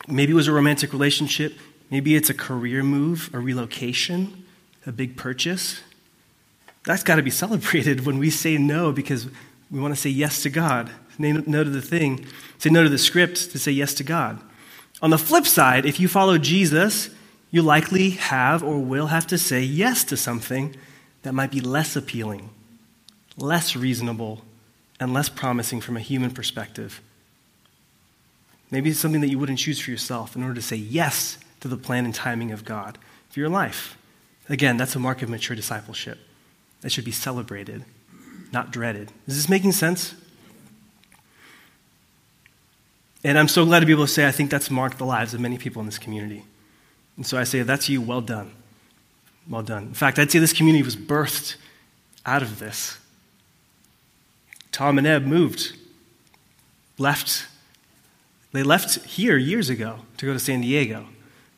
Maybe 0.08 0.34
it 0.34 0.36
was 0.36 0.48
a 0.48 0.52
romantic 0.52 0.92
relationship. 0.92 1.58
Maybe 1.90 2.16
it's 2.16 2.30
a 2.30 2.34
career 2.34 2.84
move, 2.84 3.30
a 3.34 3.40
relocation, 3.40 4.46
a 4.86 4.92
big 4.92 5.16
purchase. 5.16 5.82
That's 6.84 7.04
got 7.04 7.16
to 7.16 7.24
be 7.24 7.30
celebrated 7.44 8.06
when 8.06 8.20
we 8.20 8.30
say 8.30 8.58
no 8.58 8.92
because 8.92 9.28
we 9.72 9.80
want 9.80 9.96
to 9.96 10.00
say 10.00 10.10
yes 10.10 10.44
to 10.44 10.50
God. 10.50 10.92
No 11.18 11.64
to 11.64 11.70
the 11.70 11.82
thing, 11.82 12.26
say 12.58 12.70
no 12.70 12.84
to 12.84 12.90
the 12.90 12.98
script 12.98 13.52
to 13.52 13.58
say 13.58 13.72
yes 13.72 13.94
to 13.96 14.04
God. 14.04 14.42
On 15.02 15.10
the 15.10 15.18
flip 15.18 15.46
side, 15.46 15.86
if 15.86 16.00
you 16.00 16.08
follow 16.08 16.38
Jesus, 16.38 17.10
you 17.52 17.62
likely 17.62 18.12
have 18.12 18.64
or 18.64 18.80
will 18.80 19.08
have 19.08 19.28
to 19.28 19.38
say 19.38 19.62
yes 19.62 20.04
to 20.06 20.18
something 20.18 20.76
that 21.24 21.34
might 21.34 21.52
be 21.52 21.62
less 21.62 21.96
appealing, 21.96 22.50
less 23.38 23.76
reasonable, 23.76 24.42
and 25.00 25.14
less 25.14 25.30
promising 25.30 25.82
from 25.82 25.98
a 25.98 26.02
human 26.02 26.32
perspective. 26.32 27.02
Maybe 28.72 28.90
it's 28.90 29.00
something 29.00 29.22
that 29.22 29.30
you 29.30 29.40
wouldn't 29.40 29.60
choose 29.60 29.80
for 29.80 29.92
yourself 29.92 30.36
in 30.36 30.44
order 30.44 30.56
to 30.56 30.62
say 30.62 30.76
yes 30.76 31.38
to 31.60 31.68
the 31.68 31.78
plan 31.78 32.06
and 32.06 32.14
timing 32.14 32.52
of 32.52 32.66
God 32.66 32.98
for 33.30 33.40
your 33.40 33.50
life. 33.50 33.98
Again, 34.50 34.78
that's 34.78 34.96
a 34.96 35.00
mark 35.00 35.22
of 35.22 35.30
mature 35.30 35.56
discipleship. 35.56 36.20
That 36.82 36.92
should 36.92 37.06
be 37.06 37.12
celebrated, 37.12 37.84
not 38.52 38.72
dreaded. 38.72 39.12
Is 39.28 39.36
this 39.36 39.50
making 39.50 39.72
sense? 39.72 40.14
And 43.26 43.40
I'm 43.40 43.48
so 43.48 43.66
glad 43.66 43.80
to 43.80 43.88
be 43.88 43.92
able 43.92 44.06
to 44.06 44.12
say 44.12 44.28
I 44.28 44.32
think 44.32 44.52
that's 44.52 44.70
marked 44.70 45.00
the 45.00 45.06
lives 45.06 45.34
of 45.34 45.40
many 45.40 45.58
people 45.58 45.80
in 45.80 45.88
this 45.88 45.98
community. 45.98 46.46
And 47.18 47.26
so 47.26 47.40
I 47.40 47.44
say, 47.44 47.64
that's 47.64 47.90
you, 47.90 48.00
well 48.00 48.22
done. 48.22 48.52
Well 49.50 49.64
done. 49.64 49.86
In 49.86 49.94
fact, 49.96 50.20
I'd 50.20 50.30
say 50.30 50.38
this 50.38 50.54
community 50.54 50.84
was 50.84 50.96
birthed 50.96 51.56
out 52.24 52.44
of 52.44 52.60
this. 52.60 53.00
Tom 54.72 55.00
and 55.00 55.08
Eb 55.08 55.26
moved, 55.26 55.76
left. 57.00 57.48
They 58.52 58.62
left 58.62 59.04
here 59.06 59.38
years 59.38 59.72
ago 59.72 60.02
to 60.18 60.28
go 60.28 60.34
to 60.34 60.40
San 60.40 60.62
Diego 60.62 61.08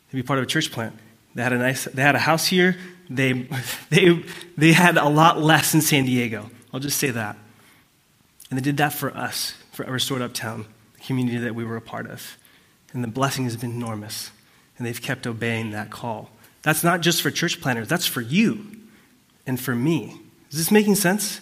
to 0.09 0.15
be 0.15 0.23
part 0.23 0.39
of 0.39 0.43
a 0.43 0.47
church 0.47 0.71
plant. 0.71 0.95
They 1.35 1.43
had 1.43 1.51
a 1.51 1.57
nice, 1.57 1.83
they 1.83 2.01
had 2.01 2.15
a 2.15 2.19
house 2.19 2.47
here. 2.47 2.77
They, 3.09 3.33
they, 3.89 4.23
they 4.55 4.71
had 4.71 4.95
a 4.95 5.09
lot 5.09 5.41
less 5.41 5.73
in 5.73 5.81
San 5.81 6.05
Diego. 6.05 6.49
I'll 6.73 6.79
just 6.79 6.97
say 6.97 7.09
that. 7.09 7.35
And 8.49 8.57
they 8.57 8.63
did 8.63 8.77
that 8.77 8.93
for 8.93 9.13
us, 9.13 9.53
for 9.73 9.83
Restored 9.83 10.21
Uptown 10.21 10.65
community 11.07 11.37
that 11.39 11.55
we 11.55 11.65
were 11.65 11.77
a 11.77 11.81
part 11.81 12.09
of. 12.09 12.37
And 12.93 13.03
the 13.03 13.07
blessing 13.07 13.45
has 13.45 13.57
been 13.57 13.71
enormous. 13.71 14.31
And 14.77 14.85
they've 14.85 15.01
kept 15.01 15.25
obeying 15.25 15.71
that 15.71 15.89
call. 15.89 16.29
That's 16.61 16.83
not 16.83 17.01
just 17.01 17.21
for 17.21 17.31
church 17.31 17.61
planners, 17.61 17.87
that's 17.87 18.05
for 18.05 18.21
you 18.21 18.67
and 19.45 19.59
for 19.59 19.73
me. 19.73 20.19
Is 20.51 20.57
this 20.57 20.71
making 20.71 20.95
sense? 20.95 21.41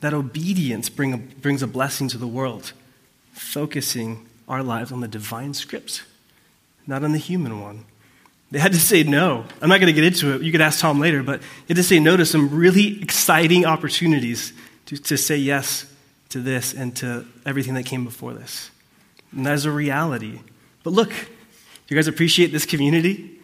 That 0.00 0.12
obedience 0.12 0.88
bring 0.88 1.14
a, 1.14 1.16
brings 1.16 1.62
a 1.62 1.66
blessing 1.66 2.08
to 2.08 2.18
the 2.18 2.26
world, 2.26 2.72
focusing 3.32 4.26
our 4.48 4.62
lives 4.62 4.92
on 4.92 5.00
the 5.00 5.08
divine 5.08 5.54
script, 5.54 6.04
not 6.86 7.04
on 7.04 7.12
the 7.12 7.18
human 7.18 7.60
one. 7.60 7.84
They 8.50 8.58
had 8.58 8.72
to 8.72 8.80
say 8.80 9.02
no. 9.02 9.44
I'm 9.62 9.68
not 9.68 9.80
going 9.80 9.92
to 9.94 10.00
get 10.00 10.04
into 10.04 10.34
it. 10.34 10.42
You 10.42 10.52
could 10.52 10.60
ask 10.60 10.80
Tom 10.80 11.00
later, 11.00 11.22
but 11.22 11.40
they 11.40 11.68
had 11.68 11.76
to 11.76 11.82
say 11.82 11.98
no 11.98 12.16
to 12.16 12.26
some 12.26 12.50
really 12.50 13.00
exciting 13.00 13.64
opportunities 13.64 14.52
to, 14.86 14.96
to 14.96 15.16
say 15.16 15.36
yes 15.36 15.86
to 16.28 16.40
this 16.40 16.74
and 16.74 16.94
to 16.96 17.24
everything 17.46 17.74
that 17.74 17.86
came 17.86 18.04
before 18.04 18.34
this. 18.34 18.70
And 19.34 19.46
that 19.46 19.54
is 19.54 19.64
a 19.64 19.70
reality. 19.70 20.40
But 20.82 20.92
look, 20.92 21.10
do 21.10 21.14
you 21.88 21.96
guys 21.96 22.08
appreciate 22.08 22.52
this 22.52 22.66
community? 22.66 23.38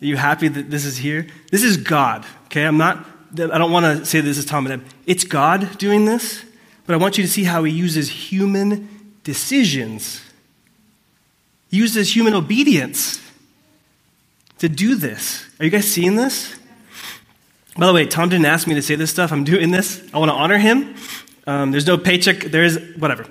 Are 0.00 0.06
you 0.06 0.16
happy 0.16 0.48
that 0.48 0.70
this 0.70 0.84
is 0.84 0.98
here? 0.98 1.26
This 1.50 1.62
is 1.62 1.76
God, 1.76 2.24
okay? 2.46 2.64
I'm 2.64 2.76
not, 2.76 3.04
I 3.32 3.58
don't 3.58 3.72
want 3.72 3.84
to 3.98 4.06
say 4.06 4.20
this 4.20 4.38
is 4.38 4.44
Tom 4.44 4.66
and 4.66 4.82
Eb. 4.82 4.88
It's 5.06 5.24
God 5.24 5.78
doing 5.78 6.04
this, 6.04 6.44
but 6.86 6.94
I 6.94 6.96
want 6.96 7.18
you 7.18 7.24
to 7.24 7.30
see 7.30 7.44
how 7.44 7.64
he 7.64 7.72
uses 7.72 8.08
human 8.08 8.88
decisions, 9.24 10.22
he 11.70 11.76
uses 11.76 12.14
human 12.16 12.32
obedience 12.32 13.20
to 14.58 14.68
do 14.68 14.94
this. 14.94 15.46
Are 15.60 15.64
you 15.64 15.70
guys 15.70 15.86
seeing 15.90 16.16
this? 16.16 16.54
By 17.76 17.86
the 17.86 17.92
way, 17.92 18.06
Tom 18.06 18.28
didn't 18.28 18.46
ask 18.46 18.66
me 18.66 18.74
to 18.74 18.82
say 18.82 18.94
this 18.94 19.10
stuff. 19.10 19.30
I'm 19.32 19.44
doing 19.44 19.70
this. 19.70 20.02
I 20.12 20.18
want 20.18 20.30
to 20.30 20.34
honor 20.34 20.58
him. 20.58 20.96
Um, 21.46 21.70
there's 21.70 21.86
no 21.86 21.96
paycheck. 21.96 22.40
There 22.40 22.64
is, 22.64 22.78
whatever. 22.96 23.26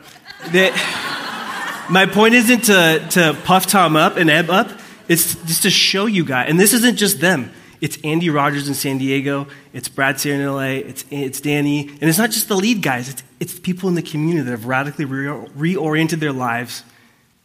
My 1.89 2.05
point 2.05 2.33
isn't 2.33 2.65
to, 2.65 3.07
to 3.11 3.37
puff 3.45 3.65
Tom 3.65 3.95
up 3.95 4.17
and 4.17 4.29
Eb 4.29 4.49
up. 4.49 4.69
It's 5.07 5.35
just 5.45 5.63
to 5.63 5.69
show 5.69 6.05
you 6.05 6.25
guys. 6.25 6.49
And 6.49 6.59
this 6.59 6.73
isn't 6.73 6.97
just 6.97 7.21
them. 7.21 7.49
It's 7.79 7.97
Andy 8.03 8.29
Rogers 8.29 8.67
in 8.67 8.73
San 8.73 8.97
Diego. 8.97 9.47
It's 9.71 9.87
Brad 9.87 10.19
Sayre 10.19 10.35
in 10.35 10.45
LA. 10.45 10.85
It's, 10.85 11.05
it's 11.09 11.39
Danny. 11.39 11.87
And 11.87 12.03
it's 12.03 12.17
not 12.17 12.31
just 12.31 12.49
the 12.49 12.57
lead 12.57 12.81
guys. 12.81 13.07
It's, 13.07 13.23
it's 13.39 13.57
people 13.57 13.87
in 13.87 13.95
the 13.95 14.01
community 14.01 14.43
that 14.43 14.51
have 14.51 14.65
radically 14.65 15.05
re- 15.05 15.47
reoriented 15.55 16.19
their 16.19 16.33
lives 16.33 16.83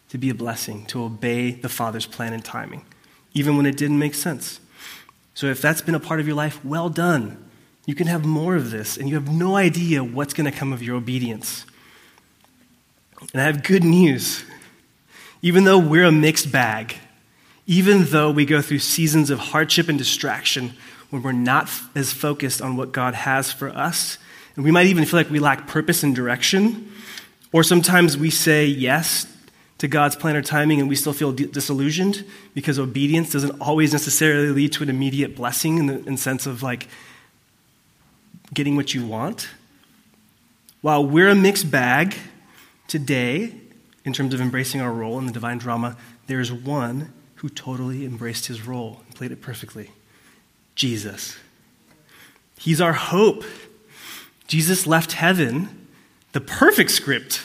to 0.09 0.18
be 0.18 0.28
a 0.28 0.34
blessing, 0.34 0.86
to 0.86 1.05
obey 1.05 1.53
the 1.53 1.68
Father's 1.68 2.07
plan 2.07 2.32
and 2.32 2.45
timing, 2.45 2.84
even 3.34 3.57
when 3.57 3.64
it 3.64 3.76
didn't 3.76 3.99
make 4.01 4.14
sense. 4.14 4.59
So 5.34 5.47
if 5.47 5.62
that's 5.62 5.82
been 5.82 5.95
a 5.95 6.01
part 6.01 6.18
of 6.18 6.26
your 6.26 6.36
life, 6.36 6.64
well 6.64 6.88
done. 6.88 7.49
You 7.86 7.95
can 7.95 8.09
have 8.09 8.24
more 8.24 8.57
of 8.57 8.72
this, 8.72 8.97
and 8.97 9.09
you 9.09 9.14
have 9.14 9.32
no 9.32 9.55
idea 9.57 10.03
what's 10.03 10.34
going 10.34 10.51
to 10.51 10.57
come 10.57 10.72
of 10.72 10.82
your 10.82 10.97
obedience. 10.97 11.64
And 13.32 13.40
I 13.40 13.44
have 13.44 13.62
good 13.62 13.84
news. 13.84 14.44
Even 15.40 15.64
though 15.64 15.78
we're 15.78 16.04
a 16.04 16.12
mixed 16.12 16.52
bag, 16.52 16.96
even 17.66 18.04
though 18.06 18.30
we 18.30 18.44
go 18.44 18.60
through 18.60 18.80
seasons 18.80 19.30
of 19.30 19.38
hardship 19.38 19.88
and 19.88 19.98
distraction, 19.98 20.72
when 21.12 21.22
we're 21.22 21.32
not 21.32 21.70
as 21.94 22.10
focused 22.10 22.62
on 22.62 22.74
what 22.74 22.90
God 22.90 23.12
has 23.12 23.52
for 23.52 23.68
us. 23.68 24.16
And 24.56 24.64
we 24.64 24.70
might 24.70 24.86
even 24.86 25.04
feel 25.04 25.20
like 25.20 25.28
we 25.28 25.40
lack 25.40 25.66
purpose 25.66 26.02
and 26.02 26.16
direction. 26.16 26.90
Or 27.52 27.62
sometimes 27.62 28.16
we 28.16 28.30
say 28.30 28.64
yes 28.64 29.26
to 29.76 29.88
God's 29.88 30.16
plan 30.16 30.36
or 30.36 30.42
timing 30.42 30.80
and 30.80 30.88
we 30.88 30.96
still 30.96 31.12
feel 31.12 31.32
disillusioned 31.32 32.24
because 32.54 32.78
obedience 32.78 33.30
doesn't 33.30 33.60
always 33.60 33.92
necessarily 33.92 34.48
lead 34.48 34.72
to 34.72 34.82
an 34.82 34.88
immediate 34.88 35.36
blessing 35.36 35.76
in 35.76 35.86
the 35.86 36.02
in 36.04 36.16
sense 36.16 36.46
of 36.46 36.62
like 36.62 36.88
getting 38.54 38.74
what 38.76 38.94
you 38.94 39.04
want. 39.04 39.48
While 40.80 41.04
we're 41.04 41.28
a 41.28 41.34
mixed 41.34 41.70
bag 41.70 42.16
today 42.93 43.55
in 44.05 44.12
terms 44.12 44.34
of 44.34 44.40
embracing 44.43 44.82
our 44.82 44.93
role 44.93 45.18
in 45.18 45.24
the 45.24 45.32
divine 45.32 45.57
drama, 45.57 45.97
there's 46.26 46.53
one 46.53 47.11
who 47.36 47.49
totally 47.49 48.05
embraced 48.05 48.49
his 48.49 48.66
role 48.66 49.01
and 49.07 49.14
played 49.14 49.32
it 49.32 49.40
perfectly 49.40 49.90
Jesus. 50.74 51.38
He's 52.59 52.82
our 52.82 52.93
hope. 52.93 53.45
Jesus 54.47 54.86
left 54.86 55.12
heaven, 55.12 55.88
the 56.32 56.40
perfect 56.43 56.90
script, 56.90 57.40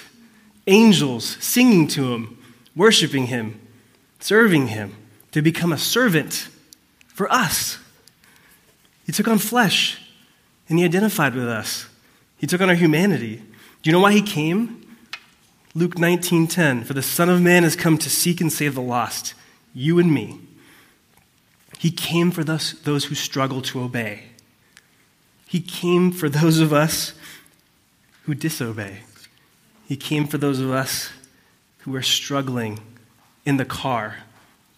angels 0.68 1.38
singing 1.40 1.88
to 1.90 2.14
him, 2.14 2.38
worshiping 2.76 3.28
him, 3.28 3.62
serving 4.20 4.68
him, 4.68 4.96
to 5.32 5.42
become 5.42 5.72
a 5.72 5.78
servant 5.78 6.50
for 7.08 7.32
us. 7.32 7.80
He 9.06 9.14
took 9.14 9.30
on 9.30 9.38
flesh 9.38 9.98
and 10.68 10.78
he 10.78 10.84
identified 10.84 11.36
with 11.36 11.48
us. 11.48 11.88
He 12.38 12.48
took 12.48 12.60
on 12.60 12.68
our 12.68 12.76
humanity. 12.76 13.38
Do 13.38 13.90
you 13.90 13.94
know 13.94 14.02
why 14.02 14.12
he 14.12 14.22
came? 14.22 14.84
Luke 15.78 15.94
19:10 15.94 16.86
For 16.86 16.96
the 16.96 17.04
son 17.04 17.30
of 17.30 17.40
man 17.40 17.62
has 17.62 17.76
come 17.76 18.00
to 18.00 18.10
seek 18.10 18.42
and 18.42 18.52
save 18.52 18.74
the 18.74 18.82
lost, 18.82 19.36
you 19.76 20.00
and 20.00 20.12
me. 20.12 20.40
He 21.78 21.92
came 21.92 22.32
for 22.32 22.44
those, 22.44 22.74
those 22.82 23.06
who 23.06 23.14
struggle 23.14 23.62
to 23.62 23.82
obey. 23.82 24.24
He 25.46 25.62
came 25.62 26.12
for 26.12 26.30
those 26.30 26.58
of 26.58 26.74
us 26.74 27.14
who 28.24 28.34
disobey. 28.34 29.02
He 29.88 29.96
came 29.96 30.26
for 30.26 30.40
those 30.40 30.60
of 30.60 30.72
us 30.72 31.12
who 31.82 31.96
are 31.96 32.02
struggling 32.02 32.80
in 33.46 33.58
the 33.58 33.64
car 33.64 34.16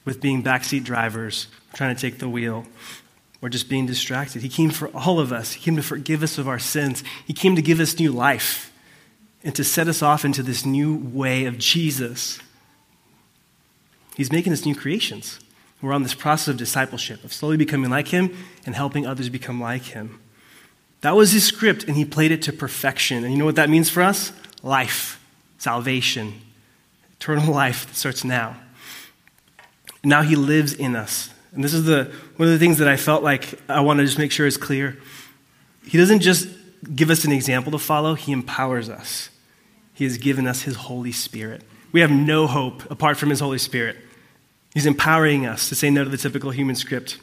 with 0.04 0.20
being 0.20 0.44
backseat 0.44 0.84
drivers, 0.84 1.48
trying 1.74 1.96
to 1.96 2.02
take 2.02 2.20
the 2.20 2.28
wheel, 2.28 2.66
or 3.42 3.48
just 3.48 3.70
being 3.70 3.86
distracted. 3.86 4.42
He 4.42 4.50
came 4.50 4.70
for 4.70 4.90
all 4.90 5.22
of 5.22 5.32
us. 5.32 5.54
He 5.54 5.62
came 5.62 5.78
to 5.78 5.82
forgive 5.82 6.24
us 6.24 6.38
of 6.38 6.50
our 6.50 6.60
sins. 6.60 7.06
He 7.26 7.32
came 7.32 7.56
to 7.56 7.62
give 7.62 7.80
us 7.80 7.98
new 7.98 8.12
life 8.12 8.69
and 9.44 9.56
to 9.56 9.64
set 9.64 9.88
us 9.88 10.02
off 10.02 10.26
into 10.26 10.44
this 10.44 10.66
new 10.66 10.96
way 10.96 11.46
of 11.46 11.58
Jesus. 11.58 12.40
He's 14.16 14.32
making 14.32 14.54
us 14.54 14.66
new 14.66 14.76
creations. 14.76 15.40
We're 15.82 15.94
on 15.94 16.04
this 16.04 16.14
process 16.14 16.50
of 16.50 16.58
discipleship, 16.58 17.24
of 17.24 17.32
slowly 17.32 17.56
becoming 17.56 17.90
like 17.90 18.10
Him 18.10 18.36
and 18.66 18.76
helping 18.76 19.08
others 19.08 19.30
become 19.30 19.62
like 19.62 19.84
Him. 19.84 20.20
That 21.02 21.16
was 21.16 21.32
His 21.32 21.46
script, 21.46 21.86
and 21.86 21.96
He 21.96 22.04
played 22.04 22.32
it 22.32 22.42
to 22.44 22.54
perfection. 22.54 23.24
And 23.24 23.32
you 23.32 23.40
know 23.40 23.46
what 23.46 23.56
that 23.56 23.70
means 23.70 23.90
for 23.90 24.04
us? 24.04 24.34
Life, 24.62 25.24
salvation, 25.58 26.42
eternal 27.14 27.54
life 27.54 27.88
that 27.88 27.96
starts 27.96 28.26
now. 28.26 28.58
Now 30.04 30.22
He 30.22 30.36
lives 30.36 30.74
in 30.74 30.98
us. 30.98 31.30
And 31.54 31.64
this 31.64 31.74
is 31.74 31.86
the, 31.86 32.12
one 32.36 32.48
of 32.48 32.54
the 32.54 32.60
things 32.60 32.78
that 32.80 32.88
I 32.88 32.98
felt 32.98 33.24
like 33.24 33.60
I 33.70 33.80
want 33.80 34.00
to 34.00 34.06
just 34.06 34.20
make 34.20 34.34
sure 34.34 34.46
is 34.46 34.58
clear. 34.58 34.98
He 35.86 35.98
doesn't 35.98 36.20
just 36.20 36.48
give 36.96 37.10
us 37.10 37.26
an 37.26 37.32
example 37.32 37.72
to 37.72 37.80
follow, 37.80 38.16
He 38.16 38.32
empowers 38.32 38.90
us. 38.90 39.30
He 39.94 40.04
has 40.06 40.18
given 40.18 40.48
us 40.48 40.64
His 40.64 40.76
Holy 40.76 41.12
Spirit. 41.12 41.64
We 41.92 42.02
have 42.02 42.12
no 42.12 42.48
hope 42.48 42.90
apart 42.90 43.18
from 43.18 43.30
His 43.30 43.40
Holy 43.40 43.58
Spirit. 43.58 43.98
He's 44.74 44.86
empowering 44.86 45.46
us 45.46 45.70
to 45.70 45.76
say 45.76 45.90
no 45.90 46.04
to 46.04 46.10
the 46.10 46.18
typical 46.18 46.52
human 46.52 46.76
script 46.76 47.20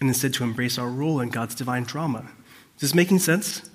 and 0.00 0.08
instead 0.08 0.34
to 0.34 0.44
embrace 0.44 0.78
our 0.78 0.88
role 0.88 1.20
in 1.20 1.30
God's 1.30 1.54
divine 1.54 1.84
drama. 1.84 2.30
Is 2.76 2.82
this 2.82 2.94
making 2.94 3.20
sense? 3.20 3.68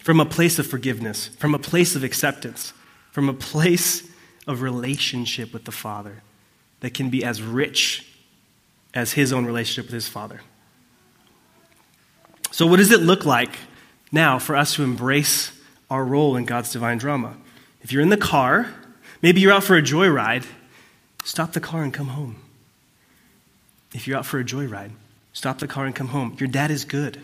From 0.00 0.20
a 0.20 0.24
place 0.24 0.58
of 0.58 0.66
forgiveness, 0.66 1.28
from 1.38 1.54
a 1.54 1.58
place 1.58 1.96
of 1.96 2.04
acceptance, 2.04 2.72
from 3.10 3.28
a 3.28 3.34
place 3.34 4.08
of 4.46 4.62
relationship 4.62 5.52
with 5.52 5.64
the 5.64 5.72
Father 5.72 6.22
that 6.80 6.94
can 6.94 7.10
be 7.10 7.24
as 7.24 7.42
rich 7.42 8.06
as 8.94 9.12
his 9.12 9.32
own 9.32 9.44
relationship 9.44 9.86
with 9.86 9.94
his 9.94 10.08
Father. 10.08 10.40
So, 12.50 12.66
what 12.66 12.76
does 12.76 12.90
it 12.90 13.00
look 13.00 13.24
like 13.24 13.58
now 14.12 14.38
for 14.38 14.56
us 14.56 14.74
to 14.74 14.82
embrace 14.82 15.52
our 15.90 16.04
role 16.04 16.36
in 16.36 16.44
God's 16.44 16.72
divine 16.72 16.98
drama? 16.98 17.36
If 17.82 17.92
you're 17.92 18.02
in 18.02 18.10
the 18.10 18.16
car, 18.16 18.72
maybe 19.22 19.40
you're 19.40 19.52
out 19.52 19.64
for 19.64 19.76
a 19.76 19.82
joyride 19.82 20.46
Stop 21.26 21.54
the 21.54 21.60
car 21.60 21.82
and 21.82 21.92
come 21.92 22.06
home. 22.06 22.36
If 23.92 24.06
you're 24.06 24.16
out 24.16 24.26
for 24.26 24.38
a 24.38 24.44
joyride, 24.44 24.92
stop 25.32 25.58
the 25.58 25.66
car 25.66 25.84
and 25.84 25.92
come 25.92 26.08
home. 26.08 26.36
Your 26.38 26.46
dad 26.46 26.70
is 26.70 26.84
good. 26.84 27.20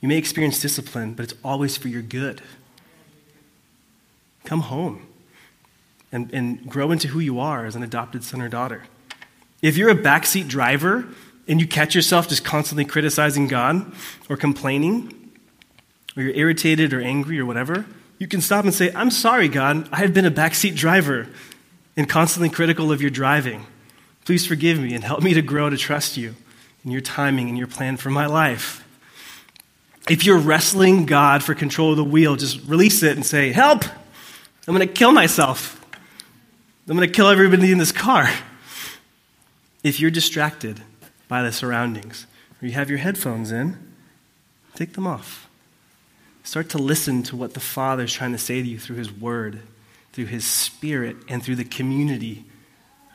You 0.00 0.08
may 0.08 0.16
experience 0.16 0.58
discipline, 0.58 1.12
but 1.12 1.24
it's 1.24 1.34
always 1.44 1.76
for 1.76 1.88
your 1.88 2.00
good. 2.00 2.40
Come 4.46 4.60
home 4.60 5.06
and, 6.10 6.32
and 6.32 6.66
grow 6.66 6.90
into 6.90 7.08
who 7.08 7.20
you 7.20 7.38
are 7.40 7.66
as 7.66 7.76
an 7.76 7.82
adopted 7.82 8.24
son 8.24 8.40
or 8.40 8.48
daughter. 8.48 8.84
If 9.60 9.76
you're 9.76 9.90
a 9.90 9.94
backseat 9.94 10.48
driver 10.48 11.06
and 11.46 11.60
you 11.60 11.66
catch 11.66 11.94
yourself 11.94 12.26
just 12.26 12.42
constantly 12.42 12.86
criticizing 12.86 13.48
God 13.48 13.92
or 14.30 14.38
complaining, 14.38 15.21
or 16.16 16.22
you're 16.22 16.34
irritated 16.34 16.92
or 16.92 17.00
angry 17.00 17.38
or 17.38 17.46
whatever, 17.46 17.86
you 18.18 18.28
can 18.28 18.40
stop 18.40 18.64
and 18.64 18.72
say, 18.72 18.92
I'm 18.94 19.10
sorry, 19.10 19.48
God. 19.48 19.88
I 19.92 19.96
have 19.98 20.14
been 20.14 20.26
a 20.26 20.30
backseat 20.30 20.76
driver 20.76 21.28
and 21.96 22.08
constantly 22.08 22.48
critical 22.48 22.92
of 22.92 23.00
your 23.00 23.10
driving. 23.10 23.66
Please 24.24 24.46
forgive 24.46 24.78
me 24.78 24.94
and 24.94 25.02
help 25.02 25.22
me 25.22 25.34
to 25.34 25.42
grow 25.42 25.68
to 25.68 25.76
trust 25.76 26.16
you 26.16 26.36
in 26.84 26.90
your 26.90 27.00
timing 27.00 27.48
and 27.48 27.58
your 27.58 27.66
plan 27.66 27.96
for 27.96 28.10
my 28.10 28.26
life. 28.26 28.86
If 30.08 30.24
you're 30.24 30.38
wrestling 30.38 31.06
God 31.06 31.42
for 31.42 31.54
control 31.54 31.92
of 31.92 31.96
the 31.96 32.04
wheel, 32.04 32.36
just 32.36 32.60
release 32.66 33.02
it 33.02 33.16
and 33.16 33.24
say, 33.24 33.52
Help! 33.52 33.84
I'm 33.84 34.74
going 34.74 34.86
to 34.86 34.92
kill 34.92 35.12
myself. 35.12 35.84
I'm 36.88 36.96
going 36.96 37.08
to 37.08 37.14
kill 37.14 37.28
everybody 37.28 37.72
in 37.72 37.78
this 37.78 37.92
car. 37.92 38.28
If 39.82 39.98
you're 39.98 40.10
distracted 40.10 40.80
by 41.26 41.42
the 41.42 41.50
surroundings, 41.50 42.26
or 42.60 42.66
you 42.66 42.72
have 42.72 42.88
your 42.88 42.98
headphones 42.98 43.50
in, 43.50 43.76
take 44.74 44.92
them 44.92 45.06
off. 45.06 45.48
Start 46.44 46.68
to 46.70 46.78
listen 46.78 47.22
to 47.24 47.36
what 47.36 47.54
the 47.54 47.60
Father 47.60 48.04
is 48.04 48.12
trying 48.12 48.32
to 48.32 48.38
say 48.38 48.62
to 48.62 48.68
you 48.68 48.78
through 48.78 48.96
His 48.96 49.12
Word 49.12 49.62
through 50.12 50.26
His 50.26 50.44
Spirit, 50.44 51.16
and 51.28 51.42
through 51.42 51.56
the 51.56 51.64
community 51.64 52.44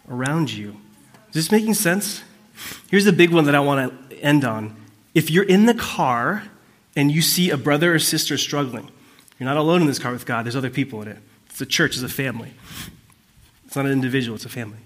around 0.09 0.51
you. 0.51 0.77
Is 1.29 1.33
this 1.33 1.51
making 1.51 1.75
sense? 1.75 2.23
Here's 2.89 3.05
the 3.05 3.13
big 3.13 3.31
one 3.31 3.45
that 3.45 3.55
I 3.55 3.59
want 3.59 4.09
to 4.09 4.17
end 4.17 4.43
on. 4.43 4.75
If 5.13 5.29
you're 5.29 5.43
in 5.43 5.67
the 5.67 5.73
car 5.73 6.43
and 6.95 7.11
you 7.11 7.21
see 7.21 7.51
a 7.51 7.57
brother 7.57 7.93
or 7.93 7.99
sister 7.99 8.37
struggling, 8.37 8.89
you're 9.39 9.45
not 9.45 9.57
alone 9.57 9.81
in 9.81 9.87
this 9.87 9.99
car 9.99 10.11
with 10.11 10.25
God, 10.25 10.45
there's 10.45 10.55
other 10.55 10.71
people 10.71 11.01
in 11.03 11.07
it. 11.07 11.17
It's 11.49 11.61
a 11.61 11.65
church, 11.65 11.93
it's 11.93 12.03
a 12.03 12.09
family. 12.09 12.53
It's 13.65 13.75
not 13.75 13.85
an 13.85 13.91
individual, 13.91 14.35
it's 14.35 14.45
a 14.45 14.49
family. 14.49 14.79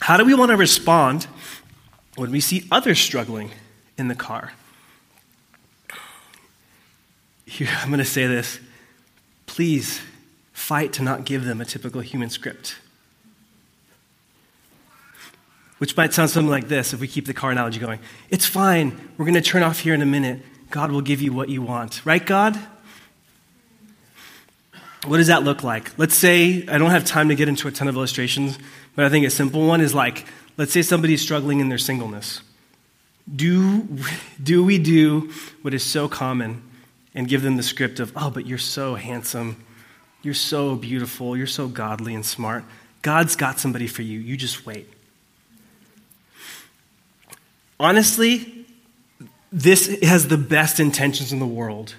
How 0.00 0.16
do 0.16 0.24
we 0.24 0.34
want 0.34 0.50
to 0.50 0.56
respond 0.56 1.28
when 2.16 2.32
we 2.32 2.40
see 2.40 2.66
others 2.72 2.98
struggling 2.98 3.50
in 3.96 4.08
the 4.08 4.14
car? 4.14 4.52
I'm 7.60 7.88
going 7.88 7.98
to 7.98 8.04
say 8.04 8.26
this. 8.26 8.60
Please 9.46 10.00
fight 10.52 10.92
to 10.94 11.02
not 11.02 11.24
give 11.24 11.44
them 11.44 11.60
a 11.60 11.64
typical 11.64 12.00
human 12.00 12.30
script. 12.30 12.76
Which 15.78 15.96
might 15.96 16.12
sound 16.12 16.30
something 16.30 16.50
like 16.50 16.68
this 16.68 16.92
if 16.92 17.00
we 17.00 17.06
keep 17.06 17.26
the 17.26 17.34
car 17.34 17.50
analogy 17.50 17.78
going. 17.78 18.00
It's 18.30 18.46
fine. 18.46 18.90
We're 19.16 19.24
going 19.24 19.34
to 19.34 19.40
turn 19.40 19.62
off 19.62 19.80
here 19.80 19.94
in 19.94 20.02
a 20.02 20.06
minute. 20.06 20.42
God 20.70 20.90
will 20.90 21.00
give 21.00 21.22
you 21.22 21.32
what 21.32 21.48
you 21.48 21.62
want. 21.62 22.04
Right, 22.04 22.24
God? 22.24 22.58
What 25.06 25.18
does 25.18 25.28
that 25.28 25.44
look 25.44 25.62
like? 25.62 25.96
Let's 25.96 26.16
say, 26.16 26.66
I 26.66 26.76
don't 26.76 26.90
have 26.90 27.04
time 27.04 27.28
to 27.28 27.36
get 27.36 27.48
into 27.48 27.68
a 27.68 27.70
ton 27.70 27.86
of 27.86 27.94
illustrations, 27.94 28.58
but 28.96 29.04
I 29.04 29.08
think 29.08 29.24
a 29.24 29.30
simple 29.30 29.66
one 29.66 29.80
is 29.80 29.94
like, 29.94 30.26
let's 30.56 30.72
say 30.72 30.82
somebody's 30.82 31.22
struggling 31.22 31.60
in 31.60 31.68
their 31.68 31.78
singleness. 31.78 32.42
Do, 33.34 33.86
do 34.42 34.64
we 34.64 34.78
do 34.78 35.32
what 35.62 35.72
is 35.72 35.84
so 35.84 36.08
common 36.08 36.67
and 37.18 37.28
give 37.28 37.42
them 37.42 37.58
the 37.58 37.62
script 37.62 38.00
of, 38.00 38.14
oh, 38.16 38.30
but 38.30 38.46
you're 38.46 38.56
so 38.56 38.94
handsome 38.94 39.62
you're 40.22 40.34
so 40.34 40.74
beautiful. 40.74 41.36
You're 41.36 41.46
so 41.46 41.68
godly 41.68 42.14
and 42.14 42.24
smart. 42.24 42.64
God's 43.02 43.36
got 43.36 43.60
somebody 43.60 43.86
for 43.86 44.02
you. 44.02 44.18
You 44.18 44.36
just 44.36 44.66
wait. 44.66 44.90
Honestly, 47.78 48.66
this 49.52 50.00
has 50.02 50.28
the 50.28 50.36
best 50.36 50.80
intentions 50.80 51.32
in 51.32 51.38
the 51.38 51.46
world. 51.46 51.94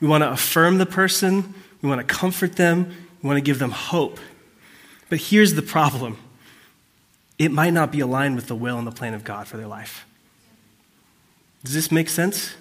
We 0.00 0.08
want 0.08 0.24
to 0.24 0.30
affirm 0.30 0.78
the 0.78 0.86
person, 0.86 1.54
we 1.82 1.88
want 1.88 2.00
to 2.00 2.14
comfort 2.14 2.56
them, 2.56 2.94
we 3.22 3.26
want 3.26 3.36
to 3.36 3.42
give 3.42 3.58
them 3.58 3.70
hope. 3.70 4.18
But 5.10 5.20
here's 5.20 5.54
the 5.54 5.62
problem 5.62 6.16
it 7.38 7.52
might 7.52 7.72
not 7.72 7.92
be 7.92 8.00
aligned 8.00 8.36
with 8.36 8.46
the 8.46 8.54
will 8.54 8.78
and 8.78 8.86
the 8.86 8.92
plan 8.92 9.14
of 9.14 9.22
God 9.22 9.46
for 9.46 9.56
their 9.58 9.66
life. 9.66 10.06
Does 11.62 11.74
this 11.74 11.92
make 11.92 12.08
sense? 12.08 12.54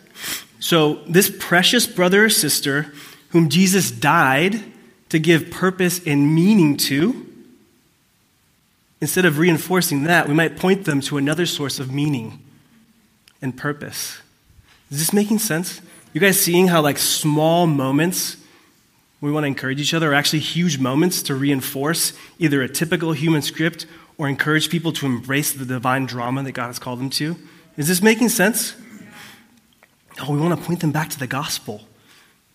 So, 0.60 0.96
this 1.08 1.34
precious 1.40 1.86
brother 1.86 2.26
or 2.26 2.30
sister 2.30 2.92
whom 3.30 3.50
Jesus 3.50 3.92
died 3.92 4.64
to 5.10 5.20
give 5.20 5.52
purpose 5.52 6.06
and 6.06 6.34
meaning 6.34 6.78
to, 6.78 7.26
instead 9.00 9.26
of 9.26 9.38
reinforcing 9.38 10.04
that, 10.04 10.28
we 10.28 10.34
might 10.34 10.58
point 10.58 10.86
them 10.86 11.02
to 11.02 11.18
another 11.18 11.46
source 11.46 11.80
of 11.80 11.94
meaning 11.94 12.40
and 13.42 13.56
purpose. 13.56 14.22
Is 14.90 15.00
this 15.00 15.14
making 15.14 15.40
sense? 15.40 15.82
You 16.14 16.22
guys 16.22 16.40
seeing 16.40 16.68
how, 16.68 16.82
like, 16.82 16.98
small 16.98 17.68
moments 17.68 18.38
we 19.20 19.32
want 19.32 19.44
to 19.44 19.48
encourage 19.48 19.80
each 19.80 19.94
other 19.94 20.12
are 20.12 20.16
actually 20.16 20.40
huge 20.40 20.78
moments 20.78 21.22
to 21.24 21.36
reinforce 21.36 22.14
either 22.40 22.62
a 22.62 22.70
typical 22.70 23.14
human 23.14 23.42
script 23.42 23.86
or 24.18 24.28
encourage 24.28 24.70
people 24.70 24.92
to 24.94 25.06
embrace 25.06 25.52
the 25.52 25.66
divine 25.66 26.06
drama 26.06 26.44
that 26.44 26.52
God 26.54 26.68
has 26.68 26.80
called 26.80 27.00
them 27.00 27.10
to? 27.12 27.36
Is 27.78 27.88
this 27.88 28.02
making 28.02 28.30
sense? 28.30 28.76
Oh, 30.20 30.32
we 30.32 30.40
want 30.40 30.60
to 30.60 30.66
point 30.66 30.80
them 30.80 30.92
back 30.92 31.10
to 31.10 31.20
the 31.20 31.28
gospel. 31.28 31.82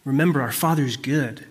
Remember, 0.04 0.42
our 0.42 0.52
Father 0.52 0.82
is 0.82 0.96
good. 0.96 1.46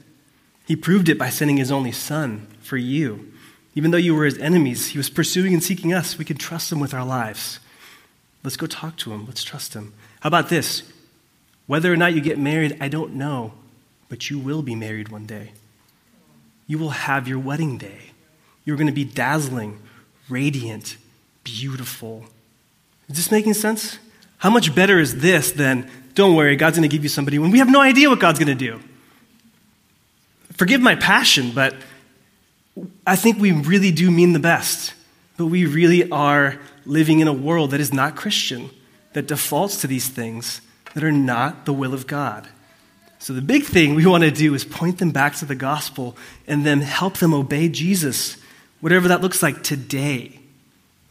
He 0.67 0.75
proved 0.75 1.09
it 1.09 1.17
by 1.17 1.29
sending 1.29 1.57
His 1.57 1.71
only 1.71 1.91
Son 1.91 2.47
for 2.61 2.77
you. 2.77 3.31
Even 3.75 3.91
though 3.91 3.97
you 3.97 4.13
were 4.13 4.25
His 4.25 4.37
enemies, 4.37 4.87
He 4.89 4.97
was 4.97 5.09
pursuing 5.09 5.53
and 5.53 5.63
seeking 5.63 5.93
us. 5.93 6.17
We 6.17 6.25
can 6.25 6.37
trust 6.37 6.71
Him 6.71 6.79
with 6.79 6.93
our 6.93 7.05
lives. 7.05 7.59
Let's 8.43 8.57
go 8.57 8.67
talk 8.67 8.97
to 8.97 9.13
Him. 9.13 9.25
Let's 9.25 9.43
trust 9.43 9.73
Him. 9.73 9.93
How 10.19 10.27
about 10.27 10.49
this? 10.49 10.83
Whether 11.67 11.91
or 11.93 11.97
not 11.97 12.13
you 12.13 12.21
get 12.21 12.37
married, 12.37 12.77
I 12.81 12.89
don't 12.89 13.13
know, 13.13 13.53
but 14.09 14.29
you 14.29 14.37
will 14.37 14.61
be 14.61 14.75
married 14.75 15.09
one 15.09 15.25
day. 15.25 15.51
You 16.67 16.77
will 16.77 16.89
have 16.89 17.27
your 17.27 17.39
wedding 17.39 17.77
day. 17.77 18.11
You're 18.65 18.77
going 18.77 18.87
to 18.87 18.93
be 18.93 19.05
dazzling, 19.05 19.79
radiant, 20.27 20.97
beautiful. 21.43 22.25
Is 23.09 23.15
this 23.15 23.31
making 23.31 23.53
sense? 23.53 23.97
How 24.37 24.49
much 24.49 24.73
better 24.75 24.99
is 24.99 25.21
this 25.21 25.51
than, 25.51 25.89
don't 26.13 26.35
worry, 26.35 26.55
God's 26.55 26.77
going 26.77 26.89
to 26.89 26.93
give 26.93 27.03
you 27.03 27.09
somebody 27.09 27.39
when 27.39 27.51
we 27.51 27.59
have 27.59 27.69
no 27.69 27.81
idea 27.81 28.09
what 28.09 28.19
God's 28.19 28.39
going 28.39 28.55
to 28.57 28.65
do? 28.65 28.79
Forgive 30.53 30.81
my 30.81 30.95
passion, 30.95 31.51
but 31.53 31.75
I 33.05 33.15
think 33.15 33.39
we 33.39 33.51
really 33.51 33.91
do 33.91 34.11
mean 34.11 34.33
the 34.33 34.39
best. 34.39 34.93
But 35.37 35.47
we 35.47 35.65
really 35.65 36.09
are 36.11 36.59
living 36.85 37.19
in 37.19 37.27
a 37.27 37.33
world 37.33 37.71
that 37.71 37.79
is 37.79 37.93
not 37.93 38.15
Christian, 38.15 38.69
that 39.13 39.27
defaults 39.27 39.81
to 39.81 39.87
these 39.87 40.07
things 40.07 40.61
that 40.93 41.03
are 41.03 41.11
not 41.11 41.65
the 41.65 41.73
will 41.73 41.93
of 41.93 42.07
God. 42.07 42.47
So, 43.19 43.33
the 43.33 43.41
big 43.41 43.63
thing 43.63 43.93
we 43.93 44.05
want 44.05 44.23
to 44.23 44.31
do 44.31 44.53
is 44.55 44.65
point 44.65 44.97
them 44.97 45.11
back 45.11 45.35
to 45.35 45.45
the 45.45 45.55
gospel 45.55 46.17
and 46.47 46.65
then 46.65 46.81
help 46.81 47.17
them 47.17 47.33
obey 47.33 47.69
Jesus, 47.69 48.37
whatever 48.79 49.07
that 49.07 49.21
looks 49.21 49.43
like 49.43 49.63
today. 49.63 50.39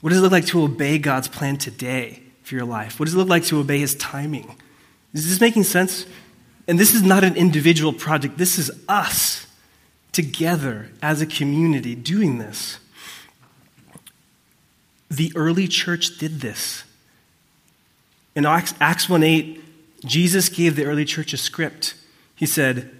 What 0.01 0.11
does 0.11 0.18
it 0.18 0.22
look 0.22 0.32
like 0.32 0.46
to 0.46 0.62
obey 0.62 0.98
God's 0.98 1.28
plan 1.28 1.57
today 1.57 2.22
for 2.42 2.57
your 2.57 2.64
life? 2.64 2.98
What 2.98 3.07
does 3.07 3.14
it 3.14 3.18
look 3.18 3.28
like 3.28 3.44
to 3.44 3.61
obey 3.61 3.78
His 3.78 3.94
timing? 3.94 4.57
Is 5.13 5.29
this 5.29 5.41
making 5.41 5.65
sense? 5.65 6.07
And 6.69 6.79
this 6.79 6.95
is 6.95 7.03
not 7.03 7.25
an 7.25 7.37
individual 7.37 7.93
project, 7.93 8.39
this 8.39 8.59
is 8.59 8.71
us 8.89 9.47
together 10.13 10.91
as 11.03 11.21
a 11.21 11.27
community 11.27 11.95
doing 11.95 12.39
this. 12.39 12.79
The 15.11 15.33
early 15.35 15.67
church 15.67 16.19
did 16.19 16.41
this. 16.41 16.85
In 18.37 18.47
Acts 18.47 19.09
1 19.09 19.23
8, 19.23 19.65
Jesus 20.05 20.49
gave 20.49 20.77
the 20.77 20.85
early 20.85 21.05
church 21.05 21.33
a 21.33 21.37
script. 21.37 21.95
He 22.37 22.47
said, 22.47 22.91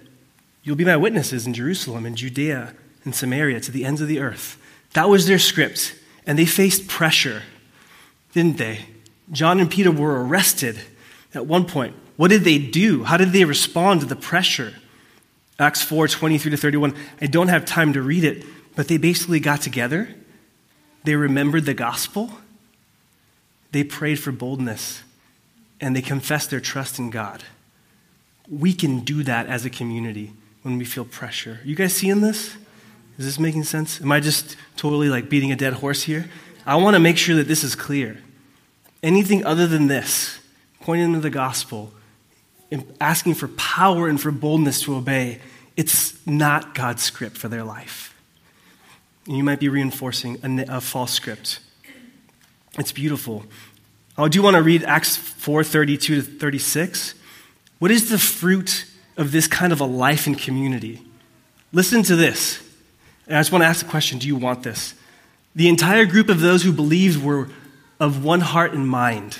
You'll 0.63 0.75
be 0.75 0.85
my 0.85 0.97
witnesses 0.97 1.47
in 1.47 1.53
Jerusalem 1.53 2.05
and 2.05 2.15
Judea 2.15 2.75
and 3.03 3.15
Samaria 3.15 3.59
to 3.61 3.71
the 3.71 3.85
ends 3.85 4.01
of 4.01 4.07
the 4.07 4.19
earth. 4.19 4.57
That 4.93 5.09
was 5.09 5.27
their 5.27 5.39
script. 5.39 5.95
And 6.27 6.37
they 6.37 6.45
faced 6.45 6.87
pressure, 6.87 7.41
didn't 8.33 8.57
they? 8.57 8.85
John 9.31 9.59
and 9.59 9.71
Peter 9.71 9.91
were 9.91 10.23
arrested 10.23 10.79
at 11.33 11.45
one 11.45 11.65
point. 11.65 11.95
What 12.17 12.29
did 12.29 12.43
they 12.43 12.57
do? 12.57 13.03
How 13.03 13.17
did 13.17 13.31
they 13.31 13.45
respond 13.45 14.01
to 14.01 14.05
the 14.05 14.15
pressure? 14.15 14.73
Acts 15.59 15.81
4 15.81 16.07
23 16.07 16.51
to 16.51 16.57
31. 16.57 16.95
I 17.21 17.27
don't 17.27 17.47
have 17.47 17.65
time 17.65 17.93
to 17.93 18.01
read 18.01 18.23
it, 18.23 18.43
but 18.75 18.87
they 18.87 18.97
basically 18.97 19.39
got 19.39 19.61
together. 19.61 20.09
They 21.03 21.15
remembered 21.15 21.65
the 21.65 21.73
gospel. 21.73 22.31
They 23.71 23.83
prayed 23.83 24.19
for 24.19 24.31
boldness 24.31 25.03
and 25.79 25.95
they 25.95 26.01
confessed 26.01 26.49
their 26.49 26.59
trust 26.59 26.99
in 26.99 27.09
God. 27.09 27.43
We 28.49 28.73
can 28.73 28.99
do 28.99 29.23
that 29.23 29.47
as 29.47 29.65
a 29.65 29.69
community 29.69 30.33
when 30.61 30.77
we 30.77 30.85
feel 30.85 31.05
pressure. 31.05 31.59
You 31.63 31.75
guys 31.75 31.95
seeing 31.95 32.21
this? 32.21 32.55
Is 33.17 33.25
this 33.25 33.39
making 33.39 33.63
sense? 33.63 34.01
Am 34.01 34.11
I 34.11 34.19
just 34.19 34.57
totally 34.75 35.09
like 35.09 35.29
beating 35.29 35.51
a 35.51 35.55
dead 35.55 35.73
horse 35.73 36.03
here? 36.03 36.29
I 36.65 36.75
want 36.75 36.95
to 36.95 36.99
make 36.99 37.17
sure 37.17 37.35
that 37.35 37.47
this 37.47 37.63
is 37.63 37.75
clear. 37.75 38.19
Anything 39.01 39.45
other 39.45 39.67
than 39.67 39.87
this, 39.87 40.39
pointing 40.81 41.13
to 41.13 41.19
the 41.19 41.29
gospel, 41.29 41.91
asking 42.99 43.35
for 43.35 43.47
power 43.49 44.07
and 44.07 44.19
for 44.19 44.31
boldness 44.31 44.81
to 44.83 44.95
obey, 44.95 45.39
it's 45.77 46.15
not 46.27 46.75
God's 46.75 47.01
script 47.01 47.37
for 47.37 47.47
their 47.47 47.63
life. 47.63 48.15
And 49.27 49.37
you 49.37 49.43
might 49.43 49.59
be 49.59 49.69
reinforcing 49.69 50.37
a, 50.43 50.77
a 50.77 50.81
false 50.81 51.11
script. 51.11 51.59
It's 52.77 52.91
beautiful. 52.91 53.45
I 54.17 54.27
do 54.27 54.41
want 54.41 54.55
to 54.55 54.61
read 54.61 54.83
Acts 54.83 55.15
4 55.15 55.63
32 55.63 56.15
to 56.15 56.21
36. 56.21 57.15
What 57.79 57.91
is 57.91 58.09
the 58.09 58.17
fruit 58.17 58.85
of 59.17 59.31
this 59.31 59.47
kind 59.47 59.73
of 59.73 59.79
a 59.79 59.85
life 59.85 60.27
in 60.27 60.35
community? 60.35 61.01
Listen 61.73 62.03
to 62.03 62.15
this. 62.15 62.61
And 63.27 63.37
I 63.37 63.39
just 63.39 63.51
want 63.51 63.63
to 63.63 63.67
ask 63.67 63.83
the 63.85 63.89
question 63.89 64.19
do 64.19 64.27
you 64.27 64.35
want 64.35 64.63
this? 64.63 64.93
The 65.55 65.69
entire 65.69 66.05
group 66.05 66.29
of 66.29 66.39
those 66.39 66.63
who 66.63 66.71
believed 66.71 67.23
were 67.23 67.49
of 67.99 68.23
one 68.23 68.41
heart 68.41 68.73
and 68.73 68.87
mind. 68.87 69.37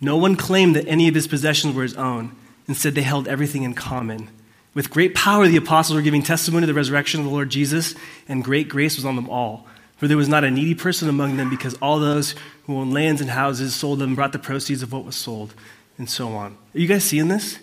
No 0.00 0.16
one 0.16 0.36
claimed 0.36 0.76
that 0.76 0.88
any 0.88 1.08
of 1.08 1.14
his 1.14 1.26
possessions 1.26 1.74
were 1.74 1.82
his 1.82 1.94
own. 1.94 2.36
Instead, 2.68 2.94
they 2.94 3.02
held 3.02 3.28
everything 3.28 3.62
in 3.62 3.74
common. 3.74 4.28
With 4.74 4.90
great 4.90 5.14
power, 5.14 5.48
the 5.48 5.56
apostles 5.56 5.96
were 5.96 6.02
giving 6.02 6.22
testimony 6.22 6.62
to 6.62 6.66
the 6.66 6.74
resurrection 6.74 7.20
of 7.20 7.26
the 7.26 7.32
Lord 7.32 7.48
Jesus, 7.48 7.94
and 8.28 8.44
great 8.44 8.68
grace 8.68 8.96
was 8.96 9.06
on 9.06 9.16
them 9.16 9.30
all. 9.30 9.66
For 9.96 10.06
there 10.06 10.18
was 10.18 10.28
not 10.28 10.44
a 10.44 10.50
needy 10.50 10.74
person 10.74 11.08
among 11.08 11.38
them, 11.38 11.48
because 11.48 11.74
all 11.74 11.98
those 11.98 12.34
who 12.64 12.76
owned 12.76 12.92
lands 12.92 13.22
and 13.22 13.30
houses 13.30 13.74
sold 13.74 14.00
them, 14.00 14.14
brought 14.14 14.32
the 14.32 14.38
proceeds 14.38 14.82
of 14.82 14.92
what 14.92 15.04
was 15.04 15.16
sold, 15.16 15.54
and 15.96 16.10
so 16.10 16.28
on. 16.34 16.58
Are 16.74 16.78
you 16.78 16.86
guys 16.86 17.04
seeing 17.04 17.28
this? 17.28 17.58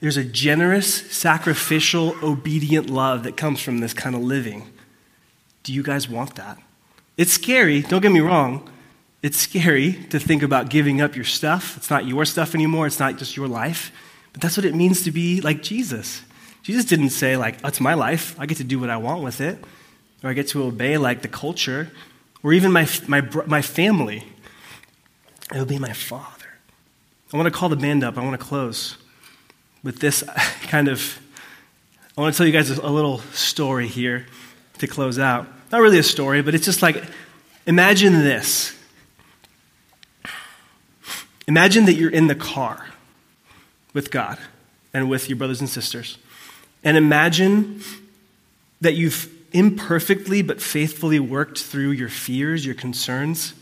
There's 0.00 0.16
a 0.16 0.24
generous, 0.24 1.10
sacrificial, 1.12 2.16
obedient 2.22 2.90
love 2.90 3.22
that 3.22 3.36
comes 3.36 3.60
from 3.60 3.78
this 3.78 3.94
kind 3.94 4.16
of 4.16 4.22
living. 4.22 4.70
Do 5.62 5.72
you 5.72 5.82
guys 5.82 6.08
want 6.08 6.34
that? 6.34 6.58
It's 7.16 7.32
scary, 7.32 7.82
don't 7.82 8.02
get 8.02 8.12
me 8.12 8.20
wrong. 8.20 8.68
It's 9.26 9.38
scary 9.38 9.94
to 10.10 10.20
think 10.20 10.44
about 10.44 10.68
giving 10.68 11.00
up 11.00 11.16
your 11.16 11.24
stuff. 11.24 11.76
It's 11.76 11.90
not 11.90 12.06
your 12.06 12.24
stuff 12.24 12.54
anymore, 12.54 12.86
it's 12.86 13.00
not 13.00 13.18
just 13.18 13.36
your 13.36 13.48
life. 13.48 13.90
But 14.32 14.40
that's 14.40 14.56
what 14.56 14.64
it 14.64 14.72
means 14.72 15.02
to 15.02 15.10
be 15.10 15.40
like 15.40 15.64
Jesus. 15.64 16.22
Jesus 16.62 16.84
didn't 16.84 17.10
say, 17.10 17.36
like, 17.36 17.56
it's 17.64 17.80
my 17.80 17.94
life. 17.94 18.38
I 18.38 18.46
get 18.46 18.58
to 18.58 18.64
do 18.64 18.78
what 18.78 18.88
I 18.88 18.98
want 18.98 19.24
with 19.24 19.40
it. 19.40 19.58
Or 20.22 20.30
I 20.30 20.32
get 20.32 20.46
to 20.50 20.62
obey, 20.62 20.96
like, 20.96 21.22
the 21.22 21.28
culture. 21.28 21.90
Or 22.44 22.52
even 22.52 22.70
my, 22.70 22.88
my, 23.08 23.20
my 23.46 23.62
family. 23.62 24.22
I 25.50 25.58
obey 25.58 25.80
my 25.80 25.92
father. 25.92 26.46
I 27.32 27.36
want 27.36 27.48
to 27.48 27.50
call 27.50 27.68
the 27.68 27.74
band 27.74 28.04
up. 28.04 28.16
I 28.16 28.22
want 28.22 28.38
to 28.38 28.46
close 28.46 28.96
with 29.82 29.98
this 29.98 30.22
kind 30.68 30.86
of. 30.86 31.18
I 32.16 32.20
want 32.20 32.32
to 32.32 32.38
tell 32.38 32.46
you 32.46 32.52
guys 32.52 32.70
a 32.70 32.88
little 32.88 33.18
story 33.32 33.88
here 33.88 34.24
to 34.78 34.86
close 34.86 35.18
out. 35.18 35.48
Not 35.72 35.80
really 35.80 35.98
a 35.98 36.04
story, 36.04 36.42
but 36.42 36.54
it's 36.54 36.64
just 36.64 36.80
like 36.80 37.02
imagine 37.66 38.12
this. 38.12 38.76
Imagine 41.46 41.84
that 41.84 41.94
you're 41.94 42.10
in 42.10 42.26
the 42.26 42.34
car 42.34 42.86
with 43.92 44.10
God 44.10 44.38
and 44.92 45.08
with 45.08 45.28
your 45.28 45.36
brothers 45.36 45.60
and 45.60 45.68
sisters. 45.68 46.18
And 46.82 46.96
imagine 46.96 47.82
that 48.80 48.94
you've 48.94 49.32
imperfectly 49.52 50.42
but 50.42 50.60
faithfully 50.60 51.18
worked 51.18 51.62
through 51.62 51.90
your 51.90 52.08
fears, 52.08 52.66
your 52.66 52.74
concerns, 52.74 53.54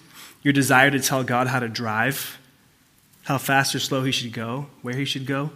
your 0.43 0.53
desire 0.53 0.91
to 0.91 1.01
tell 1.01 1.23
God 1.23 1.47
how 1.47 1.61
to 1.61 1.69
drive, 1.69 2.39
how 3.25 3.39
fast 3.39 3.75
or 3.75 3.79
slow 3.79 4.03
He 4.03 4.13
should 4.13 4.33
go, 4.33 4.67
where 4.83 4.97
He 4.97 5.05
should 5.05 5.27
go. 5.27 5.51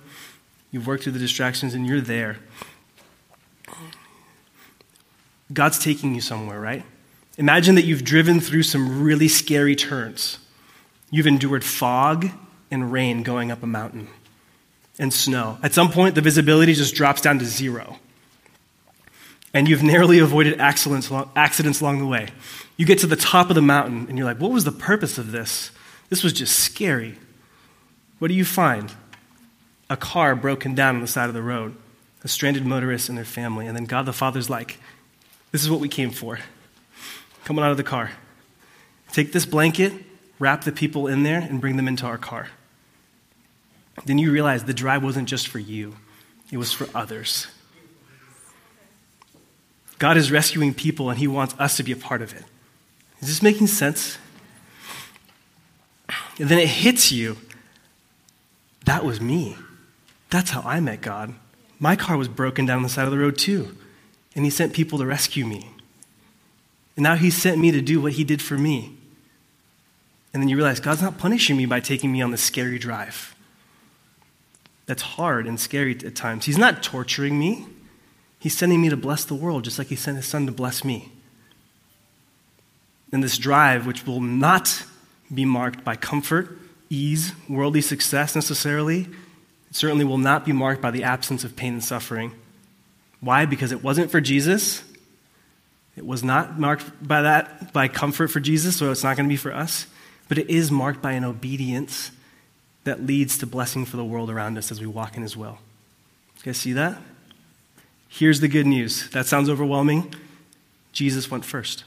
You've 0.71 0.87
worked 0.87 1.05
through 1.05 1.13
the 1.13 1.19
distractions 1.19 1.75
and 1.75 1.87
you're 1.87 2.01
there. 2.01 2.39
God's 5.53 5.79
taking 5.79 6.15
you 6.15 6.21
somewhere, 6.21 6.61
right? 6.61 6.85
Imagine 7.39 7.75
that 7.77 7.85
you've 7.85 8.05
driven 8.05 8.41
through 8.41 8.65
some 8.65 9.03
really 9.03 9.29
scary 9.29 9.75
turns. 9.75 10.39
You've 11.11 11.27
endured 11.27 11.65
fog 11.65 12.29
and 12.71 12.93
rain 12.93 13.23
going 13.23 13.51
up 13.51 13.63
a 13.63 13.67
mountain 13.67 14.09
and 14.99 15.13
snow. 15.13 15.59
At 15.63 15.73
some 15.73 15.91
point, 15.91 16.15
the 16.15 16.21
visibility 16.21 16.75
just 16.75 16.95
drops 16.95 17.21
down 17.21 17.39
to 17.39 17.45
zero. 17.45 17.99
And 19.55 19.69
you've 19.69 19.83
narrowly 19.83 20.19
avoided 20.19 20.61
accidents, 20.61 21.09
along 21.09 21.99
the 21.99 22.07
way. 22.07 22.29
You 22.77 22.85
get 22.85 22.99
to 22.99 23.07
the 23.07 23.17
top 23.17 23.49
of 23.49 23.55
the 23.55 23.63
mountain 23.63 24.07
and 24.09 24.19
you're 24.19 24.27
like, 24.27 24.41
what 24.41 24.51
was 24.51 24.65
the 24.65 24.73
purpose 24.73 25.17
of 25.17 25.33
this? 25.33 25.71
This 26.11 26.23
was 26.23 26.33
just 26.33 26.59
scary. 26.59 27.19
What 28.19 28.29
do 28.29 28.35
you 28.35 28.45
find? 28.45 28.93
A 29.89 29.97
car 29.97 30.37
broken 30.37 30.75
down 30.75 30.97
on 30.97 31.01
the 31.01 31.07
side 31.07 31.29
of 31.29 31.35
the 31.35 31.43
road, 31.43 31.75
a 32.23 32.29
stranded 32.29 32.67
motorist 32.67 33.09
and 33.09 33.17
their 33.17 33.25
family. 33.25 33.67
And 33.67 33.75
then 33.75 33.87
God 33.87 34.05
the 34.05 34.13
Father's 34.13 34.51
like, 34.51 34.79
this 35.51 35.63
is 35.63 35.71
what 35.71 35.81
we 35.81 35.89
came 35.89 36.11
for. 36.11 36.41
Coming 37.45 37.65
out 37.65 37.71
of 37.71 37.79
the 37.79 37.85
car. 37.85 38.11
Take 39.13 39.33
this 39.33 39.47
blanket, 39.47 39.95
wrap 40.39 40.65
the 40.65 40.73
people 40.73 41.07
in 41.07 41.23
there, 41.23 41.41
and 41.41 41.61
bring 41.61 41.77
them 41.77 41.89
into 41.89 42.07
our 42.07 42.19
car. 42.19 42.49
Then 44.05 44.19
you 44.19 44.33
realize 44.33 44.65
the 44.65 44.75
drive 44.75 45.03
wasn't 45.03 45.29
just 45.29 45.49
for 45.49 45.59
you, 45.59 45.97
it 46.51 46.57
was 46.57 46.73
for 46.73 46.89
others. 46.95 47.47
God 49.99 50.17
is 50.17 50.31
rescuing 50.31 50.75
people, 50.75 51.11
and 51.11 51.19
He 51.19 51.27
wants 51.27 51.55
us 51.59 51.77
to 51.77 51.83
be 51.83 51.93
a 51.93 51.97
part 51.97 52.23
of 52.23 52.33
it. 52.33 52.45
Is 53.21 53.29
this 53.29 53.43
making 53.43 53.67
sense? 53.67 54.19
And 56.39 56.49
then 56.49 56.59
it 56.59 56.69
hits 56.69 57.11
you. 57.11 57.37
That 58.85 59.05
was 59.05 59.21
me. 59.21 59.57
That's 60.31 60.51
how 60.51 60.63
I 60.63 60.81
met 60.81 61.01
God. 61.01 61.35
My 61.81 61.97
car 61.97 62.17
was 62.17 62.29
broken 62.29 62.65
down 62.65 62.83
the 62.83 62.89
side 62.89 63.07
of 63.07 63.11
the 63.11 63.19
road 63.19 63.37
too. 63.37 63.77
And 64.35 64.45
he 64.45 64.51
sent 64.51 64.73
people 64.73 64.99
to 64.99 65.07
rescue 65.07 65.45
me. 65.45 65.71
And 66.97 67.03
now 67.03 67.17
he 67.17 67.31
sent 67.31 67.59
me 67.59 67.71
to 67.73 67.81
do 67.81 68.01
what 68.01 68.13
he 68.13 68.25
did 68.25 68.41
for 68.41 68.57
me. 68.57 68.98
And 70.33 70.43
then 70.43 70.49
you 70.49 70.57
realize 70.57 70.81
God's 70.81 71.03
not 71.03 71.19
punishing 71.19 71.57
me 71.57 71.67
by 71.67 71.81
taking 71.81 72.13
me 72.13 72.23
on 72.23 72.31
this 72.31 72.43
scary 72.43 72.79
drive. 72.79 73.35
That's 74.87 75.03
hard 75.03 75.47
and 75.47 75.59
scary 75.59 75.99
at 76.05 76.15
times. 76.15 76.47
He's 76.47 76.59
not 76.59 76.83
torturing 76.83 77.39
me. 77.39 77.67
He's 78.39 78.57
sending 78.57 78.81
me 78.81 78.89
to 78.89 78.97
bless 78.97 79.25
the 79.25 79.35
world, 79.35 79.65
just 79.65 79.79
like 79.79 79.89
he 79.89 79.97
sent 79.97 80.17
his 80.17 80.27
son 80.27 80.47
to 80.47 80.53
bless 80.53 80.85
me. 80.85 81.13
And 83.13 83.23
this 83.23 83.39
drive, 83.39 83.87
which 83.87 84.07
will 84.07 84.21
not 84.21 84.85
be 85.33 85.45
marked 85.45 85.85
by 85.85 85.97
comfort, 85.97 86.57
ease, 86.89 87.33
worldly 87.49 87.81
success 87.81 88.35
necessarily, 88.35 89.01
it 89.71 89.77
certainly 89.77 90.05
will 90.05 90.19
not 90.19 90.45
be 90.45 90.53
marked 90.53 90.81
by 90.81 90.91
the 90.91 91.05
absence 91.05 91.45
of 91.45 91.57
pain 91.57 91.75
and 91.75 91.85
suffering. 91.85 92.33
Why? 93.21 93.47
Because 93.47 93.73
it 93.73 93.83
wasn't 93.83 94.11
for 94.11 94.21
Jesus. 94.21 94.83
It 95.97 96.07
was 96.07 96.23
not 96.23 96.59
marked 96.59 97.07
by 97.07 97.23
that, 97.23 97.73
by 97.73 97.89
comfort 97.89 98.29
for 98.29 98.41
Jesus, 98.41 98.77
so 98.77 98.91
it's 98.91 99.03
not 99.03 99.17
going 99.17 99.29
to 99.29 99.33
be 99.33 99.37
for 99.37 99.53
us. 99.53 99.87
But 100.29 100.39
it 100.39 100.51
is 100.51 100.71
marked 100.71 101.01
by 101.01 101.13
an 101.13 101.25
obedience 101.25 102.11
that 102.85 103.05
leads 103.05 103.39
to 103.39 103.47
blessing 103.47 103.85
for 103.85 103.97
the 103.97 104.05
world 104.05 104.31
around 104.31 104.57
us 104.59 104.71
as 104.71 104.81
we 104.81 104.87
walk 104.87 105.17
in 105.17 105.23
His 105.23 105.37
will. 105.37 105.59
You 106.39 106.45
guys 106.45 106.59
see 106.59 106.73
that? 106.75 106.99
Here's 108.09 108.41
the 108.41 108.49
good 108.49 108.67
news. 108.67 109.09
That 109.11 109.27
sounds 109.27 109.51
overwhelming. 109.51 110.15
Jesus 110.93 111.31
went 111.31 111.45
first. 111.45 111.85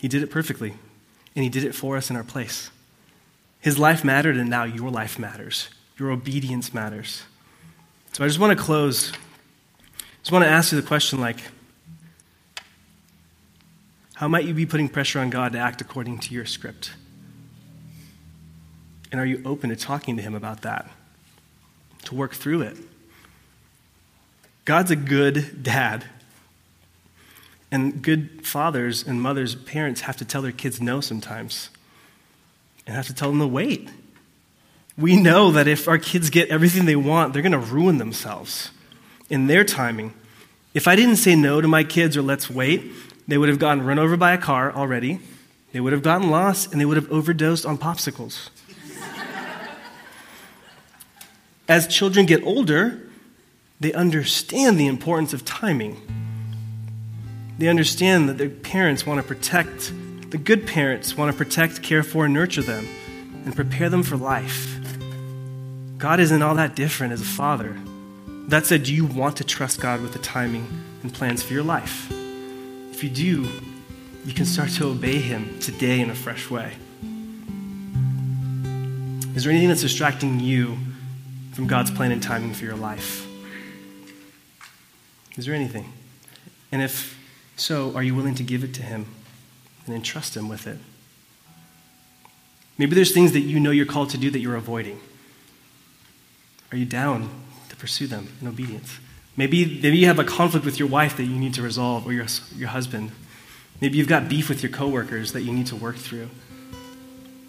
He 0.00 0.08
did 0.08 0.22
it 0.22 0.30
perfectly, 0.30 0.74
and 1.34 1.42
He 1.42 1.48
did 1.48 1.64
it 1.64 1.74
for 1.74 1.96
us 1.96 2.10
in 2.10 2.16
our 2.16 2.24
place. 2.24 2.70
His 3.60 3.78
life 3.78 4.04
mattered, 4.04 4.36
and 4.36 4.48
now 4.48 4.64
your 4.64 4.90
life 4.90 5.18
matters. 5.18 5.68
Your 5.98 6.10
obedience 6.10 6.72
matters. 6.72 7.22
So 8.12 8.24
I 8.24 8.26
just 8.26 8.38
want 8.38 8.56
to 8.56 8.62
close. 8.62 9.12
I 9.12 9.96
just 10.22 10.32
want 10.32 10.44
to 10.44 10.50
ask 10.50 10.72
you 10.72 10.80
the 10.80 10.86
question 10.86 11.20
like, 11.20 11.38
how 14.20 14.28
might 14.28 14.44
you 14.44 14.52
be 14.52 14.66
putting 14.66 14.90
pressure 14.90 15.18
on 15.18 15.30
God 15.30 15.52
to 15.52 15.58
act 15.58 15.80
according 15.80 16.18
to 16.18 16.34
your 16.34 16.44
script? 16.44 16.92
And 19.10 19.18
are 19.18 19.24
you 19.24 19.40
open 19.46 19.70
to 19.70 19.76
talking 19.76 20.14
to 20.18 20.22
Him 20.22 20.34
about 20.34 20.60
that? 20.60 20.90
To 22.02 22.14
work 22.14 22.34
through 22.34 22.60
it? 22.60 22.76
God's 24.66 24.90
a 24.90 24.96
good 24.96 25.62
dad. 25.62 26.04
And 27.72 28.02
good 28.02 28.46
fathers 28.46 29.02
and 29.06 29.22
mothers, 29.22 29.54
parents 29.54 30.02
have 30.02 30.18
to 30.18 30.26
tell 30.26 30.42
their 30.42 30.52
kids 30.52 30.82
no 30.82 31.00
sometimes 31.00 31.70
and 32.86 32.94
have 32.94 33.06
to 33.06 33.14
tell 33.14 33.30
them 33.30 33.38
to 33.38 33.46
wait. 33.46 33.88
We 34.98 35.16
know 35.16 35.50
that 35.52 35.66
if 35.66 35.88
our 35.88 35.96
kids 35.96 36.28
get 36.28 36.50
everything 36.50 36.84
they 36.84 36.94
want, 36.94 37.32
they're 37.32 37.40
going 37.40 37.52
to 37.52 37.58
ruin 37.58 37.96
themselves 37.96 38.70
in 39.30 39.46
their 39.46 39.64
timing. 39.64 40.12
If 40.74 40.86
I 40.86 40.94
didn't 40.94 41.16
say 41.16 41.34
no 41.34 41.62
to 41.62 41.68
my 41.68 41.84
kids 41.84 42.18
or 42.18 42.22
let's 42.22 42.50
wait, 42.50 42.92
they 43.30 43.38
would 43.38 43.48
have 43.48 43.60
gotten 43.60 43.84
run 43.84 43.98
over 43.98 44.16
by 44.16 44.32
a 44.32 44.38
car 44.38 44.72
already. 44.72 45.20
They 45.72 45.78
would 45.78 45.92
have 45.92 46.02
gotten 46.02 46.30
lost 46.30 46.72
and 46.72 46.80
they 46.80 46.84
would 46.84 46.96
have 46.96 47.10
overdosed 47.12 47.64
on 47.64 47.78
popsicles. 47.78 48.50
As 51.68 51.86
children 51.86 52.26
get 52.26 52.42
older, 52.42 53.00
they 53.78 53.92
understand 53.92 54.80
the 54.80 54.88
importance 54.88 55.32
of 55.32 55.44
timing. 55.44 55.96
They 57.58 57.68
understand 57.68 58.28
that 58.28 58.36
their 58.36 58.50
parents 58.50 59.06
want 59.06 59.20
to 59.20 59.26
protect, 59.26 59.92
the 60.30 60.38
good 60.38 60.66
parents 60.66 61.16
want 61.16 61.30
to 61.30 61.36
protect, 61.36 61.82
care 61.82 62.02
for, 62.02 62.24
and 62.24 62.34
nurture 62.34 62.62
them 62.62 62.88
and 63.44 63.54
prepare 63.54 63.88
them 63.88 64.02
for 64.02 64.16
life. 64.16 64.76
God 65.98 66.18
isn't 66.18 66.42
all 66.42 66.56
that 66.56 66.74
different 66.74 67.12
as 67.12 67.20
a 67.20 67.26
father. 67.26 67.76
That 68.48 68.66
said, 68.66 68.82
do 68.82 68.92
you 68.92 69.04
want 69.04 69.36
to 69.36 69.44
trust 69.44 69.80
God 69.80 70.00
with 70.00 70.14
the 70.14 70.18
timing 70.18 70.66
and 71.02 71.14
plans 71.14 71.44
for 71.44 71.52
your 71.52 71.62
life? 71.62 72.12
If 73.00 73.04
you 73.04 73.44
do, 73.44 73.48
you 74.26 74.34
can 74.34 74.44
start 74.44 74.68
to 74.72 74.88
obey 74.88 75.20
Him 75.20 75.58
today 75.58 76.00
in 76.00 76.10
a 76.10 76.14
fresh 76.14 76.50
way. 76.50 76.74
Is 79.34 79.42
there 79.42 79.50
anything 79.50 79.68
that's 79.68 79.80
distracting 79.80 80.38
you 80.38 80.76
from 81.54 81.66
God's 81.66 81.90
plan 81.90 82.12
and 82.12 82.22
timing 82.22 82.52
for 82.52 82.66
your 82.66 82.76
life? 82.76 83.26
Is 85.38 85.46
there 85.46 85.54
anything? 85.54 85.90
And 86.70 86.82
if 86.82 87.18
so, 87.56 87.96
are 87.96 88.02
you 88.02 88.14
willing 88.14 88.34
to 88.34 88.42
give 88.42 88.64
it 88.64 88.74
to 88.74 88.82
Him 88.82 89.06
and 89.86 89.94
entrust 89.94 90.36
Him 90.36 90.50
with 90.50 90.66
it? 90.66 90.76
Maybe 92.76 92.94
there's 92.94 93.12
things 93.12 93.32
that 93.32 93.40
you 93.40 93.60
know 93.60 93.70
you're 93.70 93.86
called 93.86 94.10
to 94.10 94.18
do 94.18 94.30
that 94.30 94.40
you're 94.40 94.56
avoiding. 94.56 95.00
Are 96.70 96.76
you 96.76 96.84
down 96.84 97.30
to 97.70 97.76
pursue 97.76 98.06
them 98.06 98.28
in 98.42 98.46
obedience? 98.46 98.98
Maybe, 99.36 99.80
maybe 99.80 99.98
you 99.98 100.06
have 100.06 100.18
a 100.18 100.24
conflict 100.24 100.66
with 100.66 100.78
your 100.78 100.88
wife 100.88 101.16
that 101.16 101.24
you 101.24 101.36
need 101.36 101.54
to 101.54 101.62
resolve, 101.62 102.06
or 102.06 102.12
your, 102.12 102.26
your 102.56 102.68
husband. 102.68 103.12
Maybe 103.80 103.98
you've 103.98 104.08
got 104.08 104.28
beef 104.28 104.48
with 104.48 104.62
your 104.62 104.70
coworkers 104.70 105.32
that 105.32 105.42
you 105.42 105.52
need 105.52 105.66
to 105.68 105.76
work 105.76 105.96
through. 105.96 106.28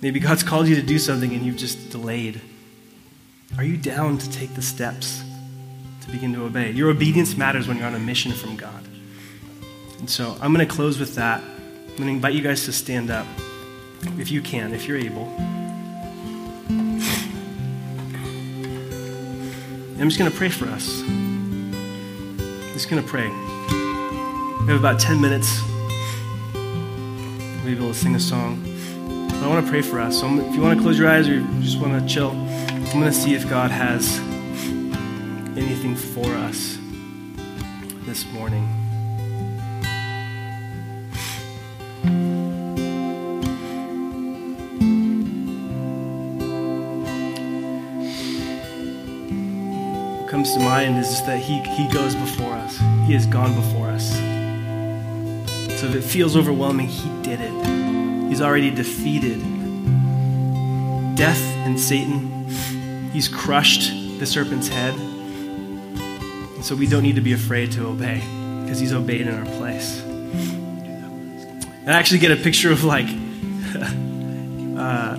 Maybe 0.02 0.20
God's 0.20 0.44
called 0.44 0.68
you 0.68 0.76
to 0.76 0.82
do 0.82 0.98
something 0.98 1.32
and 1.34 1.46
you've 1.46 1.58
just 1.58 1.92
delayed. 1.92 2.42
Are 3.58 3.64
you 3.64 3.78
down 3.78 4.18
to 4.18 4.30
take 4.32 4.56
the 4.56 4.62
steps 4.62 5.22
to 6.02 6.12
begin 6.12 6.34
to 6.34 6.46
obey? 6.46 6.72
Your 6.72 6.90
obedience 6.90 7.36
matters 7.36 7.68
when 7.68 7.78
you're 7.78 7.86
on 7.86 7.96
a 7.96 8.00
mission 8.00 8.32
from 8.32 8.56
God. 8.56 8.84
And 10.00 10.10
so 10.10 10.36
I'm 10.42 10.54
going 10.54 10.68
to 10.68 10.74
close 10.74 11.00
with 11.00 11.16
that. 11.16 11.44
I'm 11.44 11.98
going 11.98 12.08
to 12.08 12.14
invite 12.14 12.34
you 12.34 12.42
guys 12.42 12.66
to 12.66 12.72
stand 12.72 13.12
up 13.12 13.28
if 14.18 14.32
you 14.32 14.42
can, 14.42 14.74
if 14.74 14.88
you're 14.88 14.98
able. 14.98 15.28
I'm 20.00 20.10
just 20.10 20.18
going 20.18 20.32
to 20.32 20.38
pray 20.38 20.50
for 20.50 20.66
us. 20.66 21.04
Just 22.82 22.90
going 22.90 23.04
to 23.04 23.08
pray. 23.08 23.30
We 24.62 24.72
have 24.72 24.80
about 24.80 25.00
10 25.00 25.22
minutes. 25.22 25.62
We'll 26.52 27.64
be 27.64 27.74
able 27.74 27.90
to 27.90 27.94
sing 27.94 28.16
a 28.16 28.20
song. 28.20 28.60
But 29.30 29.44
I 29.44 29.48
want 29.48 29.64
to 29.64 29.70
pray 29.70 29.84
for 29.84 30.00
us. 30.00 30.20
So 30.20 30.26
if 30.40 30.56
you 30.56 30.62
want 30.62 30.80
to 30.80 30.84
close 30.84 30.98
your 30.98 31.08
eyes 31.08 31.30
or 31.30 31.36
you 31.36 31.48
just 31.62 31.80
want 31.80 32.02
to 32.02 32.12
chill, 32.12 32.32
I'm 32.32 32.84
going 32.86 33.04
to 33.04 33.14
see 33.14 33.36
if 33.36 33.48
God 33.48 33.70
has 33.70 34.18
anything 35.56 35.96
for 35.96 36.26
us 36.26 36.80
this 38.08 38.26
morning. 38.34 38.81
Comes 50.42 50.56
to 50.56 50.60
mind 50.60 50.98
is 50.98 51.22
that 51.22 51.38
he, 51.38 51.60
he 51.60 51.88
goes 51.90 52.16
before 52.16 52.52
us. 52.54 52.76
He 53.06 53.14
has 53.14 53.28
gone 53.28 53.54
before 53.54 53.90
us. 53.90 54.10
So 55.80 55.86
if 55.86 55.94
it 55.94 56.02
feels 56.02 56.36
overwhelming, 56.36 56.88
He 56.88 57.08
did 57.22 57.40
it. 57.40 58.28
He's 58.28 58.42
already 58.42 58.72
defeated 58.72 59.40
death 61.16 61.40
and 61.68 61.80
Satan. 61.80 62.48
He's 63.14 63.28
crushed 63.28 63.92
the 64.20 64.26
serpent's 64.26 64.68
head. 64.68 64.96
And 64.96 66.66
so 66.66 66.76
we 66.76 66.88
don't 66.88 67.04
need 67.04 67.18
to 67.18 67.22
be 67.22 67.34
afraid 67.34 67.72
to 67.74 67.86
obey 67.86 68.24
because 68.64 68.80
He's 68.80 68.94
obeyed 68.94 69.22
in 69.22 69.36
our 69.36 69.46
place. 69.58 70.02
I 71.86 71.92
actually 71.92 72.18
get 72.18 72.32
a 72.32 72.36
picture 72.36 72.72
of 72.72 72.84
like 72.84 73.06
uh, 74.76 75.18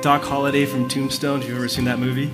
Doc 0.00 0.24
Holliday 0.24 0.66
from 0.66 0.88
Tombstone. 0.88 1.42
If 1.42 1.48
you've 1.48 1.58
ever 1.58 1.68
seen 1.68 1.84
that 1.84 2.00
movie 2.00 2.32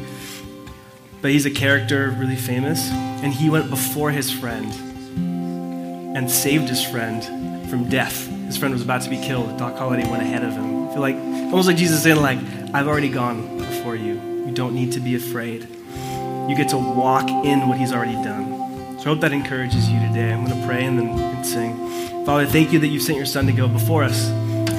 but 1.20 1.30
he's 1.30 1.46
a 1.46 1.50
character 1.50 2.10
really 2.10 2.36
famous, 2.36 2.90
and 2.90 3.32
he 3.32 3.50
went 3.50 3.70
before 3.70 4.10
his 4.10 4.30
friend 4.30 4.72
and 6.16 6.30
saved 6.30 6.68
his 6.68 6.84
friend 6.84 7.68
from 7.68 7.88
death. 7.88 8.26
His 8.46 8.56
friend 8.56 8.72
was 8.72 8.82
about 8.82 9.02
to 9.02 9.10
be 9.10 9.18
killed. 9.18 9.58
Doc 9.58 9.76
Holliday 9.76 10.08
went 10.08 10.22
ahead 10.22 10.42
of 10.42 10.52
him. 10.52 10.88
I 10.88 10.92
feel 10.92 11.00
like 11.00 11.16
almost 11.16 11.68
like 11.68 11.76
Jesus 11.76 12.02
saying, 12.02 12.20
like, 12.20 12.38
I've 12.72 12.86
already 12.86 13.08
gone 13.08 13.58
before 13.58 13.96
you. 13.96 14.14
You 14.46 14.52
don't 14.52 14.74
need 14.74 14.92
to 14.92 15.00
be 15.00 15.14
afraid. 15.14 15.68
You 16.48 16.54
get 16.56 16.70
to 16.70 16.78
walk 16.78 17.28
in 17.28 17.68
what 17.68 17.78
he's 17.78 17.92
already 17.92 18.14
done. 18.14 18.98
So 18.98 19.02
I 19.02 19.14
hope 19.14 19.20
that 19.20 19.32
encourages 19.32 19.88
you 19.90 20.00
today. 20.00 20.32
I'm 20.32 20.44
going 20.44 20.58
to 20.58 20.66
pray 20.66 20.84
and 20.84 20.98
then 20.98 21.08
and 21.10 21.46
sing. 21.46 22.24
Father, 22.24 22.46
thank 22.46 22.72
you 22.72 22.78
that 22.78 22.88
you 22.88 23.00
sent 23.00 23.16
your 23.16 23.26
son 23.26 23.46
to 23.46 23.52
go 23.52 23.68
before 23.68 24.02
us. 24.02 24.28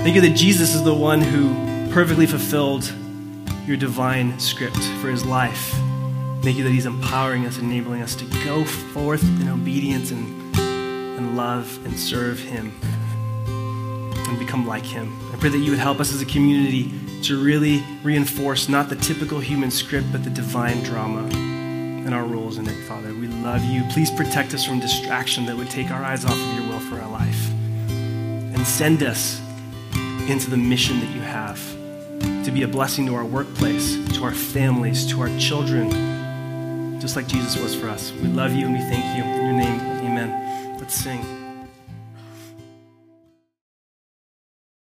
Thank 0.01 0.15
you 0.15 0.21
that 0.21 0.35
Jesus 0.35 0.73
is 0.73 0.83
the 0.83 0.93
one 0.93 1.21
who 1.21 1.53
perfectly 1.91 2.25
fulfilled 2.25 2.91
your 3.65 3.77
divine 3.77 4.39
script 4.39 4.79
for 5.01 5.09
his 5.09 5.25
life. 5.25 5.75
Thank 6.41 6.57
you 6.57 6.63
that 6.63 6.71
He's 6.71 6.85
empowering 6.85 7.45
us, 7.45 7.57
enabling 7.57 8.01
us 8.01 8.15
to 8.15 8.25
go 8.45 8.63
forth 8.63 9.23
in 9.41 9.49
obedience 9.49 10.11
and, 10.11 10.55
and 10.57 11.35
love 11.35 11.79
and 11.85 11.99
serve 11.99 12.39
Him 12.39 12.71
and 13.45 14.39
become 14.39 14.65
like 14.65 14.85
Him. 14.85 15.13
I 15.33 15.37
pray 15.37 15.49
that 15.49 15.57
you 15.57 15.71
would 15.71 15.79
help 15.79 15.99
us 15.99 16.13
as 16.13 16.21
a 16.21 16.25
community 16.25 16.91
to 17.23 17.43
really 17.43 17.83
reinforce 18.03 18.69
not 18.69 18.87
the 18.87 18.95
typical 18.95 19.39
human 19.39 19.69
script, 19.69 20.07
but 20.13 20.23
the 20.23 20.29
divine 20.29 20.81
drama 20.81 21.23
and 21.33 22.13
our 22.13 22.23
roles 22.23 22.57
in 22.57 22.67
it, 22.67 22.87
Father. 22.87 23.13
We 23.13 23.27
love 23.27 23.63
you. 23.65 23.83
Please 23.91 24.09
protect 24.09 24.53
us 24.53 24.63
from 24.63 24.79
distraction 24.79 25.45
that 25.45 25.57
would 25.57 25.69
take 25.69 25.91
our 25.91 26.03
eyes 26.03 26.23
off 26.23 26.31
of 26.31 26.53
your 26.55 26.67
will 26.69 26.79
for 26.79 26.99
our 27.01 27.11
life. 27.11 27.51
And 27.89 28.65
send 28.65 29.03
us 29.03 29.41
into 30.29 30.49
the 30.49 30.57
mission 30.57 31.01
that 31.01 31.13
you 31.13 31.21
have 31.21 31.59
to 32.45 32.51
be 32.51 32.63
a 32.63 32.67
blessing 32.67 33.05
to 33.07 33.15
our 33.15 33.25
workplace, 33.25 33.97
to 34.13 34.23
our 34.23 34.33
families, 34.33 35.05
to 35.07 35.21
our 35.21 35.37
children, 35.37 35.89
just 37.00 37.16
like 37.16 37.28
Jesus 37.28 37.58
was 37.58 37.74
for 37.76 37.89
us. 37.89 38.12
We 38.12 38.28
love 38.28 38.54
you 38.54 38.66
and 38.66 38.76
we 38.76 38.82
thank 38.82 39.18
you. 39.18 39.24
In 39.24 39.45
your 39.45 39.54
name, 39.54 39.80
amen. 40.06 40.78
Let's 40.78 40.95
sing. 40.95 41.38